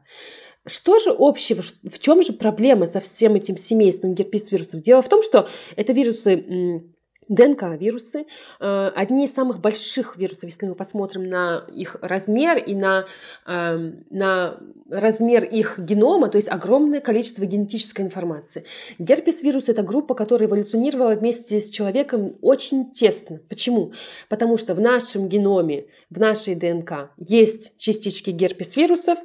Что 0.67 0.99
же 0.99 1.15
общего, 1.17 1.63
в 1.63 1.99
чем 2.01 2.23
же 2.23 2.33
проблема 2.33 2.87
со 2.87 3.01
всем 3.01 3.35
этим 3.35 3.57
семейством 3.57 4.15
герпес-вирусов? 4.15 4.81
Дело 4.81 5.01
в 5.01 5.09
том, 5.09 5.23
что 5.23 5.49
это 5.77 5.93
вирусы 5.93 6.83
ДНК-вирусы, 7.29 8.27
э, 8.61 8.91
одни 8.95 9.25
из 9.25 9.35
самых 9.35 9.61
больших 9.61 10.17
вирусов, 10.17 10.45
если 10.45 10.67
мы 10.67 10.75
посмотрим 10.75 11.29
на 11.29 11.65
их 11.73 11.97
размер 12.01 12.59
и 12.59 12.75
на, 12.75 13.07
эм, 13.47 14.05
на 14.11 14.59
размер 14.89 15.45
их 15.45 15.79
генома, 15.79 16.29
то 16.29 16.37
есть 16.37 16.49
огромное 16.49 17.01
количество 17.01 17.45
генетической 17.45 18.03
информации. 18.03 18.65
Герпес-вирус– 18.99 19.65
это 19.69 19.83
группа, 19.83 20.15
которая 20.15 20.49
эволюционировала 20.49 21.15
вместе 21.15 21.61
с 21.61 21.71
человеком 21.71 22.37
очень 22.43 22.91
тесно. 22.91 23.41
Почему? 23.49 23.93
Потому 24.29 24.57
что 24.59 24.75
в 24.75 24.81
нашем 24.81 25.29
геноме, 25.29 25.87
в 26.11 26.19
нашей 26.19 26.55
ДНК 26.55 27.11
есть 27.19 27.79
частички 27.79 28.31
герпес-вирусов, 28.31 29.19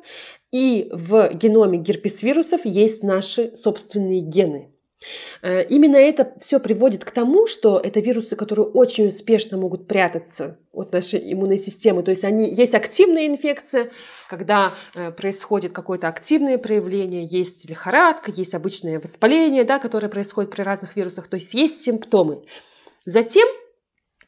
и 0.51 0.89
в 0.91 1.31
геноме 1.33 1.77
герпес-вирусов 1.79 2.65
есть 2.65 3.03
наши 3.03 3.55
собственные 3.55 4.21
гены. 4.21 4.70
Э, 5.41 5.63
именно 5.63 5.95
это 5.95 6.33
все 6.39 6.59
приводит 6.59 7.03
к 7.03 7.11
тому, 7.11 7.47
что 7.47 7.79
это 7.79 7.99
вирусы, 7.99 8.35
которые 8.35 8.67
очень 8.67 9.07
успешно 9.07 9.57
могут 9.57 9.87
прятаться 9.87 10.59
от 10.71 10.93
нашей 10.93 11.33
иммунной 11.33 11.57
системы. 11.57 12.03
То 12.03 12.11
есть 12.11 12.23
они, 12.23 12.53
есть 12.53 12.75
активная 12.75 13.27
инфекция, 13.27 13.89
когда 14.29 14.73
э, 14.95 15.11
происходит 15.11 15.71
какое-то 15.71 16.07
активное 16.07 16.57
проявление, 16.57 17.25
есть 17.25 17.69
лихорадка, 17.69 18.31
есть 18.31 18.53
обычное 18.53 18.99
воспаление, 18.99 19.63
да, 19.63 19.79
которое 19.79 20.09
происходит 20.09 20.51
при 20.51 20.61
разных 20.61 20.95
вирусах, 20.95 21.27
то 21.27 21.35
есть 21.35 21.53
есть 21.53 21.81
симптомы. 21.81 22.43
Затем 23.05 23.47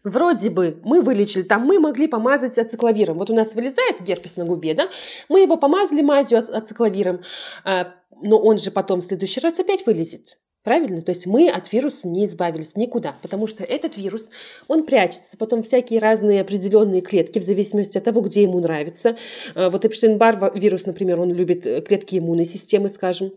Вроде 0.04 0.50
бы 0.50 0.82
мы 0.84 1.02
вылечили, 1.02 1.44
там 1.44 1.62
мы 1.66 1.80
могли 1.80 2.08
помазать 2.08 2.58
ацикловиром. 2.58 3.18
Вот 3.18 3.30
у 3.30 3.34
нас 3.34 3.56
вылезает 3.56 4.02
герпес 4.02 4.36
на 4.36 4.44
губе, 4.44 4.74
да, 4.74 4.90
мы 5.30 5.40
его 5.40 5.56
помазали 5.56 6.02
мазью 6.02 6.40
ацикловиром, 6.40 7.22
э, 7.64 7.86
но 8.22 8.38
он 8.38 8.58
же 8.58 8.70
потом 8.70 9.00
в 9.00 9.06
следующий 9.06 9.40
раз 9.40 9.60
опять 9.60 9.86
вылезет. 9.86 10.38
Правильно? 10.64 11.02
То 11.02 11.12
есть 11.12 11.26
мы 11.26 11.50
от 11.50 11.74
вируса 11.74 12.08
не 12.08 12.24
избавились 12.24 12.78
никуда, 12.78 13.18
потому 13.22 13.48
что 13.48 13.66
этот 13.66 13.98
вирус, 13.98 14.30
он 14.70 14.86
прячется, 14.86 15.36
потом 15.36 15.62
всякие 15.62 16.00
разные 16.00 16.40
определенные 16.40 17.02
клетки, 17.02 17.40
в 17.40 17.44
зависимости 17.44 17.98
от 17.98 18.06
того, 18.06 18.22
где 18.22 18.44
ему 18.44 18.62
нравится. 18.62 19.18
Э, 19.56 19.70
вот 19.70 19.84
Эпштейн-Бар 19.84 20.58
вирус, 20.58 20.86
например, 20.86 21.20
он 21.20 21.34
любит 21.34 21.68
э, 21.68 21.82
клетки 21.82 22.18
иммунной 22.18 22.46
системы, 22.46 22.88
скажем. 22.88 23.34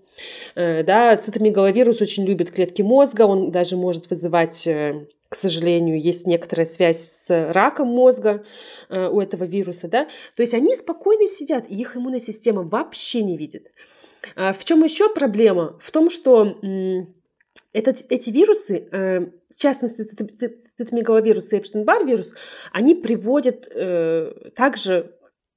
Э, 0.54 0.84
да, 0.84 1.16
цитомегаловирус 1.16 2.00
очень 2.00 2.24
любит 2.24 2.52
клетки 2.52 2.82
мозга, 2.82 3.22
он 3.22 3.50
даже 3.50 3.76
может 3.76 4.08
вызывать 4.08 4.68
к 5.28 5.34
сожалению, 5.34 6.00
есть 6.00 6.24
некоторая 6.28 6.66
связь 6.66 7.00
с 7.00 7.52
раком 7.52 7.88
мозга 7.88 8.44
у 8.88 9.20
этого 9.20 9.42
вируса, 9.42 9.88
да, 9.88 10.06
то 10.36 10.42
есть 10.42 10.54
они 10.54 10.76
спокойно 10.76 11.26
сидят, 11.26 11.64
и 11.68 11.74
их 11.74 11.96
иммунная 11.96 12.20
система 12.20 12.62
вообще 12.62 13.24
не 13.24 13.36
видит. 13.36 13.72
А 14.36 14.52
в 14.52 14.64
чем 14.64 14.84
еще 14.84 15.12
проблема? 15.12 15.76
В 15.80 15.90
том, 15.90 16.10
что 16.10 16.56
этот, 17.76 18.06
эти 18.08 18.30
вирусы, 18.30 18.88
э, 18.90 19.20
в 19.54 19.58
частности 19.58 20.02
цитомегаловирус 20.76 21.52
и 21.52 21.58
Эпштейн-Бар 21.58 22.06
вирус, 22.06 22.34
они 22.72 22.94
приводят 22.94 23.68
э, 23.70 24.32
также 24.54 25.12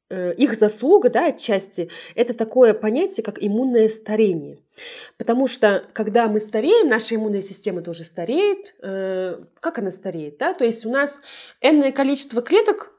э, 0.09 0.34
их 0.34 0.55
заслуга, 0.55 1.09
да, 1.09 1.28
отчасти, 1.28 1.89
это 2.15 2.34
такое 2.34 2.74
понятие, 2.74 3.24
как 3.24 3.41
иммунное 3.41 3.88
старение. 3.88 4.59
Потому 5.17 5.47
что, 5.47 5.86
когда 5.93 6.28
мы 6.28 6.41
стареем, 6.41 6.89
наша 6.89 7.15
иммунная 7.15 7.41
система 7.41 7.82
тоже 7.82 8.03
стареет. 8.03 8.76
Как 9.59 9.78
она 9.78 9.91
стареет? 9.91 10.38
Да? 10.38 10.53
То 10.53 10.63
есть 10.63 10.86
у 10.86 10.89
нас 10.89 11.22
энное 11.61 11.91
количество 11.91 12.41
клеток 12.41 12.93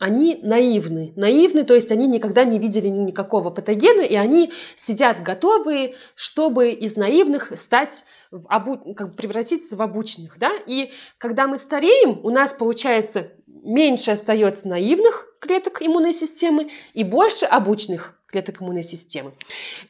они 0.00 0.40
наивны. 0.42 1.12
Наивны, 1.14 1.62
то 1.62 1.74
есть 1.74 1.92
они 1.92 2.06
никогда 2.06 2.44
не 2.44 2.58
видели 2.58 2.88
никакого 2.88 3.50
патогена, 3.50 4.00
и 4.00 4.14
они 4.16 4.50
сидят 4.74 5.22
готовые, 5.22 5.94
чтобы 6.14 6.70
из 6.70 6.96
наивных 6.96 7.52
стать, 7.58 8.04
обу... 8.48 8.94
как 8.94 9.10
бы 9.10 9.16
превратиться 9.16 9.76
в 9.76 9.82
обученных. 9.82 10.38
Да? 10.38 10.52
И 10.66 10.90
когда 11.18 11.46
мы 11.46 11.58
стареем, 11.58 12.18
у 12.24 12.30
нас 12.30 12.54
получается 12.54 13.32
меньше 13.46 14.12
остается 14.12 14.68
наивных 14.68 15.34
клеток 15.38 15.82
иммунной 15.82 16.14
системы 16.14 16.70
и 16.94 17.04
больше 17.04 17.44
обученных 17.44 18.19
клеток 18.30 18.62
иммунной 18.62 18.84
системы. 18.84 19.32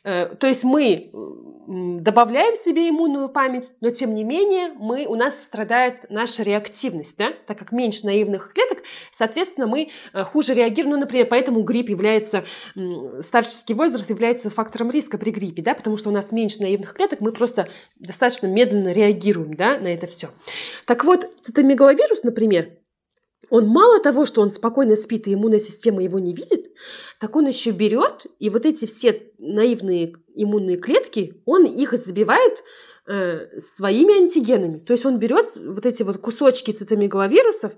Э, 0.04 0.26
то 0.26 0.46
есть 0.46 0.64
мы 0.64 1.10
добавляем 1.66 2.56
себе 2.56 2.88
иммунную 2.88 3.28
память, 3.28 3.74
но 3.80 3.90
тем 3.90 4.14
не 4.14 4.24
менее 4.24 4.70
мы, 4.76 5.06
у 5.06 5.14
нас 5.14 5.40
страдает 5.40 6.06
наша 6.08 6.42
реактивность, 6.42 7.16
да? 7.16 7.32
так 7.46 7.58
как 7.58 7.70
меньше 7.70 8.06
наивных 8.06 8.52
клеток, 8.52 8.78
соответственно, 9.12 9.66
мы 9.66 9.90
э, 10.12 10.24
хуже 10.24 10.54
реагируем. 10.54 10.94
Ну, 10.94 11.00
например, 11.00 11.26
поэтому 11.26 11.62
грипп 11.62 11.88
является, 11.88 12.44
старческий 13.20 13.74
возраст 13.74 14.10
является 14.10 14.50
фактором 14.50 14.90
риска 14.90 15.18
при 15.18 15.30
гриппе, 15.30 15.62
да? 15.62 15.74
потому 15.74 15.96
что 15.96 16.08
у 16.08 16.12
нас 16.12 16.32
меньше 16.32 16.60
наивных 16.60 16.94
клеток, 16.94 17.20
мы 17.20 17.30
просто 17.32 17.68
достаточно 17.98 18.46
медленно 18.46 18.92
реагируем 18.92 19.54
да, 19.54 19.78
на 19.78 19.88
это 19.88 20.06
все. 20.06 20.30
Так 20.86 21.04
вот, 21.04 21.30
цитомегаловирус, 21.40 22.24
например, 22.24 22.70
он 23.50 23.66
мало 23.66 24.00
того, 24.00 24.24
что 24.26 24.40
он 24.40 24.50
спокойно 24.50 24.96
спит, 24.96 25.26
и 25.28 25.34
иммунная 25.34 25.58
система 25.58 26.02
его 26.02 26.18
не 26.18 26.32
видит, 26.32 26.72
так 27.18 27.34
он 27.36 27.46
еще 27.46 27.70
берет, 27.70 28.26
и 28.38 28.48
вот 28.48 28.64
эти 28.64 28.86
все 28.86 29.30
наивные 29.38 30.14
иммунные 30.34 30.76
клетки, 30.76 31.42
он 31.44 31.64
их 31.64 31.92
забивает 31.92 32.62
э, 33.06 33.58
своими 33.58 34.22
антигенами. 34.22 34.78
То 34.78 34.92
есть 34.92 35.04
он 35.04 35.18
берет 35.18 35.46
вот 35.56 35.84
эти 35.84 36.02
вот 36.02 36.18
кусочки 36.18 36.70
цитомегаловирусов, 36.70 37.72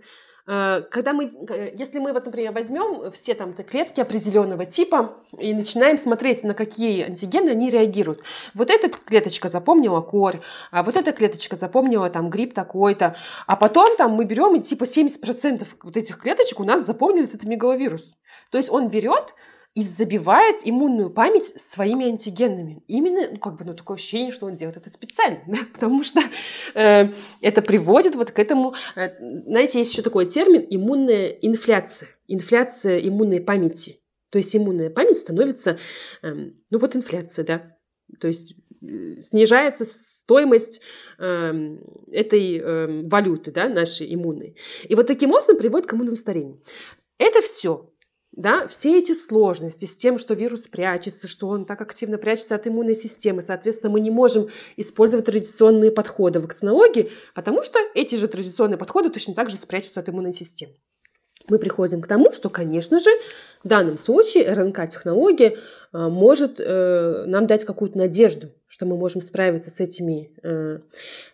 когда 0.91 1.13
мы, 1.13 1.33
э, 1.49 1.73
если 1.79 2.01
мы, 2.01 2.13
вот, 2.13 2.25
например, 2.25 2.53
возьмем 2.53 3.13
все 3.13 3.35
там 3.35 3.55
клетки 3.55 4.01
определенного 4.01 4.67
типа 4.67 5.17
и 5.39 5.55
начинаем 5.55 5.99
смотреть, 5.99 6.43
на 6.43 6.55
какие 6.55 7.05
антигены 7.05 7.51
они 7.51 7.71
реагируют. 7.71 8.21
Вот 8.55 8.71
эта 8.71 8.89
клеточка 8.89 9.49
запомнила 9.49 10.01
корь, 10.01 10.41
а 10.73 10.83
вот 10.83 10.97
эта 10.97 11.13
клеточка 11.13 11.55
запомнила 11.55 12.11
там 12.11 12.29
грипп 12.29 12.55
такой-то, 12.55 13.15
а 13.47 13.57
потом 13.57 13.97
там 13.97 14.13
мы 14.13 14.25
берем 14.25 14.57
и 14.57 14.61
типа 14.61 14.85
70% 14.85 15.67
вот 15.83 15.97
этих 15.97 16.19
клеточек 16.19 16.59
у 16.59 16.65
нас 16.65 16.85
запомнились 16.85 17.35
это 17.35 17.47
мегаловирус. 17.47 18.17
То 18.51 18.59
есть 18.59 18.71
он 18.71 18.89
берет 18.89 19.35
и 19.75 19.83
забивает 19.83 20.57
иммунную 20.65 21.11
память 21.11 21.47
своими 21.47 22.07
антигенами. 22.07 22.83
Именно, 22.89 23.31
ну, 23.33 23.39
как 23.39 23.57
бы, 23.57 23.65
ну, 23.65 23.75
такое 23.75 23.97
ощущение, 23.97 24.33
что 24.33 24.47
он 24.47 24.55
делает 24.55 24.77
это 24.77 24.91
специально, 24.91 25.41
потому 25.73 26.05
что 26.05 26.21
э, 26.75 27.09
это 27.41 27.63
приводит 27.63 28.15
вот 28.15 28.33
к 28.33 28.39
этому, 28.39 28.75
э, 28.97 29.09
знаете, 29.47 29.79
есть 29.79 29.93
еще 29.93 30.03
такой 30.03 30.27
термин 30.27 30.67
иммунная 30.69 31.29
инфляция, 31.29 32.11
инфляция 32.29 32.99
иммунной 32.99 33.41
памяти. 33.41 34.01
То 34.31 34.39
есть 34.39 34.55
иммунная 34.55 34.91
память 34.91 35.19
становится, 35.19 35.79
э, 36.23 36.33
ну 36.33 36.79
вот 36.79 36.95
инфляция, 36.95 37.45
да, 37.45 37.63
то 38.21 38.29
есть 38.29 38.55
э, 38.83 39.21
снижается 39.23 39.87
стоимость 39.87 40.83
э, 41.19 41.77
этой 42.11 42.59
э, 42.59 43.09
валюты, 43.09 43.53
да, 43.53 43.71
нашей 43.71 44.15
иммунной. 44.15 44.57
И 44.87 44.95
вот 44.95 45.07
таким 45.07 45.31
образом 45.31 45.57
приводит 45.57 45.87
к 45.87 45.95
иммунному 45.95 46.17
старению. 46.17 46.63
Это 47.19 47.41
все 47.41 47.93
да, 48.33 48.67
все 48.67 48.99
эти 48.99 49.13
сложности 49.13 49.85
с 49.85 49.95
тем, 49.95 50.19
что 50.19 50.33
вирус 50.33 50.67
прячется, 50.67 51.29
что 51.29 51.49
он 51.49 51.67
так 51.67 51.83
активно 51.83 52.17
прячется 52.17 52.55
от 52.55 52.67
иммунной 52.67 52.97
системы, 52.97 53.43
соответственно, 53.43 53.93
мы 53.93 54.01
не 54.01 54.11
можем 54.11 54.49
использовать 54.77 55.27
традиционные 55.27 55.91
подходы 55.91 56.41
вакцинологии, 56.41 57.11
потому 57.35 57.63
что 57.63 57.79
эти 57.95 58.15
же 58.15 58.29
традиционные 58.29 58.79
подходы 58.79 59.11
точно 59.11 59.35
так 59.35 59.51
же 59.51 59.57
спрячутся 59.57 60.01
от 60.01 60.09
иммунной 60.09 60.33
системы. 60.33 60.73
Мы 61.49 61.59
приходим 61.59 62.01
к 62.01 62.07
тому, 62.07 62.33
что, 62.33 62.49
конечно 62.49 63.01
же, 63.01 63.11
в 63.63 63.69
данном 63.69 63.99
случае 63.99 64.53
РНК-технология 64.55 65.59
а, 65.93 66.09
может 66.09 66.61
э, 66.61 67.25
нам 67.27 67.47
дать 67.47 67.65
какую-то 67.65 67.99
надежду, 67.99 68.53
что 68.69 68.87
мы 68.87 68.97
можем 68.97 69.21
справиться 69.21 69.71
с 69.71 69.81
этими, 69.81 70.31
э, 70.43 70.79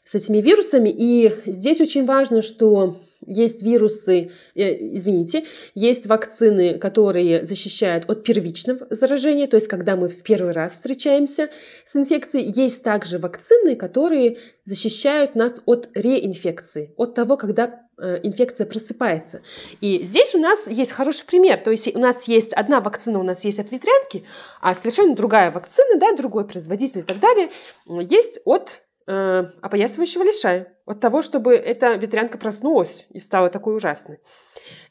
с 0.04 0.14
этими 0.14 0.38
вирусами. 0.38 0.88
И 0.88 1.32
здесь 1.46 1.80
очень 1.80 2.06
важно, 2.06 2.40
что 2.40 3.00
есть 3.26 3.62
вирусы, 3.62 4.30
э, 4.54 4.94
извините, 4.94 5.44
есть 5.74 6.06
вакцины, 6.06 6.78
которые 6.78 7.44
защищают 7.46 8.08
от 8.08 8.22
первичного 8.24 8.86
заражения, 8.90 9.46
то 9.46 9.56
есть 9.56 9.68
когда 9.68 9.96
мы 9.96 10.08
в 10.08 10.22
первый 10.22 10.52
раз 10.52 10.72
встречаемся 10.72 11.48
с 11.84 11.96
инфекцией. 11.96 12.50
Есть 12.50 12.84
также 12.84 13.18
вакцины, 13.18 13.76
которые 13.76 14.38
защищают 14.64 15.34
нас 15.34 15.60
от 15.66 15.88
реинфекции, 15.94 16.92
от 16.96 17.14
того, 17.14 17.36
когда 17.36 17.82
э, 17.98 18.20
инфекция 18.22 18.66
просыпается. 18.66 19.42
И 19.80 20.04
здесь 20.04 20.34
у 20.34 20.38
нас 20.38 20.68
есть 20.68 20.92
хороший 20.92 21.26
пример. 21.26 21.58
То 21.58 21.70
есть 21.70 21.94
у 21.94 21.98
нас 21.98 22.28
есть 22.28 22.52
одна 22.52 22.80
вакцина, 22.80 23.18
у 23.18 23.24
нас 23.24 23.44
есть 23.44 23.58
от 23.58 23.70
ветрянки, 23.72 24.24
а 24.60 24.74
совершенно 24.74 25.14
другая 25.14 25.50
вакцина, 25.50 25.98
да, 25.98 26.12
другой 26.12 26.46
производитель 26.46 27.00
и 27.00 27.04
так 27.04 27.18
далее, 27.18 27.50
есть 27.86 28.40
от 28.44 28.82
э, 29.08 29.44
опоясывающего 29.62 30.22
лишая, 30.22 30.76
от 30.86 31.00
того, 31.00 31.22
чтобы 31.22 31.54
эта 31.54 31.94
ветрянка 31.94 32.38
проснулась 32.38 33.06
и 33.10 33.18
стала 33.18 33.48
такой 33.48 33.74
ужасной. 33.74 34.20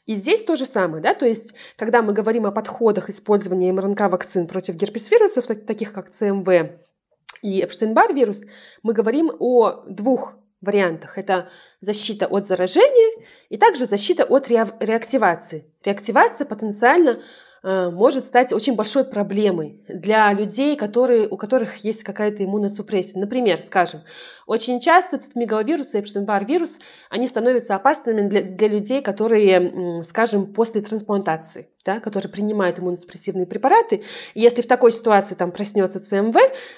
И 0.06 0.14
здесь 0.14 0.42
то 0.42 0.56
же 0.56 0.64
самое, 0.64 1.02
да, 1.02 1.14
то 1.14 1.26
есть, 1.26 1.54
когда 1.76 2.02
мы 2.02 2.12
говорим 2.12 2.46
о 2.46 2.50
подходах 2.50 3.10
использования 3.10 3.72
МРНК-вакцин 3.72 4.46
против 4.46 4.74
герпес-вирусов, 4.74 5.46
таких 5.46 5.92
как 5.92 6.10
ЦМВ 6.10 6.48
и 7.42 7.62
Эпштейн-Бар 7.62 8.12
вирус, 8.12 8.44
мы 8.82 8.92
говорим 8.92 9.30
о 9.38 9.84
двух 9.86 10.34
вариантах. 10.60 11.18
Это 11.18 11.50
защита 11.80 12.26
от 12.26 12.44
заражения 12.44 13.24
и 13.48 13.56
также 13.56 13.86
защита 13.86 14.24
от 14.24 14.48
реактивации. 14.48 15.72
Реактивация 15.84 16.46
потенциально 16.46 17.22
может 17.62 18.24
стать 18.24 18.52
очень 18.52 18.74
большой 18.74 19.04
проблемой 19.04 19.80
для 19.88 20.32
людей, 20.32 20.76
которые, 20.76 21.28
у 21.28 21.36
которых 21.36 21.76
есть 21.78 22.02
какая-то 22.02 22.44
иммуносупрессия. 22.44 23.20
Например, 23.20 23.60
скажем, 23.60 24.00
очень 24.46 24.80
часто 24.80 25.18
цитомегаловирус 25.18 25.94
и 25.94 25.98
Эпштейн-Бар-вирус, 25.98 26.78
они 27.10 27.26
становятся 27.26 27.74
опасными 27.74 28.28
для, 28.28 28.42
для 28.42 28.68
людей, 28.68 29.02
которые, 29.02 30.02
скажем, 30.04 30.52
после 30.52 30.80
трансплантации 30.80 31.68
да, 31.84 32.00
которые 32.00 32.30
принимают 32.30 32.78
иммуносупрессивные 32.78 33.46
препараты. 33.46 34.02
Если 34.34 34.62
в 34.62 34.66
такой 34.66 34.92
ситуации 34.92 35.34
там 35.34 35.52
проснется 35.52 36.00
ЦМВ, 36.00 36.36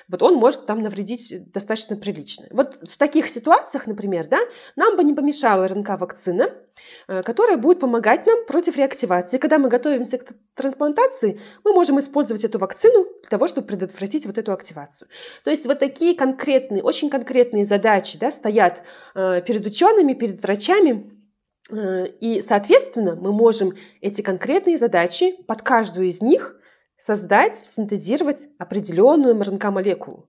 вот 0.08 0.22
он 0.22 0.34
может 0.34 0.66
там 0.66 0.82
навредить 0.82 1.50
достаточно 1.52 1.96
прилично. 1.96 2.46
Вот 2.50 2.76
в 2.88 2.96
таких 2.96 3.28
ситуациях, 3.28 3.86
например, 3.86 4.28
да, 4.28 4.38
нам 4.76 4.96
бы 4.96 5.04
не 5.04 5.14
помешала 5.14 5.66
РНК-вакцина, 5.66 6.54
э, 7.08 7.22
которая 7.22 7.56
будет 7.56 7.80
помогать 7.80 8.26
нам 8.26 8.44
против 8.46 8.76
реактивации. 8.76 9.38
Когда 9.38 9.58
мы 9.58 9.68
готовимся 9.68 10.18
к 10.18 10.24
трансплантации, 10.54 11.40
мы 11.64 11.72
можем 11.72 11.98
использовать 11.98 12.44
эту 12.44 12.58
вакцину 12.58 13.06
для 13.22 13.30
того, 13.30 13.48
чтобы 13.48 13.66
предотвратить 13.66 14.26
вот 14.26 14.38
эту 14.38 14.52
активацию. 14.52 15.08
То 15.44 15.50
есть 15.50 15.66
вот 15.66 15.78
такие 15.78 16.14
конкретные, 16.14 16.82
очень 16.82 17.10
конкретные 17.10 17.64
задачи 17.64 18.18
да, 18.18 18.30
стоят 18.30 18.82
э, 19.14 19.42
перед 19.46 19.66
учеными, 19.66 20.12
перед 20.12 20.42
врачами, 20.42 21.19
и, 22.20 22.40
соответственно, 22.40 23.16
мы 23.16 23.32
можем 23.32 23.72
эти 24.00 24.22
конкретные 24.22 24.78
задачи 24.78 25.42
под 25.46 25.62
каждую 25.62 26.08
из 26.08 26.20
них 26.20 26.56
создать, 26.96 27.56
синтезировать 27.56 28.46
определенную 28.58 29.34
МРНК-молекулу, 29.34 30.28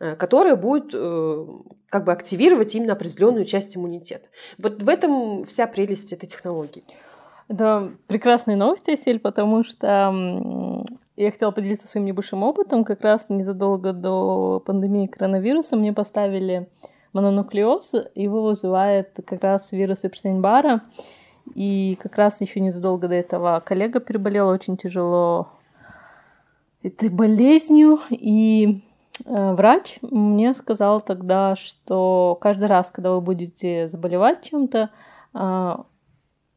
э, 0.00 0.16
которая 0.16 0.54
будет 0.56 0.94
э, 0.94 1.46
как 1.88 2.04
бы 2.04 2.12
активировать 2.12 2.74
именно 2.74 2.92
определенную 2.92 3.46
часть 3.46 3.76
иммунитета. 3.76 4.26
Вот 4.58 4.82
в 4.82 4.88
этом 4.88 5.44
вся 5.44 5.66
прелесть 5.66 6.12
этой 6.12 6.26
технологии. 6.26 6.84
Это 7.48 7.90
прекрасные 8.06 8.56
новости, 8.56 8.96
Сель, 9.02 9.18
потому 9.18 9.64
что 9.64 10.84
я 11.16 11.30
хотела 11.32 11.50
поделиться 11.50 11.88
своим 11.88 12.06
небольшим 12.06 12.44
опытом. 12.44 12.84
Как 12.84 13.00
раз 13.00 13.26
незадолго 13.28 13.92
до 13.92 14.62
пандемии 14.64 15.08
коронавируса 15.08 15.74
мне 15.74 15.92
поставили 15.92 16.68
мононуклеоз, 17.12 17.92
его 18.14 18.42
вызывает 18.42 19.10
как 19.26 19.42
раз 19.42 19.72
вирус 19.72 20.04
Эпштейн-Бара. 20.04 20.82
И 21.54 21.98
как 22.00 22.16
раз 22.16 22.40
еще 22.40 22.60
незадолго 22.60 23.08
до 23.08 23.14
этого 23.14 23.62
коллега 23.64 24.00
переболел 24.00 24.48
очень 24.48 24.76
тяжело 24.76 25.48
этой 26.82 27.08
болезнью. 27.08 27.98
И 28.10 28.82
э, 29.24 29.54
врач 29.54 29.98
мне 30.02 30.54
сказал 30.54 31.00
тогда, 31.00 31.56
что 31.56 32.38
каждый 32.40 32.68
раз, 32.68 32.90
когда 32.90 33.12
вы 33.12 33.20
будете 33.20 33.86
заболевать 33.88 34.42
чем-то, 34.44 34.90
э, 35.34 35.76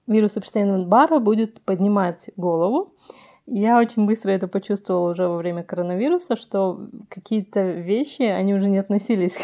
вирус 0.07 0.35
Эпштейн-Бара 0.35 1.19
будет 1.19 1.61
поднимать 1.61 2.29
голову. 2.35 2.93
Я 3.45 3.79
очень 3.79 4.05
быстро 4.05 4.31
это 4.31 4.47
почувствовала 4.47 5.11
уже 5.11 5.27
во 5.27 5.37
время 5.37 5.63
коронавируса, 5.63 6.37
что 6.37 6.87
какие-то 7.09 7.61
вещи, 7.71 8.21
они 8.21 8.53
уже 8.53 8.69
не 8.69 8.77
относились 8.77 9.37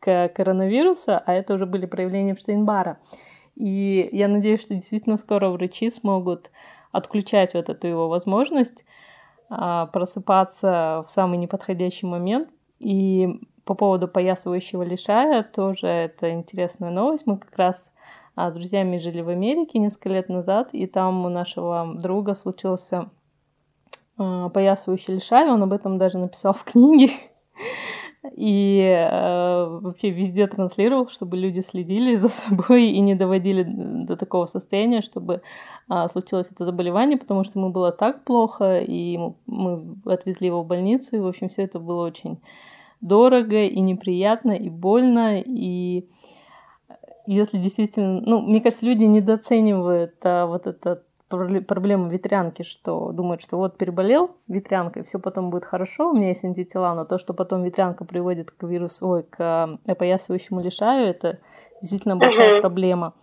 к 0.00 0.28
коронавирусу, 0.28 1.12
а 1.24 1.32
это 1.32 1.54
уже 1.54 1.66
были 1.66 1.86
проявления 1.86 2.34
Штейнбара. 2.36 2.98
И 3.54 4.08
я 4.12 4.28
надеюсь, 4.28 4.60
что 4.60 4.74
действительно 4.74 5.16
скоро 5.16 5.48
врачи 5.48 5.90
смогут 5.90 6.50
отключать 6.92 7.54
вот 7.54 7.68
эту 7.68 7.86
его 7.86 8.08
возможность 8.08 8.84
а, 9.48 9.86
просыпаться 9.86 11.04
в 11.08 11.12
самый 11.12 11.38
неподходящий 11.38 12.06
момент. 12.06 12.50
И 12.78 13.40
по 13.64 13.74
поводу 13.74 14.08
поясывающего 14.08 14.82
лишая 14.82 15.42
тоже 15.42 15.86
это 15.86 16.30
интересная 16.30 16.90
новость. 16.90 17.26
Мы 17.26 17.38
как 17.38 17.56
раз 17.56 17.92
а, 18.34 18.50
с 18.50 18.54
друзьями 18.54 18.98
жили 18.98 19.22
в 19.22 19.28
Америке 19.28 19.78
несколько 19.78 20.10
лет 20.10 20.28
назад, 20.28 20.68
и 20.72 20.86
там 20.86 21.24
у 21.24 21.28
нашего 21.28 21.94
друга 21.96 22.34
случился 22.34 23.10
а, 24.18 24.48
поясывающий 24.50 25.14
лишай, 25.14 25.50
он 25.50 25.62
об 25.62 25.72
этом 25.72 25.98
даже 25.98 26.18
написал 26.18 26.52
в 26.52 26.64
книге. 26.64 27.10
и 28.34 28.80
э, 28.80 29.78
вообще 29.80 30.10
везде 30.10 30.46
транслировал, 30.46 31.08
чтобы 31.08 31.36
люди 31.36 31.60
следили 31.60 32.16
за 32.16 32.28
собой 32.28 32.90
и 32.90 33.00
не 33.00 33.14
доводили 33.14 33.62
до 33.64 34.16
такого 34.16 34.46
состояния, 34.46 35.02
чтобы 35.02 35.42
э, 35.88 36.06
случилось 36.12 36.48
это 36.50 36.64
заболевание, 36.64 37.18
потому 37.18 37.44
что 37.44 37.58
ему 37.58 37.70
было 37.70 37.92
так 37.92 38.24
плохо, 38.24 38.80
и 38.80 39.18
мы 39.46 39.96
отвезли 40.04 40.46
его 40.46 40.62
в 40.62 40.66
больницу, 40.66 41.16
и, 41.16 41.20
в 41.20 41.26
общем, 41.26 41.48
все 41.48 41.62
это 41.62 41.78
было 41.78 42.06
очень 42.06 42.38
дорого 43.00 43.64
и 43.64 43.80
неприятно, 43.80 44.52
и 44.52 44.68
больно, 44.68 45.40
и 45.40 46.08
если 47.26 47.58
действительно, 47.58 48.20
ну, 48.20 48.40
мне 48.40 48.60
кажется, 48.60 48.86
люди 48.86 49.04
недооценивают 49.04 50.14
а, 50.24 50.46
вот 50.46 50.66
этот 50.66 51.05
проблема 51.28 52.08
ветрянки, 52.08 52.62
что 52.62 53.12
думают, 53.12 53.42
что 53.42 53.56
вот 53.56 53.78
переболел 53.78 54.36
ветрянкой, 54.48 55.02
все 55.04 55.18
потом 55.18 55.50
будет 55.50 55.64
хорошо, 55.64 56.10
у 56.10 56.14
меня 56.14 56.28
есть 56.28 56.44
антитела, 56.44 56.94
но 56.94 57.04
то, 57.04 57.18
что 57.18 57.34
потом 57.34 57.64
ветрянка 57.64 58.04
приводит 58.04 58.50
к 58.50 58.62
вирусу, 58.64 59.08
ой, 59.08 59.22
к 59.24 59.78
опоясывающему 59.86 60.60
лишаю, 60.60 61.08
это 61.08 61.40
действительно 61.80 62.16
большая 62.16 62.58
uh-huh. 62.58 62.60
проблема. 62.60 63.14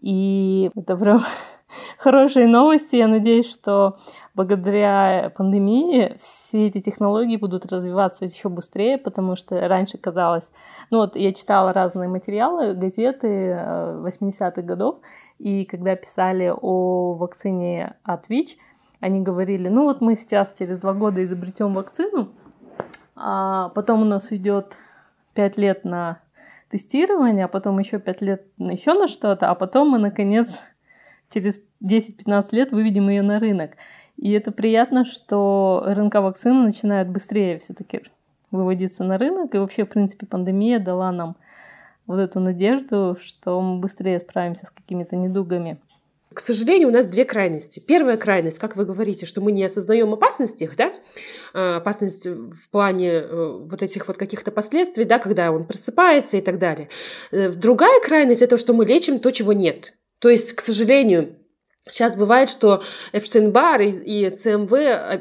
И 0.00 0.70
это 0.74 0.96
прям 0.96 1.20
хорошие 1.98 2.46
новости. 2.46 2.96
Я 2.96 3.08
надеюсь, 3.08 3.50
что 3.50 3.98
благодаря 4.34 5.32
пандемии 5.36 6.16
все 6.18 6.66
эти 6.66 6.80
технологии 6.80 7.36
будут 7.36 7.66
развиваться 7.66 8.24
еще 8.24 8.48
быстрее, 8.48 8.98
потому 8.98 9.36
что 9.36 9.68
раньше 9.68 9.98
казалось... 9.98 10.44
Ну 10.90 10.98
вот 10.98 11.16
я 11.16 11.32
читала 11.32 11.72
разные 11.72 12.08
материалы, 12.08 12.74
газеты 12.74 13.26
80-х 13.26 14.52
э, 14.56 14.62
годов, 14.62 14.96
И 15.44 15.66
когда 15.66 15.94
писали 15.94 16.50
о 16.50 17.16
вакцине 17.16 17.96
от 18.02 18.30
ВИЧ, 18.30 18.56
они 19.00 19.20
говорили, 19.20 19.68
ну 19.68 19.84
вот 19.84 20.00
мы 20.00 20.16
сейчас 20.16 20.54
через 20.58 20.78
два 20.78 20.94
года 20.94 21.22
изобретем 21.22 21.74
вакцину, 21.74 22.30
а 23.14 23.68
потом 23.74 24.00
у 24.00 24.04
нас 24.06 24.30
уйдет 24.30 24.78
пять 25.34 25.58
лет 25.58 25.84
на 25.84 26.18
тестирование, 26.70 27.44
а 27.44 27.48
потом 27.48 27.78
еще 27.78 27.98
пять 27.98 28.22
лет 28.22 28.46
еще 28.56 28.94
на 28.94 29.06
что-то, 29.06 29.50
а 29.50 29.54
потом 29.54 29.90
мы, 29.90 29.98
наконец, 29.98 30.48
через 31.28 31.60
10-15 31.82 32.46
лет 32.52 32.72
выведем 32.72 33.10
ее 33.10 33.20
на 33.20 33.38
рынок. 33.38 33.72
И 34.16 34.32
это 34.32 34.50
приятно, 34.50 35.04
что 35.04 35.84
РНК-вакцины 35.86 36.64
начинают 36.64 37.10
быстрее 37.10 37.58
все-таки 37.58 38.00
выводиться 38.50 39.04
на 39.04 39.18
рынок. 39.18 39.54
И 39.54 39.58
вообще, 39.58 39.84
в 39.84 39.90
принципе, 39.90 40.24
пандемия 40.24 40.78
дала 40.78 41.12
нам 41.12 41.36
вот 42.06 42.18
эту 42.18 42.40
надежду, 42.40 43.16
что 43.20 43.60
мы 43.60 43.80
быстрее 43.80 44.20
справимся 44.20 44.66
с 44.66 44.70
какими-то 44.70 45.16
недугами. 45.16 45.78
К 46.34 46.40
сожалению, 46.40 46.88
у 46.88 46.90
нас 46.90 47.06
две 47.06 47.24
крайности. 47.24 47.78
Первая 47.78 48.16
крайность, 48.16 48.58
как 48.58 48.74
вы 48.74 48.84
говорите, 48.84 49.24
что 49.24 49.40
мы 49.40 49.52
не 49.52 49.62
осознаем 49.62 50.12
опасности, 50.12 50.68
да, 50.76 50.92
а, 51.52 51.76
опасность 51.76 52.26
в 52.26 52.70
плане 52.70 53.10
э, 53.10 53.58
вот 53.70 53.82
этих 53.82 54.08
вот 54.08 54.16
каких-то 54.16 54.50
последствий, 54.50 55.04
да, 55.04 55.20
когда 55.20 55.52
он 55.52 55.64
просыпается 55.64 56.36
и 56.36 56.40
так 56.40 56.58
далее. 56.58 56.88
Э, 57.30 57.50
другая 57.50 58.00
крайность– 58.00 58.42
это 58.42 58.58
что 58.58 58.72
мы 58.72 58.84
лечим 58.84 59.20
то, 59.20 59.30
чего 59.30 59.52
нет. 59.52 59.94
То 60.18 60.28
есть, 60.28 60.54
к 60.54 60.60
сожалению, 60.60 61.36
Сейчас 61.90 62.16
бывает, 62.16 62.48
что 62.48 62.82
Эпштейн-Бар 63.12 63.82
и, 63.82 63.90
и 63.90 64.30
ЦМВ 64.30 64.72
а, 64.72 65.20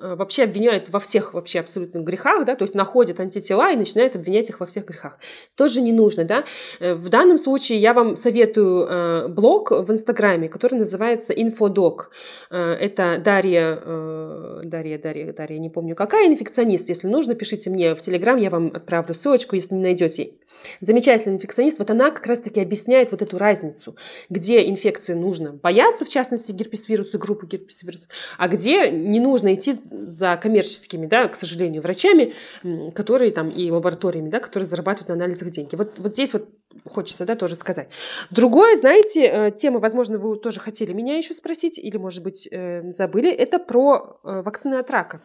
вообще 0.00 0.44
обвиняют 0.44 0.90
во 0.90 1.00
всех 1.00 1.34
вообще 1.34 1.60
абсолютных 1.60 2.04
грехах, 2.04 2.44
да, 2.44 2.56
то 2.56 2.64
есть 2.64 2.74
находят 2.74 3.20
антитела 3.20 3.72
и 3.72 3.76
начинают 3.76 4.16
обвинять 4.16 4.48
их 4.50 4.60
во 4.60 4.66
всех 4.66 4.84
грехах. 4.84 5.18
Тоже 5.54 5.80
не 5.80 5.92
нужно, 5.92 6.24
да. 6.24 6.44
Э, 6.80 6.94
в 6.94 7.08
данном 7.08 7.38
случае 7.38 7.78
я 7.78 7.94
вам 7.94 8.16
советую 8.16 8.86
э, 8.86 9.28
блог 9.28 9.70
в 9.70 9.90
Инстаграме, 9.90 10.48
который 10.48 10.74
называется 10.74 11.32
Инфодок. 11.32 12.10
Э, 12.50 12.72
это 12.74 13.20
Дарья, 13.24 13.78
э, 13.82 14.60
Дарья, 14.64 14.98
Дарья, 14.98 15.32
Дарья, 15.32 15.58
не 15.58 15.70
помню 15.70 15.94
какая, 15.94 16.26
инфекционист. 16.26 16.88
Если 16.88 17.08
нужно, 17.08 17.34
пишите 17.34 17.70
мне 17.70 17.94
в 17.94 18.00
Телеграм, 18.00 18.36
я 18.36 18.50
вам 18.50 18.70
отправлю 18.74 19.14
ссылочку, 19.14 19.56
если 19.56 19.74
не 19.74 19.82
найдете 19.82 20.32
замечательный 20.80 21.34
инфекционист, 21.34 21.78
вот 21.78 21.90
она 21.90 22.10
как 22.10 22.26
раз-таки 22.26 22.60
объясняет 22.60 23.10
вот 23.10 23.22
эту 23.22 23.38
разницу, 23.38 23.96
где 24.30 24.68
инфекции 24.68 25.14
нужно 25.14 25.52
бояться, 25.52 26.04
в 26.04 26.08
частности, 26.08 26.52
герпес 26.52 26.88
вируса, 26.88 27.18
группы 27.18 27.46
герпес 27.46 27.82
вируса, 27.82 28.06
а 28.38 28.48
где 28.48 28.90
не 28.90 29.20
нужно 29.20 29.54
идти 29.54 29.73
за 29.90 30.36
коммерческими, 30.36 31.06
да, 31.06 31.28
к 31.28 31.36
сожалению, 31.36 31.82
врачами, 31.82 32.32
которые 32.94 33.30
там 33.32 33.48
и 33.48 33.70
лабораториями, 33.70 34.30
да, 34.30 34.40
которые 34.40 34.66
зарабатывают 34.66 35.08
на 35.08 35.14
анализах 35.14 35.50
деньги. 35.50 35.74
Вот, 35.74 35.92
вот 35.98 36.12
здесь 36.12 36.32
вот 36.32 36.48
хочется, 36.84 37.24
да, 37.24 37.36
тоже 37.36 37.56
сказать. 37.56 37.88
Другое, 38.30 38.76
знаете, 38.76 39.24
э, 39.24 39.50
тема, 39.50 39.78
возможно, 39.78 40.18
вы 40.18 40.36
тоже 40.36 40.60
хотели 40.60 40.92
меня 40.92 41.16
еще 41.16 41.34
спросить, 41.34 41.78
или, 41.78 41.96
может 41.96 42.22
быть, 42.22 42.48
э, 42.50 42.90
забыли, 42.90 43.30
это 43.30 43.58
про 43.58 44.18
э, 44.24 44.42
вакцины 44.42 44.76
от 44.76 44.90
рака. 44.90 45.22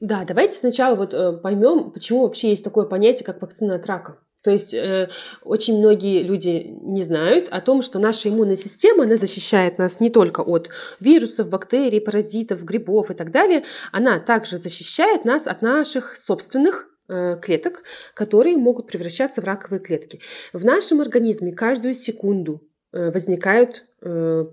Да, 0.00 0.24
давайте 0.26 0.56
сначала 0.56 0.96
вот 0.96 1.42
поймем, 1.42 1.90
почему 1.90 2.22
вообще 2.22 2.50
есть 2.50 2.64
такое 2.64 2.84
понятие, 2.86 3.24
как 3.24 3.40
вакцина 3.40 3.76
от 3.76 3.86
рака. 3.86 4.18
То 4.44 4.50
есть 4.50 4.74
э, 4.74 5.08
очень 5.42 5.78
многие 5.78 6.22
люди 6.22 6.68
не 6.82 7.02
знают 7.02 7.48
о 7.50 7.62
том, 7.62 7.80
что 7.80 7.98
наша 7.98 8.28
иммунная 8.28 8.56
система, 8.56 9.04
она 9.04 9.16
защищает 9.16 9.78
нас 9.78 10.00
не 10.00 10.10
только 10.10 10.42
от 10.42 10.68
вирусов, 11.00 11.48
бактерий, 11.48 12.00
паразитов, 12.00 12.62
грибов 12.62 13.10
и 13.10 13.14
так 13.14 13.30
далее, 13.30 13.64
она 13.90 14.20
также 14.20 14.58
защищает 14.58 15.24
нас 15.24 15.46
от 15.46 15.62
наших 15.62 16.14
собственных 16.16 16.90
э, 17.08 17.38
клеток, 17.40 17.84
которые 18.12 18.58
могут 18.58 18.86
превращаться 18.86 19.40
в 19.40 19.44
раковые 19.44 19.80
клетки. 19.80 20.20
В 20.52 20.62
нашем 20.62 21.00
организме 21.00 21.52
каждую 21.52 21.94
секунду 21.94 22.60
э, 22.92 23.10
возникают 23.10 23.86
э, 24.02 24.44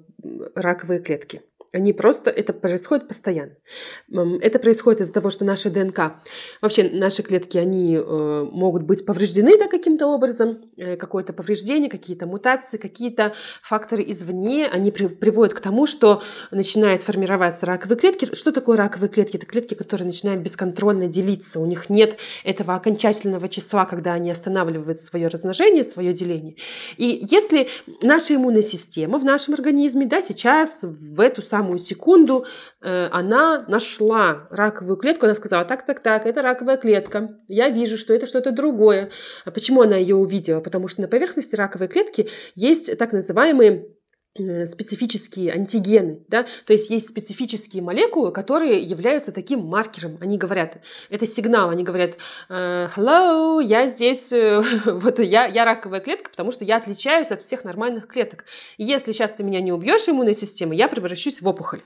раковые 0.55 1.01
клетки. 1.01 1.41
Они 1.73 1.93
просто, 1.93 2.29
это 2.29 2.51
происходит 2.51 3.07
постоянно. 3.07 3.55
Это 4.41 4.59
происходит 4.59 5.01
из-за 5.01 5.13
того, 5.13 5.29
что 5.29 5.45
наша 5.45 5.69
ДНК, 5.69 6.15
вообще 6.61 6.89
наши 6.89 7.23
клетки, 7.23 7.57
они 7.57 7.95
э, 7.95 8.47
могут 8.51 8.83
быть 8.83 9.05
повреждены 9.05 9.57
да, 9.57 9.67
каким-то 9.67 10.07
образом, 10.07 10.59
э, 10.75 10.97
какое-то 10.97 11.31
повреждение, 11.31 11.89
какие-то 11.89 12.25
мутации, 12.25 12.75
какие-то 12.75 13.33
факторы 13.63 14.03
извне, 14.05 14.67
они 14.67 14.91
при, 14.91 15.07
приводят 15.07 15.53
к 15.53 15.61
тому, 15.61 15.87
что 15.87 16.21
начинает 16.51 17.03
формироваться 17.03 17.65
раковые 17.65 17.97
клетки. 17.97 18.35
Что 18.35 18.51
такое 18.51 18.75
раковые 18.75 19.09
клетки? 19.09 19.37
Это 19.37 19.45
клетки, 19.45 19.73
которые 19.73 20.07
начинают 20.07 20.41
бесконтрольно 20.41 21.07
делиться. 21.07 21.61
У 21.61 21.65
них 21.65 21.89
нет 21.89 22.17
этого 22.43 22.75
окончательного 22.75 23.47
числа, 23.47 23.85
когда 23.85 24.11
они 24.11 24.29
останавливают 24.29 24.99
свое 24.99 25.29
размножение, 25.29 25.85
свое 25.85 26.11
деление. 26.11 26.57
И 26.97 27.25
если 27.31 27.69
наша 28.01 28.35
иммунная 28.35 28.61
система 28.61 29.17
в 29.19 29.23
нашем 29.23 29.53
организме, 29.53 30.05
да, 30.05 30.21
сейчас 30.21 30.83
в 30.83 31.21
эту 31.21 31.41
самую 31.41 31.60
самую 31.61 31.79
секунду 31.79 32.45
э, 32.81 33.07
она 33.11 33.65
нашла 33.67 34.47
раковую 34.49 34.97
клетку, 34.97 35.25
она 35.25 35.35
сказала, 35.35 35.63
так, 35.63 35.85
так, 35.85 35.99
так, 35.99 36.25
это 36.25 36.41
раковая 36.41 36.77
клетка, 36.77 37.37
я 37.47 37.69
вижу, 37.69 37.97
что 37.97 38.13
это 38.13 38.25
что-то 38.25 38.51
другое. 38.51 39.09
А 39.45 39.51
почему 39.51 39.81
она 39.83 39.95
ее 39.95 40.15
увидела? 40.15 40.59
Потому 40.59 40.87
что 40.87 41.01
на 41.01 41.07
поверхности 41.07 41.55
раковой 41.55 41.87
клетки 41.87 42.29
есть 42.55 42.97
так 42.97 43.13
называемые 43.13 43.85
специфические 44.35 45.51
антигены, 45.51 46.21
да, 46.29 46.45
то 46.65 46.71
есть 46.71 46.89
есть 46.89 47.09
специфические 47.09 47.83
молекулы, 47.83 48.31
которые 48.31 48.81
являются 48.81 49.33
таким 49.33 49.59
маркером. 49.65 50.17
Они 50.21 50.37
говорят, 50.37 50.77
это 51.09 51.27
сигнал, 51.27 51.69
они 51.69 51.83
говорят, 51.83 52.17
«Э, 52.47 52.87
hello, 52.95 53.61
я 53.61 53.87
здесь, 53.87 54.31
э, 54.31 54.61
вот 54.85 55.19
я, 55.19 55.45
я 55.47 55.65
раковая 55.65 55.99
клетка, 55.99 56.29
потому 56.29 56.51
что 56.51 56.63
я 56.63 56.77
отличаюсь 56.77 57.31
от 57.31 57.41
всех 57.41 57.65
нормальных 57.65 58.07
клеток. 58.07 58.45
И 58.77 58.85
если 58.85 59.11
сейчас 59.11 59.33
ты 59.33 59.43
меня 59.43 59.59
не 59.59 59.73
убьешь, 59.73 60.07
иммунной 60.07 60.33
системой, 60.33 60.77
я 60.77 60.87
превращусь 60.87 61.41
в 61.41 61.47
опухоль. 61.47 61.81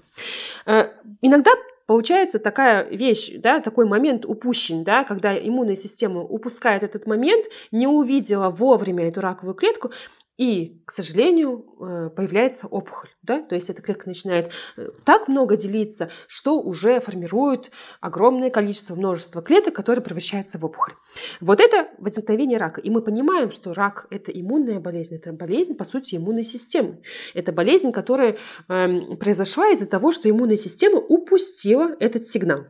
Иногда 1.21 1.51
Получается 1.87 2.39
такая 2.39 2.89
вещь, 2.89 3.31
да, 3.37 3.59
такой 3.59 3.85
момент 3.85 4.25
упущен, 4.25 4.83
да, 4.83 5.03
когда 5.03 5.35
иммунная 5.35 5.75
система 5.75 6.21
упускает 6.21 6.81
этот 6.81 7.05
момент, 7.05 7.45
не 7.71 7.85
увидела 7.85 8.49
вовремя 8.49 9.07
эту 9.07 9.21
раковую 9.21 9.53
клетку, 9.53 9.91
и, 10.37 10.81
к 10.85 10.91
сожалению, 10.91 11.65
э, 11.79 12.09
появляется 12.09 12.67
опухоль. 12.67 13.09
Да? 13.21 13.41
То 13.41 13.55
есть 13.55 13.69
эта 13.69 13.81
клетка 13.81 14.07
начинает 14.07 14.51
э, 14.75 14.89
так 15.05 15.29
много 15.29 15.55
делиться, 15.55 16.09
что 16.27 16.61
уже 16.61 16.99
формирует 16.99 17.71
огромное 18.01 18.49
количество, 18.49 18.95
множество 18.95 19.41
клеток, 19.41 19.75
которые 19.75 20.03
превращаются 20.03 20.57
в 20.57 20.65
опухоль. 20.65 20.93
Вот 21.39 21.61
это 21.61 21.87
возникновение 21.99 22.57
рака. 22.57 22.81
И 22.81 22.89
мы 22.89 23.01
понимаем, 23.01 23.51
что 23.51 23.73
рак– 23.73 24.07
это 24.09 24.31
иммунная 24.31 24.81
болезнь, 24.81 25.15
это 25.15 25.31
болезнь, 25.31 25.75
по 25.75 25.85
сути, 25.85 26.15
иммунной 26.15 26.43
системы. 26.43 27.01
Это 27.33 27.53
болезнь, 27.53 27.93
которая 27.93 28.35
э, 28.67 29.15
произошла 29.15 29.69
из-за 29.69 29.87
того, 29.87 30.11
что 30.11 30.29
иммунная 30.29 30.57
система 30.57 30.99
упустила 30.99 31.95
этот 31.99 32.27
сигнал. 32.27 32.65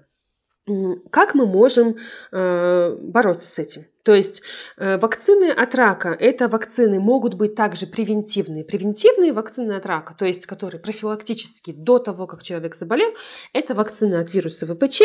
Как 1.10 1.36
мы 1.36 1.46
можем 1.46 1.96
э, 2.32 2.98
бороться 3.00 3.48
с 3.48 3.60
этим? 3.60 3.86
То 4.06 4.14
есть 4.14 4.44
э, 4.78 4.98
вакцины 5.00 5.50
от 5.50 5.74
рака– 5.74 6.16
это 6.20 6.48
вакцины 6.48 7.00
могут 7.00 7.34
быть 7.34 7.56
также 7.56 7.88
превентивные. 7.88 8.64
Превентивные 8.64 9.34
вакцины 9.34 9.74
от 9.74 9.88
рака, 9.88 10.14
то 10.14 10.26
есть 10.26 10.46
которые 10.46 10.80
профилактические 10.80 11.76
до 11.76 11.98
того, 11.98 12.28
как 12.28 12.44
человек 12.44 12.76
заболел, 12.76 13.10
это 13.52 13.74
вакцины 13.74 14.16
от 14.16 14.32
вируса 14.32 14.68
ВПЧ, 14.68 15.02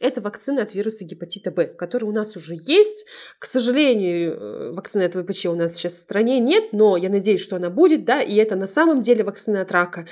это 0.00 0.20
вакцины 0.20 0.58
от 0.58 0.74
вируса 0.74 1.04
гепатита 1.04 1.52
Б, 1.52 1.66
которые 1.66 2.10
у 2.10 2.12
нас 2.12 2.36
уже 2.36 2.58
есть. 2.60 3.06
К 3.38 3.44
сожалению, 3.44 4.32
э, 4.34 4.72
вакцины 4.72 5.04
от 5.04 5.14
ВПЧ 5.14 5.46
у 5.46 5.54
нас 5.54 5.76
сейчас 5.76 5.92
в 5.92 5.98
стране 5.98 6.40
нет, 6.40 6.72
но 6.72 6.96
я 6.96 7.08
надеюсь, 7.08 7.40
что 7.40 7.54
она 7.54 7.70
будет, 7.70 8.04
да, 8.04 8.20
и 8.20 8.34
это 8.34 8.56
на 8.56 8.66
самом 8.66 9.00
деле 9.00 9.22
вакцины 9.22 9.58
от 9.58 9.70
рака 9.70 10.06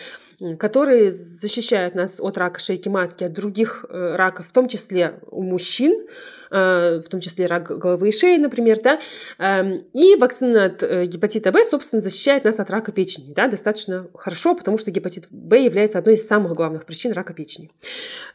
которые 0.57 1.11
защищают 1.11 1.97
нас 1.97 2.21
от 2.21 2.39
рака 2.39 2.61
шейки 2.61 2.89
матки, 2.89 3.25
от 3.25 3.33
других 3.33 3.85
э, 3.89 4.15
раков, 4.15 4.47
в 4.47 4.53
том 4.53 4.69
числе 4.69 5.19
у 5.33 5.43
мужчин, 5.43 6.07
в 6.51 7.05
том 7.11 7.21
числе 7.21 7.45
рак 7.47 7.77
головы 7.77 8.09
и 8.09 8.13
шеи, 8.13 8.28
например, 8.37 8.81
да, 8.83 9.01
эм, 9.39 9.87
и 9.95 10.17
вакцина 10.17 10.67
от 10.67 10.83
э, 10.83 11.07
гепатита 11.07 11.51
В, 11.51 11.65
собственно, 11.65 12.03
защищает 12.03 12.45
нас 12.45 12.61
от 12.61 12.69
рака 12.71 12.93
печени, 12.93 13.33
да, 13.33 13.49
достаточно 13.49 14.09
хорошо, 14.15 14.55
потому 14.55 14.77
что 14.77 14.91
гепатит 14.91 15.27
В 15.31 15.55
является 15.55 15.99
одной 15.99 16.15
из 16.15 16.27
самых 16.27 16.55
главных 16.55 16.85
причин 16.85 17.13
рака 17.13 17.33
печени. 17.33 17.71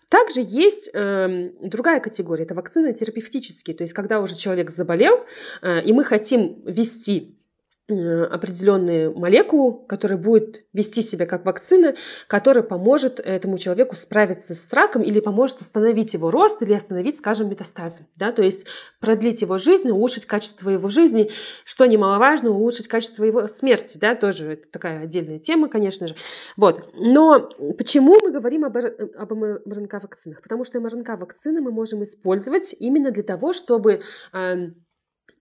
Также 0.09 0.41
есть 0.43 0.89
э, 0.93 1.51
другая 1.61 1.99
категория, 1.99 2.43
это 2.43 2.55
вакцины 2.55 2.93
терапевтические, 2.93 3.75
то 3.75 3.83
есть 3.83 3.93
когда 3.93 4.19
уже 4.19 4.35
человек 4.35 4.71
заболел, 4.71 5.25
э, 5.61 5.81
и 5.83 5.93
мы 5.93 6.03
хотим 6.03 6.61
ввести 6.65 7.33
Э, 7.33 7.42
определенную 7.89 9.13
молекулу, 9.17 9.73
которая 9.73 10.17
будет 10.17 10.65
вести 10.71 11.01
себя 11.01 11.25
как 11.25 11.45
вакцина, 11.45 11.95
которая 12.27 12.63
поможет 12.63 13.19
этому 13.19 13.57
человеку 13.57 13.95
справиться 13.97 14.55
с 14.55 14.71
раком 14.71 15.01
или 15.01 15.19
поможет 15.19 15.59
остановить 15.59 16.13
его 16.13 16.31
рост 16.31 16.61
или 16.61 16.71
остановить, 16.71 17.17
скажем, 17.17 17.49
метастазы. 17.49 18.07
Да? 18.15 18.31
То 18.31 18.41
есть 18.41 18.65
продлить 19.01 19.41
его 19.41 19.57
жизнь, 19.57 19.89
улучшить 19.89 20.25
качество 20.25 20.69
его 20.69 20.88
жизни, 20.88 21.29
что 21.65 21.86
немаловажно, 21.86 22.51
улучшить 22.51 22.88
качество 22.88 23.25
его 23.25 23.49
смерти. 23.49 23.97
Да? 23.97 24.15
Тоже 24.15 24.61
такая 24.71 25.01
отдельная 25.01 25.39
тема, 25.39 25.67
конечно 25.67 26.07
же. 26.07 26.15
Вот. 26.55 26.89
Но 26.93 27.49
почему 27.77 28.17
мы 28.21 28.31
говорим 28.31 28.63
об, 28.63 28.77
об 28.77 29.34
МРНК-вакцинах? 29.34 30.41
Потому 30.41 30.63
что 30.63 30.79
МРНК-вакцины 30.79 31.59
мы 31.59 31.71
можем 31.73 32.01
использовать 32.03 32.73
именно 32.79 33.11
для 33.11 33.23
того, 33.23 33.51
чтобы 33.51 34.03
эм, 34.31 34.75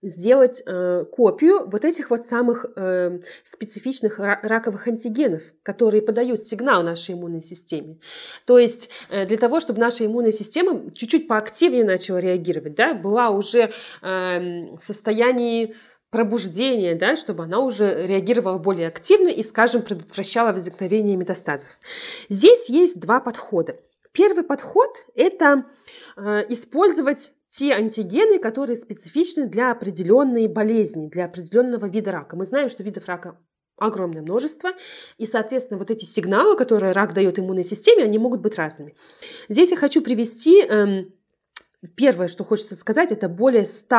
сделать 0.02 0.62
э, 0.66 1.04
копию 1.10 1.68
вот 1.68 1.84
этих 1.84 2.10
вот 2.10 2.26
самых 2.26 2.66
э, 2.76 3.20
специфичных 3.44 4.18
раковых 4.18 4.88
антигенов, 4.88 5.42
которые 5.62 6.02
подают 6.02 6.42
сигнал 6.42 6.82
нашей 6.82 7.14
иммунной 7.14 7.42
системе. 7.42 7.98
То 8.44 8.58
есть 8.58 8.90
э, 9.10 9.24
для 9.26 9.38
того, 9.38 9.60
чтобы 9.60 9.80
наша 9.80 10.04
иммунная 10.04 10.32
система 10.32 10.90
чуть-чуть 10.92 11.28
поактивнее 11.28 11.84
начала 11.84 12.18
реагировать, 12.18 12.74
да, 12.74 12.94
была 12.94 13.30
уже 13.30 13.72
э, 14.02 14.76
в 14.76 14.82
состоянии 14.82 15.74
пробуждения, 16.10 16.94
да, 16.94 17.16
чтобы 17.16 17.44
она 17.44 17.60
уже 17.60 18.06
реагировала 18.06 18.58
более 18.58 18.88
активно 18.88 19.28
и, 19.28 19.42
скажем, 19.42 19.80
предотвращала 19.80 20.52
возникновение 20.52 21.16
метастазов. 21.16 21.70
Здесь 22.28 22.68
есть 22.68 23.00
два 23.00 23.18
подхода. 23.18 23.76
Первый 24.12 24.44
подход– 24.44 24.90
это 25.14 25.64
э, 26.16 26.44
использовать 26.50 27.32
те 27.52 27.74
антигены, 27.74 28.38
которые 28.38 28.76
специфичны 28.76 29.46
для 29.46 29.72
определенной 29.72 30.46
болезни, 30.48 31.08
для 31.08 31.26
определенного 31.26 31.84
вида 31.84 32.10
рака. 32.10 32.34
Мы 32.34 32.46
знаем, 32.46 32.70
что 32.70 32.82
видов 32.82 33.04
рака 33.06 33.36
огромное 33.76 34.22
множество, 34.22 34.70
и, 35.18 35.26
соответственно, 35.26 35.78
вот 35.78 35.90
эти 35.90 36.06
сигналы, 36.06 36.56
которые 36.56 36.92
рак 36.92 37.12
дает 37.12 37.38
иммунной 37.38 37.64
системе, 37.64 38.04
они 38.04 38.18
могут 38.18 38.40
быть 38.40 38.56
разными. 38.56 38.96
Здесь 39.50 39.70
я 39.70 39.76
хочу 39.76 40.00
привести 40.00 40.62
эм, 40.62 41.12
первое, 41.94 42.28
что 42.28 42.42
хочется 42.42 42.74
сказать, 42.74 43.12
это 43.12 43.28
более 43.28 43.66
100 43.66 43.96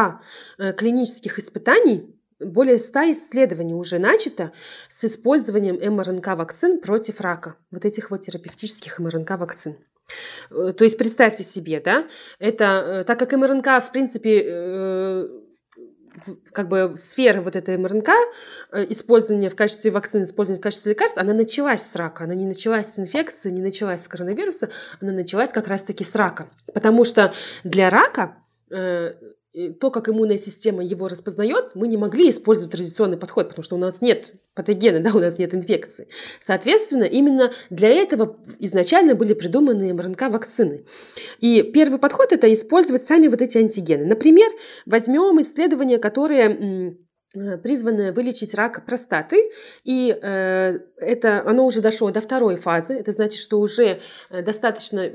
э, 0.57 0.73
клинических 0.73 1.37
испытаний, 1.37 2.11
более 2.39 2.79
100 2.79 3.11
исследований 3.11 3.75
уже 3.75 3.99
начато 3.99 4.51
с 4.89 5.03
использованием 5.03 5.75
МРНК-вакцин 5.75 6.81
против 6.81 7.21
рака, 7.21 7.55
вот 7.69 7.85
этих 7.85 8.09
вот 8.09 8.21
терапевтических 8.21 8.97
МРНК-вакцин. 8.97 9.75
Э, 10.51 10.73
то 10.73 10.83
есть 10.83 10.97
представьте 10.97 11.43
себе, 11.43 11.79
да, 11.79 12.07
это 12.39 12.63
э, 12.65 13.03
так 13.03 13.19
как 13.19 13.33
МРНК, 13.33 13.83
в 13.83 13.91
принципе, 13.91 14.43
э, 14.45 15.27
как 16.51 16.69
бы 16.69 16.95
сфера 16.97 17.41
вот 17.41 17.55
этой 17.55 17.75
МРНК, 17.77 18.09
использования 18.89 19.49
в 19.49 19.55
качестве 19.55 19.91
вакцины, 19.91 20.23
использования 20.23 20.59
в 20.59 20.63
качестве 20.63 20.91
лекарств, 20.91 21.17
она 21.17 21.33
началась 21.33 21.81
с 21.81 21.95
рака, 21.95 22.23
она 22.25 22.35
не 22.35 22.45
началась 22.45 22.93
с 22.93 22.99
инфекции, 22.99 23.49
не 23.49 23.61
началась 23.61 24.03
с 24.03 24.07
коронавируса, 24.07 24.69
она 25.01 25.11
началась 25.11 25.51
как 25.51 25.67
раз-таки 25.67 26.03
с 26.03 26.15
рака. 26.15 26.49
Потому 26.73 27.03
что 27.03 27.33
для 27.63 27.89
рака 27.89 28.37
то, 29.79 29.91
как 29.91 30.09
иммунная 30.09 30.39
система 30.39 30.83
его 30.83 31.07
распознает, 31.07 31.75
мы 31.75 31.87
не 31.87 31.95
могли 31.95 32.29
использовать 32.29 32.71
традиционный 32.71 33.17
подход, 33.17 33.49
потому 33.49 33.63
что 33.63 33.75
у 33.75 33.79
нас 33.79 34.01
нет 34.01 34.33
патогена, 34.55 34.99
да, 35.03 35.11
у 35.13 35.19
нас 35.19 35.37
нет 35.37 35.53
инфекции. 35.53 36.07
Соответственно, 36.41 37.03
именно 37.03 37.51
для 37.69 37.89
этого 37.89 38.37
изначально 38.59 39.13
были 39.13 39.33
придуманы 39.33 39.93
МРНК-вакцины. 39.93 40.85
И 41.39 41.61
первый 41.61 41.99
подход– 41.99 42.31
это 42.31 42.51
использовать 42.51 43.05
сами 43.05 43.27
вот 43.27 43.41
эти 43.41 43.59
антигены. 43.59 44.05
Например, 44.05 44.49
возьмем 44.87 45.39
исследование, 45.41 45.99
которое 45.99 46.95
э, 47.35 47.57
призванное 47.57 48.11
вылечить 48.11 48.55
рак 48.55 48.83
простаты, 48.87 49.51
и 49.83 50.17
э, 50.19 50.79
это 50.97 51.43
оно 51.45 51.67
уже 51.67 51.81
дошло 51.81 52.09
до 52.09 52.21
второй 52.21 52.55
фазы. 52.55 52.95
Это 52.95 53.11
значит, 53.11 53.39
что 53.39 53.59
уже 53.59 53.99
э, 54.31 54.41
достаточно 54.41 55.11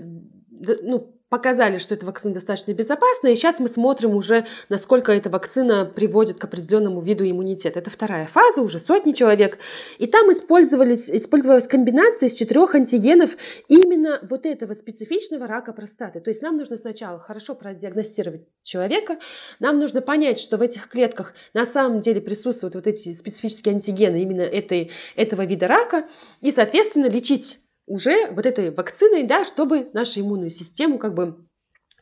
ну, 0.61 1.18
показали, 1.29 1.79
что 1.79 1.95
эта 1.95 2.07
вакцина 2.07 2.35
достаточно 2.35 2.73
безопасна, 2.73 3.29
и 3.29 3.37
сейчас 3.37 3.61
мы 3.61 3.69
смотрим 3.69 4.15
уже, 4.15 4.47
насколько 4.69 5.13
эта 5.13 5.29
вакцина 5.31 5.85
приводит 5.85 6.39
к 6.39 6.45
определенному 6.45 7.03
виду 7.03 7.29
иммунитета. 7.29 7.81
Это 7.81 7.91
вторая 7.91 8.27
фаза, 8.27 8.63
уже 8.63 8.81
сотни 8.81 9.13
человек. 9.13 9.59
И 9.99 10.07
там 10.07 10.33
использовались, 10.33 11.11
использовалась 11.11 11.69
комбинация 11.69 12.29
из 12.29 12.35
четырех 12.35 12.75
антигенов 12.75 13.37
именно 13.69 14.21
вот 14.29 14.47
этого 14.47 14.75
специфичного 14.75 15.47
рака 15.47 15.73
простаты. 15.73 16.21
То 16.21 16.31
есть 16.31 16.43
нам 16.43 16.57
нужно 16.57 16.79
сначала 16.79 17.19
хорошо 17.19 17.55
продиагностировать 17.55 18.47
человека, 18.63 19.19
нам 19.61 19.79
нужно 19.79 20.01
понять, 20.01 20.39
что 20.39 20.57
в 20.57 20.63
этих 20.63 20.89
клетках 20.89 21.35
на 21.53 21.67
самом 21.67 22.01
деле 22.01 22.21
присутствуют 22.21 22.75
вот 22.75 22.87
эти 22.87 23.13
специфические 23.13 23.75
антигены 23.75 24.23
именно 24.23 24.43
этой, 24.43 24.91
этого 25.15 25.45
вида 25.45 25.67
рака, 25.67 26.07
и, 26.41 26.51
соответственно, 26.51 27.07
лечить 27.07 27.59
уже 27.89 28.31
вот 28.31 28.47
этой 28.47 28.71
вакциной, 28.71 29.25
да, 29.25 29.45
чтобы 29.45 29.91
нашу 29.93 30.21
иммунную 30.21 30.51
систему 30.51 30.99
как 30.99 31.15
бы 31.15 31.49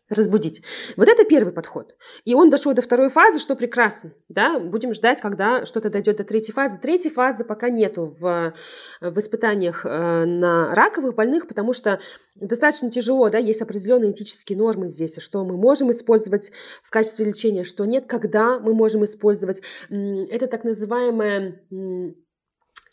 разбудить. 0.09 0.63
Вот 0.97 1.09
это 1.09 1.25
первый 1.25 1.53
подход. 1.53 1.97
И 2.25 2.35
он 2.35 2.49
дошел 2.49 2.73
до 2.75 2.83
второй 2.83 3.09
фазы, 3.09 3.41
что 3.41 3.57
прекрасно. 3.57 4.13
Да? 4.29 4.59
Будем 4.59 4.95
ждать, 4.95 5.21
когда 5.21 5.67
что-то 5.67 5.91
дойдет 5.91 6.17
до 6.17 6.25
третьей 6.25 6.53
фазы. 6.53 6.79
Третьей 6.81 7.11
фазы 7.11 7.45
пока 7.45 7.71
нету 7.71 8.15
в, 8.19 8.55
в 9.01 9.19
испытаниях 9.19 9.85
э, 9.85 10.25
на 10.25 10.75
раковых 10.75 11.15
больных, 11.15 11.49
потому 11.49 11.73
что 11.73 11.99
достаточно 12.37 12.91
тяжело, 12.91 13.29
да, 13.31 13.39
есть 13.39 13.63
определенные 13.63 14.13
этические 14.13 14.59
нормы 14.59 14.89
здесь, 14.89 15.21
что 15.21 15.45
мы 15.45 15.57
можем 15.57 15.91
использовать 15.91 16.53
в 16.85 16.91
качестве 16.91 17.25
лечения, 17.25 17.65
что 17.65 17.85
нет, 17.85 18.07
когда 18.07 18.61
мы 18.61 18.75
можем 18.75 19.05
использовать. 19.05 19.63
Это 19.91 20.47
так 20.47 20.63
называемое 20.63 21.63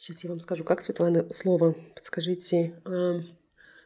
Сейчас 0.05 0.21
я 0.25 0.31
вам 0.31 0.41
скажу, 0.41 0.65
как, 0.65 0.81
Светлана, 0.81 1.25
слово, 1.31 1.77
подскажите. 1.95 2.73
Эм, 2.83 3.25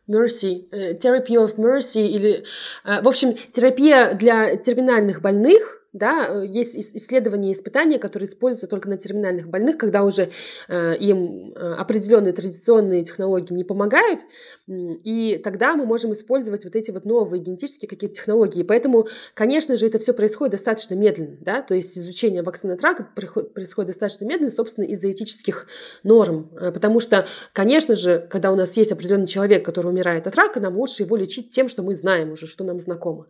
mercy, 0.10 0.68
therapy 0.72 1.36
of 1.36 1.58
mercy 1.58 2.08
или, 2.08 2.44
э, 2.86 3.04
в 3.04 3.08
общем, 3.08 3.36
терапия 3.54 4.16
для 4.16 4.58
терминальных 4.58 5.22
больных, 5.22 5.87
да, 5.94 6.28
э, 6.30 6.46
есть 6.46 6.76
исследования 6.76 7.50
и 7.50 7.54
испытания, 7.54 8.00
которые 8.00 8.28
используются 8.28 8.68
только 8.68 8.90
на 8.90 8.98
терминальных 8.98 9.48
больных, 9.48 9.78
когда 9.78 10.04
уже 10.04 10.30
э, 10.68 10.98
им 10.98 11.54
э, 11.56 11.74
определенные 11.74 12.34
традиционные 12.34 13.04
технологии 13.04 13.54
не 13.54 13.64
помогают, 13.64 14.22
и 14.68 15.40
тогда 15.44 15.76
мы 15.76 15.86
можем 15.86 16.14
использовать 16.14 16.66
вот 16.66 16.76
эти 16.76 16.92
вот 16.92 17.06
новые 17.06 17.42
генетические 17.42 17.88
какие-то 17.90 18.16
технологии. 18.16 18.64
Поэтому, 18.64 19.08
конечно 19.34 19.78
же, 19.78 19.88
это 19.88 20.00
все 20.00 20.14
происходит 20.14 20.52
достаточно 20.52 20.96
медленно, 20.96 21.38
да, 21.42 21.62
то 21.62 21.74
есть 21.74 21.98
изучение 21.98 22.44
вакцины 22.44 22.74
от 22.74 22.82
рака 22.82 23.10
происходит 23.16 23.88
достаточно 23.88 24.26
медленно, 24.26 24.52
собственно, 24.52 24.86
из-за 24.86 25.12
этических 25.12 25.68
норм, 26.04 26.50
потому 26.54 27.00
что, 27.00 27.28
конечно 27.54 27.96
же, 27.96 28.28
когда 28.30 28.52
у 28.52 28.56
нас 28.56 28.76
есть 28.78 28.92
определенный 28.92 29.28
человек, 29.28 29.66
который 29.66 29.88
умирает 29.88 30.28
от 30.28 30.36
рака, 30.36 30.60
нам 30.60 30.78
лучше 30.78 31.04
его 31.04 31.16
лечить 31.16 31.50
тем, 31.50 31.70
что 31.70 31.82
мы 31.82 31.96
знаем 31.96 32.32
уже, 32.32 32.48
что 32.48 32.64
нам 32.64 32.80
знакомо. 32.80 33.28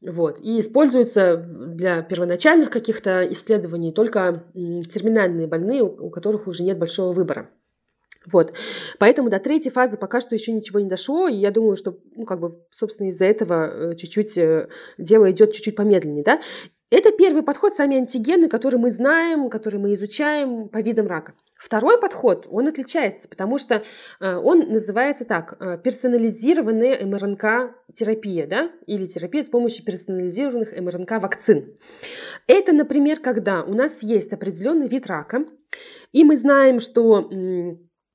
Вот. 0.00 0.38
И 0.40 0.60
используются 0.60 1.36
для 1.36 2.02
первоначальных 2.02 2.70
каких-то 2.70 3.26
исследований 3.32 3.92
только 3.92 4.44
терминальные 4.54 5.48
больные, 5.48 5.82
у 5.82 6.10
которых 6.10 6.46
уже 6.46 6.62
нет 6.62 6.78
большого 6.78 7.12
выбора. 7.12 7.50
Вот. 8.30 8.52
Поэтому 8.98 9.30
до 9.30 9.38
третьей 9.38 9.70
фазы 9.70 9.96
пока 9.96 10.20
что 10.20 10.34
еще 10.34 10.52
ничего 10.52 10.80
не 10.80 10.88
дошло, 10.88 11.28
и 11.28 11.34
я 11.34 11.50
думаю, 11.50 11.76
что, 11.76 11.98
ну, 12.14 12.26
как 12.26 12.40
бы, 12.40 12.62
собственно, 12.70 13.08
из-за 13.08 13.24
этого 13.24 13.92
э, 13.92 13.96
чуть-чуть 13.96 14.36
э, 14.38 14.68
дело 14.98 15.30
идет 15.30 15.52
чуть-чуть 15.52 15.76
помедленнее, 15.76 16.24
да. 16.24 16.40
Это 16.90 17.10
первый 17.10 17.42
подход, 17.42 17.74
сами 17.74 17.96
антигены, 17.96 18.48
которые 18.48 18.80
мы 18.80 18.90
знаем, 18.90 19.50
которые 19.50 19.80
мы 19.80 19.92
изучаем 19.92 20.68
по 20.68 20.78
видам 20.78 21.06
рака. 21.06 21.34
Второй 21.58 22.00
подход, 22.00 22.46
он 22.48 22.68
отличается, 22.68 23.28
потому 23.28 23.58
что 23.58 23.82
э, 24.20 24.34
он 24.36 24.60
называется 24.60 25.24
так, 25.24 25.56
э, 25.58 25.76
персонализированная 25.78 27.04
МРНК-терапия, 27.04 28.46
да, 28.46 28.70
или 28.86 29.06
терапия 29.06 29.42
с 29.42 29.48
помощью 29.48 29.84
персонализированных 29.84 30.78
МРНК-вакцин. 30.78 31.76
Это, 32.46 32.72
например, 32.72 33.18
когда 33.18 33.64
у 33.64 33.74
нас 33.74 34.04
есть 34.04 34.32
определенный 34.32 34.86
вид 34.86 35.08
рака, 35.08 35.46
и 36.12 36.22
мы 36.22 36.36
знаем, 36.36 36.78
что 36.78 37.28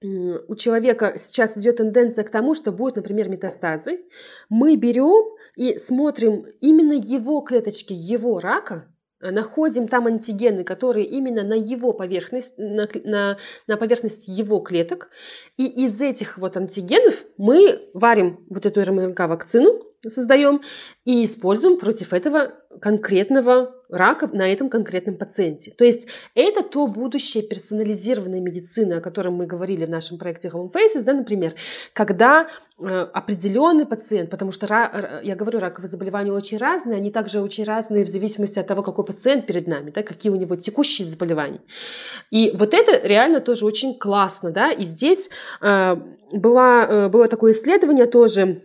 у 0.04 0.56
человека 0.56 1.16
сейчас 1.18 1.58
идет 1.58 1.78
тенденция 1.78 2.24
к 2.24 2.30
тому, 2.30 2.56
что 2.56 2.72
будут, 2.72 2.98
например, 2.98 3.30
метастазы, 3.30 4.06
мы 4.50 4.76
берем 4.76 5.36
и 5.56 5.78
смотрим 5.78 6.46
именно 6.60 6.94
его 6.94 7.42
клеточки, 7.42 7.94
его 7.94 8.40
рака, 8.40 8.93
находим 9.32 9.88
там 9.88 10.08
антигены, 10.08 10.64
которые 10.64 11.06
именно 11.06 11.44
на 11.44 11.54
его 11.54 11.94
поверхность, 11.94 12.58
на, 12.58 12.88
на, 13.04 13.38
на 13.68 13.78
поверхности 13.78 14.30
его 14.30 14.60
клеток. 14.60 15.10
И 15.58 15.66
из 15.66 16.02
этих 16.02 16.38
вот 16.38 16.58
антигенов 16.58 17.24
мы 17.38 17.80
варим 17.94 18.46
вот 18.50 18.66
эту 18.66 18.84
РМК-вакцину, 18.84 19.84
создаем 20.10 20.62
и 21.06 21.24
используем 21.24 21.80
против 21.80 22.14
этого 22.14 22.54
конкретного 22.82 23.74
рака 23.94 24.30
на 24.34 24.52
этом 24.52 24.70
конкретном 24.70 25.16
пациенте. 25.16 25.72
То 25.72 25.86
есть 25.86 26.08
это 26.36 26.64
то 26.64 26.88
будущее 26.88 27.44
персонализированной 27.44 28.40
медицины, 28.40 28.94
о 28.94 29.02
котором 29.02 29.36
мы 29.36 29.46
говорили 29.46 29.86
в 29.86 29.90
нашем 29.90 30.18
проекте 30.18 30.50
Home 30.50 30.72
Faces, 30.72 31.04
да, 31.06 31.14
например, 31.14 31.54
когда 31.94 32.48
э, 32.80 33.08
определенный 33.14 33.86
пациент, 33.86 34.30
потому 34.30 34.52
что 34.52 34.68
я 35.24 35.36
говорю, 35.36 35.60
раковые 35.60 35.88
заболевания 35.90 36.32
очень 36.32 36.58
разные, 36.58 36.98
они 36.98 37.12
также 37.12 37.42
очень 37.42 37.64
разные 37.64 38.06
в 38.06 38.10
зависимости 38.10 38.60
от 38.60 38.68
того, 38.68 38.82
какой 38.82 39.06
пациент 39.06 39.46
перед 39.46 39.68
нами, 39.68 39.92
да, 39.92 40.02
какие 40.04 40.32
у 40.32 40.36
него 40.36 40.56
текущие 40.56 41.08
заболевания. 41.08 41.62
И 42.32 42.52
вот 42.56 42.74
это 42.74 43.06
реально 43.08 43.42
тоже 43.42 43.66
очень 43.66 43.98
классно, 43.98 44.52
да, 44.52 44.72
и 44.72 44.84
здесь 44.84 45.30
э, 45.62 45.96
была, 46.32 46.86
э, 46.88 47.10
было 47.10 47.28
такое 47.28 47.52
исследование 47.52 48.08
тоже, 48.08 48.62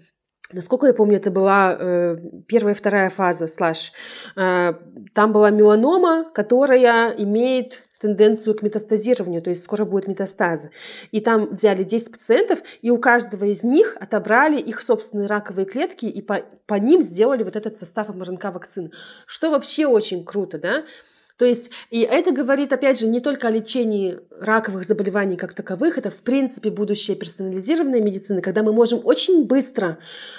Насколько 0.52 0.86
я 0.86 0.94
помню, 0.94 1.16
это 1.16 1.30
была 1.30 1.76
э, 1.78 2.16
первая 2.46 2.74
и 2.74 2.76
вторая 2.76 3.10
фаза, 3.10 3.48
слэш. 3.48 3.92
Э, 4.34 4.72
там 5.12 5.32
была 5.32 5.50
меланома, 5.50 6.24
которая 6.32 7.10
имеет 7.10 7.82
тенденцию 8.00 8.56
к 8.56 8.62
метастазированию, 8.62 9.42
то 9.42 9.50
есть 9.50 9.64
скоро 9.64 9.84
будет 9.84 10.06
метастазы. 10.06 10.70
И 11.10 11.20
там 11.20 11.50
взяли 11.50 11.82
10 11.82 12.12
пациентов, 12.12 12.60
и 12.80 12.90
у 12.90 12.98
каждого 12.98 13.44
из 13.44 13.62
них 13.64 13.96
отобрали 14.00 14.58
их 14.58 14.80
собственные 14.80 15.26
раковые 15.26 15.66
клетки, 15.66 16.06
и 16.06 16.22
по, 16.22 16.42
по 16.66 16.74
ним 16.74 17.02
сделали 17.02 17.42
вот 17.42 17.56
этот 17.56 17.76
состав 17.76 18.08
МРНК-вакцин. 18.08 18.92
Что 19.26 19.50
вообще 19.50 19.86
очень 19.86 20.24
круто, 20.24 20.58
да? 20.58 20.84
То 21.38 21.44
есть, 21.44 21.70
и 21.90 22.00
это 22.00 22.32
говорит, 22.32 22.72
опять 22.72 22.98
же, 22.98 23.06
не 23.06 23.20
только 23.20 23.46
о 23.46 23.50
лечении 23.50 24.18
раковых 24.40 24.84
заболеваний 24.84 25.36
как 25.36 25.54
таковых, 25.54 25.96
это, 25.96 26.10
в 26.10 26.18
принципе, 26.18 26.70
будущее 26.70 27.16
персонализированной 27.16 28.00
медицины, 28.00 28.42
когда 28.42 28.64
мы 28.64 28.72
можем 28.72 29.00
очень 29.04 29.46
быстро 29.46 29.98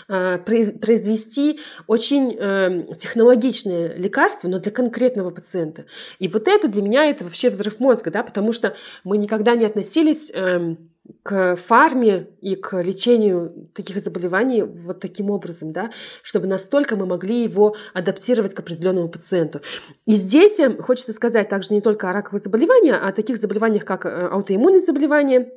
э, 0.10 0.38
произвести 0.38 1.62
очень 1.88 2.36
э, 2.38 2.96
технологичные 2.98 3.96
лекарства, 3.96 4.50
но 4.50 4.60
для 4.60 4.72
конкретного 4.72 5.30
пациента. 5.30 5.86
И 6.20 6.28
вот 6.28 6.50
это 6.50 6.68
для 6.68 6.82
меня 6.82 7.06
это 7.06 7.24
вообще 7.24 7.50
взрыв 7.50 7.80
мозга, 7.80 8.12
да, 8.12 8.22
потому 8.22 8.52
что 8.52 8.76
мы 9.04 9.18
никогда 9.18 9.56
не 9.56 9.66
относились... 9.66 10.32
Э, 10.36 10.76
к 11.24 11.56
фарме 11.56 12.28
и 12.42 12.56
к 12.56 12.82
лечению 12.82 13.70
таких 13.74 14.02
заболеваний 14.02 14.64
вот 14.64 15.00
таким 15.00 15.30
образом, 15.30 15.72
да, 15.72 15.92
чтобы 16.22 16.48
настолько 16.48 16.96
мы 16.96 17.06
могли 17.06 17.44
его 17.44 17.76
адаптировать 17.94 18.54
к 18.54 18.60
определенному 18.60 19.10
пациенту. 19.10 19.62
И 20.06 20.14
здесь 20.14 20.60
хочется 20.80 21.14
сказать 21.14 21.50
также 21.50 21.74
не 21.74 21.82
только 21.82 22.10
о 22.10 22.14
раковых 22.14 22.44
заболеваниях, 22.44 23.00
а 23.02 23.10
о 23.10 23.12
таких 23.12 23.38
заболеваниях, 23.38 23.86
как 23.86 24.06
э, 24.06 24.28
аутоиммунные 24.28 24.82
заболевания, 24.82 25.50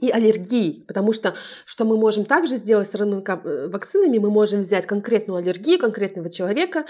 и 0.00 0.10
аллергии, 0.10 0.84
потому 0.86 1.12
что 1.12 1.34
что 1.64 1.84
мы 1.84 1.96
можем 1.96 2.24
также 2.24 2.56
сделать 2.56 2.88
с 2.88 2.94
РНК-вакцинами, 2.94 4.18
мы 4.18 4.30
можем 4.30 4.60
взять 4.60 4.86
конкретную 4.86 5.38
аллергию 5.38 5.78
конкретного 5.78 6.30
человека 6.30 6.84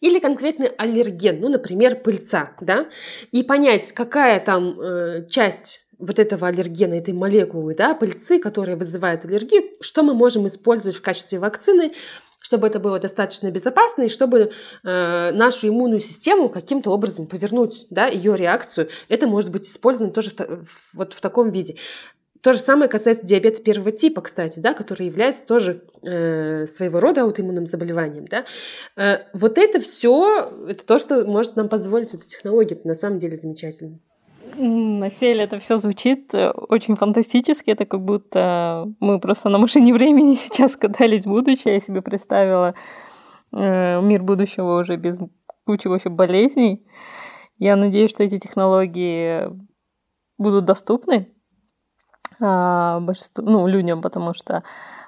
или 0.00 0.18
конкретный 0.18 0.68
аллерген, 0.68 1.40
ну, 1.40 1.48
например, 1.48 1.96
пыльца, 1.96 2.52
да, 2.60 2.86
и 3.32 3.42
понять, 3.42 3.92
какая 3.92 4.40
там 4.40 4.78
э, 4.80 5.26
часть 5.28 5.86
вот 6.00 6.18
этого 6.18 6.48
аллергена, 6.48 6.94
этой 6.94 7.14
молекулы, 7.14 7.74
да, 7.74 7.94
пыльцы, 7.94 8.38
которые 8.38 8.76
вызывают 8.76 9.24
аллергию, 9.24 9.62
что 9.80 10.02
мы 10.02 10.14
можем 10.14 10.46
использовать 10.46 10.96
в 10.96 11.02
качестве 11.02 11.38
вакцины, 11.38 11.92
чтобы 12.40 12.66
это 12.66 12.80
было 12.80 12.98
достаточно 12.98 13.50
безопасно 13.50 14.04
и 14.04 14.08
чтобы 14.08 14.50
э, 14.82 15.30
нашу 15.32 15.68
иммунную 15.68 16.00
систему 16.00 16.48
каким-то 16.48 16.90
образом 16.90 17.26
повернуть, 17.26 17.86
да, 17.90 18.06
ее 18.06 18.36
реакцию. 18.36 18.88
Это 19.08 19.26
может 19.26 19.50
быть 19.50 19.66
использовано 19.66 20.12
тоже 20.12 20.30
в, 20.30 20.94
вот 20.94 21.12
в 21.12 21.20
таком 21.20 21.50
виде. 21.50 21.76
То 22.40 22.54
же 22.54 22.58
самое 22.58 22.88
касается 22.88 23.26
диабета 23.26 23.62
первого 23.62 23.92
типа, 23.92 24.22
кстати, 24.22 24.60
да, 24.60 24.72
который 24.72 25.06
является 25.06 25.46
тоже 25.46 25.84
э, 26.02 26.66
своего 26.66 26.98
рода 26.98 27.22
аутоиммунным 27.22 27.66
заболеванием. 27.66 28.26
Да. 28.26 28.46
Э, 28.96 29.26
вот 29.34 29.58
это 29.58 29.78
все, 29.78 30.50
это 30.66 30.84
то, 30.86 30.98
что 30.98 31.24
может 31.26 31.56
нам 31.56 31.68
позволить 31.68 32.14
эта 32.14 32.26
технология. 32.26 32.76
Это 32.76 32.88
на 32.88 32.94
самом 32.94 33.18
деле 33.18 33.36
замечательно. 33.36 33.98
На 34.62 35.08
селе 35.08 35.44
это 35.44 35.58
все 35.58 35.78
звучит 35.78 36.34
э, 36.34 36.50
очень 36.50 36.94
фантастически. 36.94 37.70
Это 37.70 37.86
как 37.86 38.02
будто 38.02 38.92
мы 39.00 39.18
просто 39.18 39.48
на 39.48 39.56
машине 39.56 39.94
времени 39.94 40.34
сейчас 40.34 40.76
катались 40.76 41.22
в 41.22 41.28
будущее. 41.28 41.74
Я 41.74 41.80
себе 41.80 42.02
представила 42.02 42.74
э, 43.52 44.02
мир 44.02 44.22
будущего 44.22 44.80
уже 44.80 44.96
без 44.96 45.18
кучи 45.64 45.88
вообще 45.88 46.10
болезней. 46.10 46.86
Я 47.58 47.76
надеюсь, 47.76 48.10
что 48.10 48.22
эти 48.22 48.38
технологии 48.38 49.48
будут 50.36 50.66
доступны 50.66 51.32
а, 52.38 53.00
большинству, 53.00 53.44
ну, 53.44 53.66
людям, 53.66 54.02
потому 54.02 54.34
что 54.34 54.62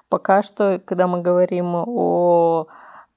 пока 0.08 0.42
что, 0.42 0.80
когда 0.84 1.06
мы 1.06 1.20
говорим 1.20 1.74
о 1.74 2.68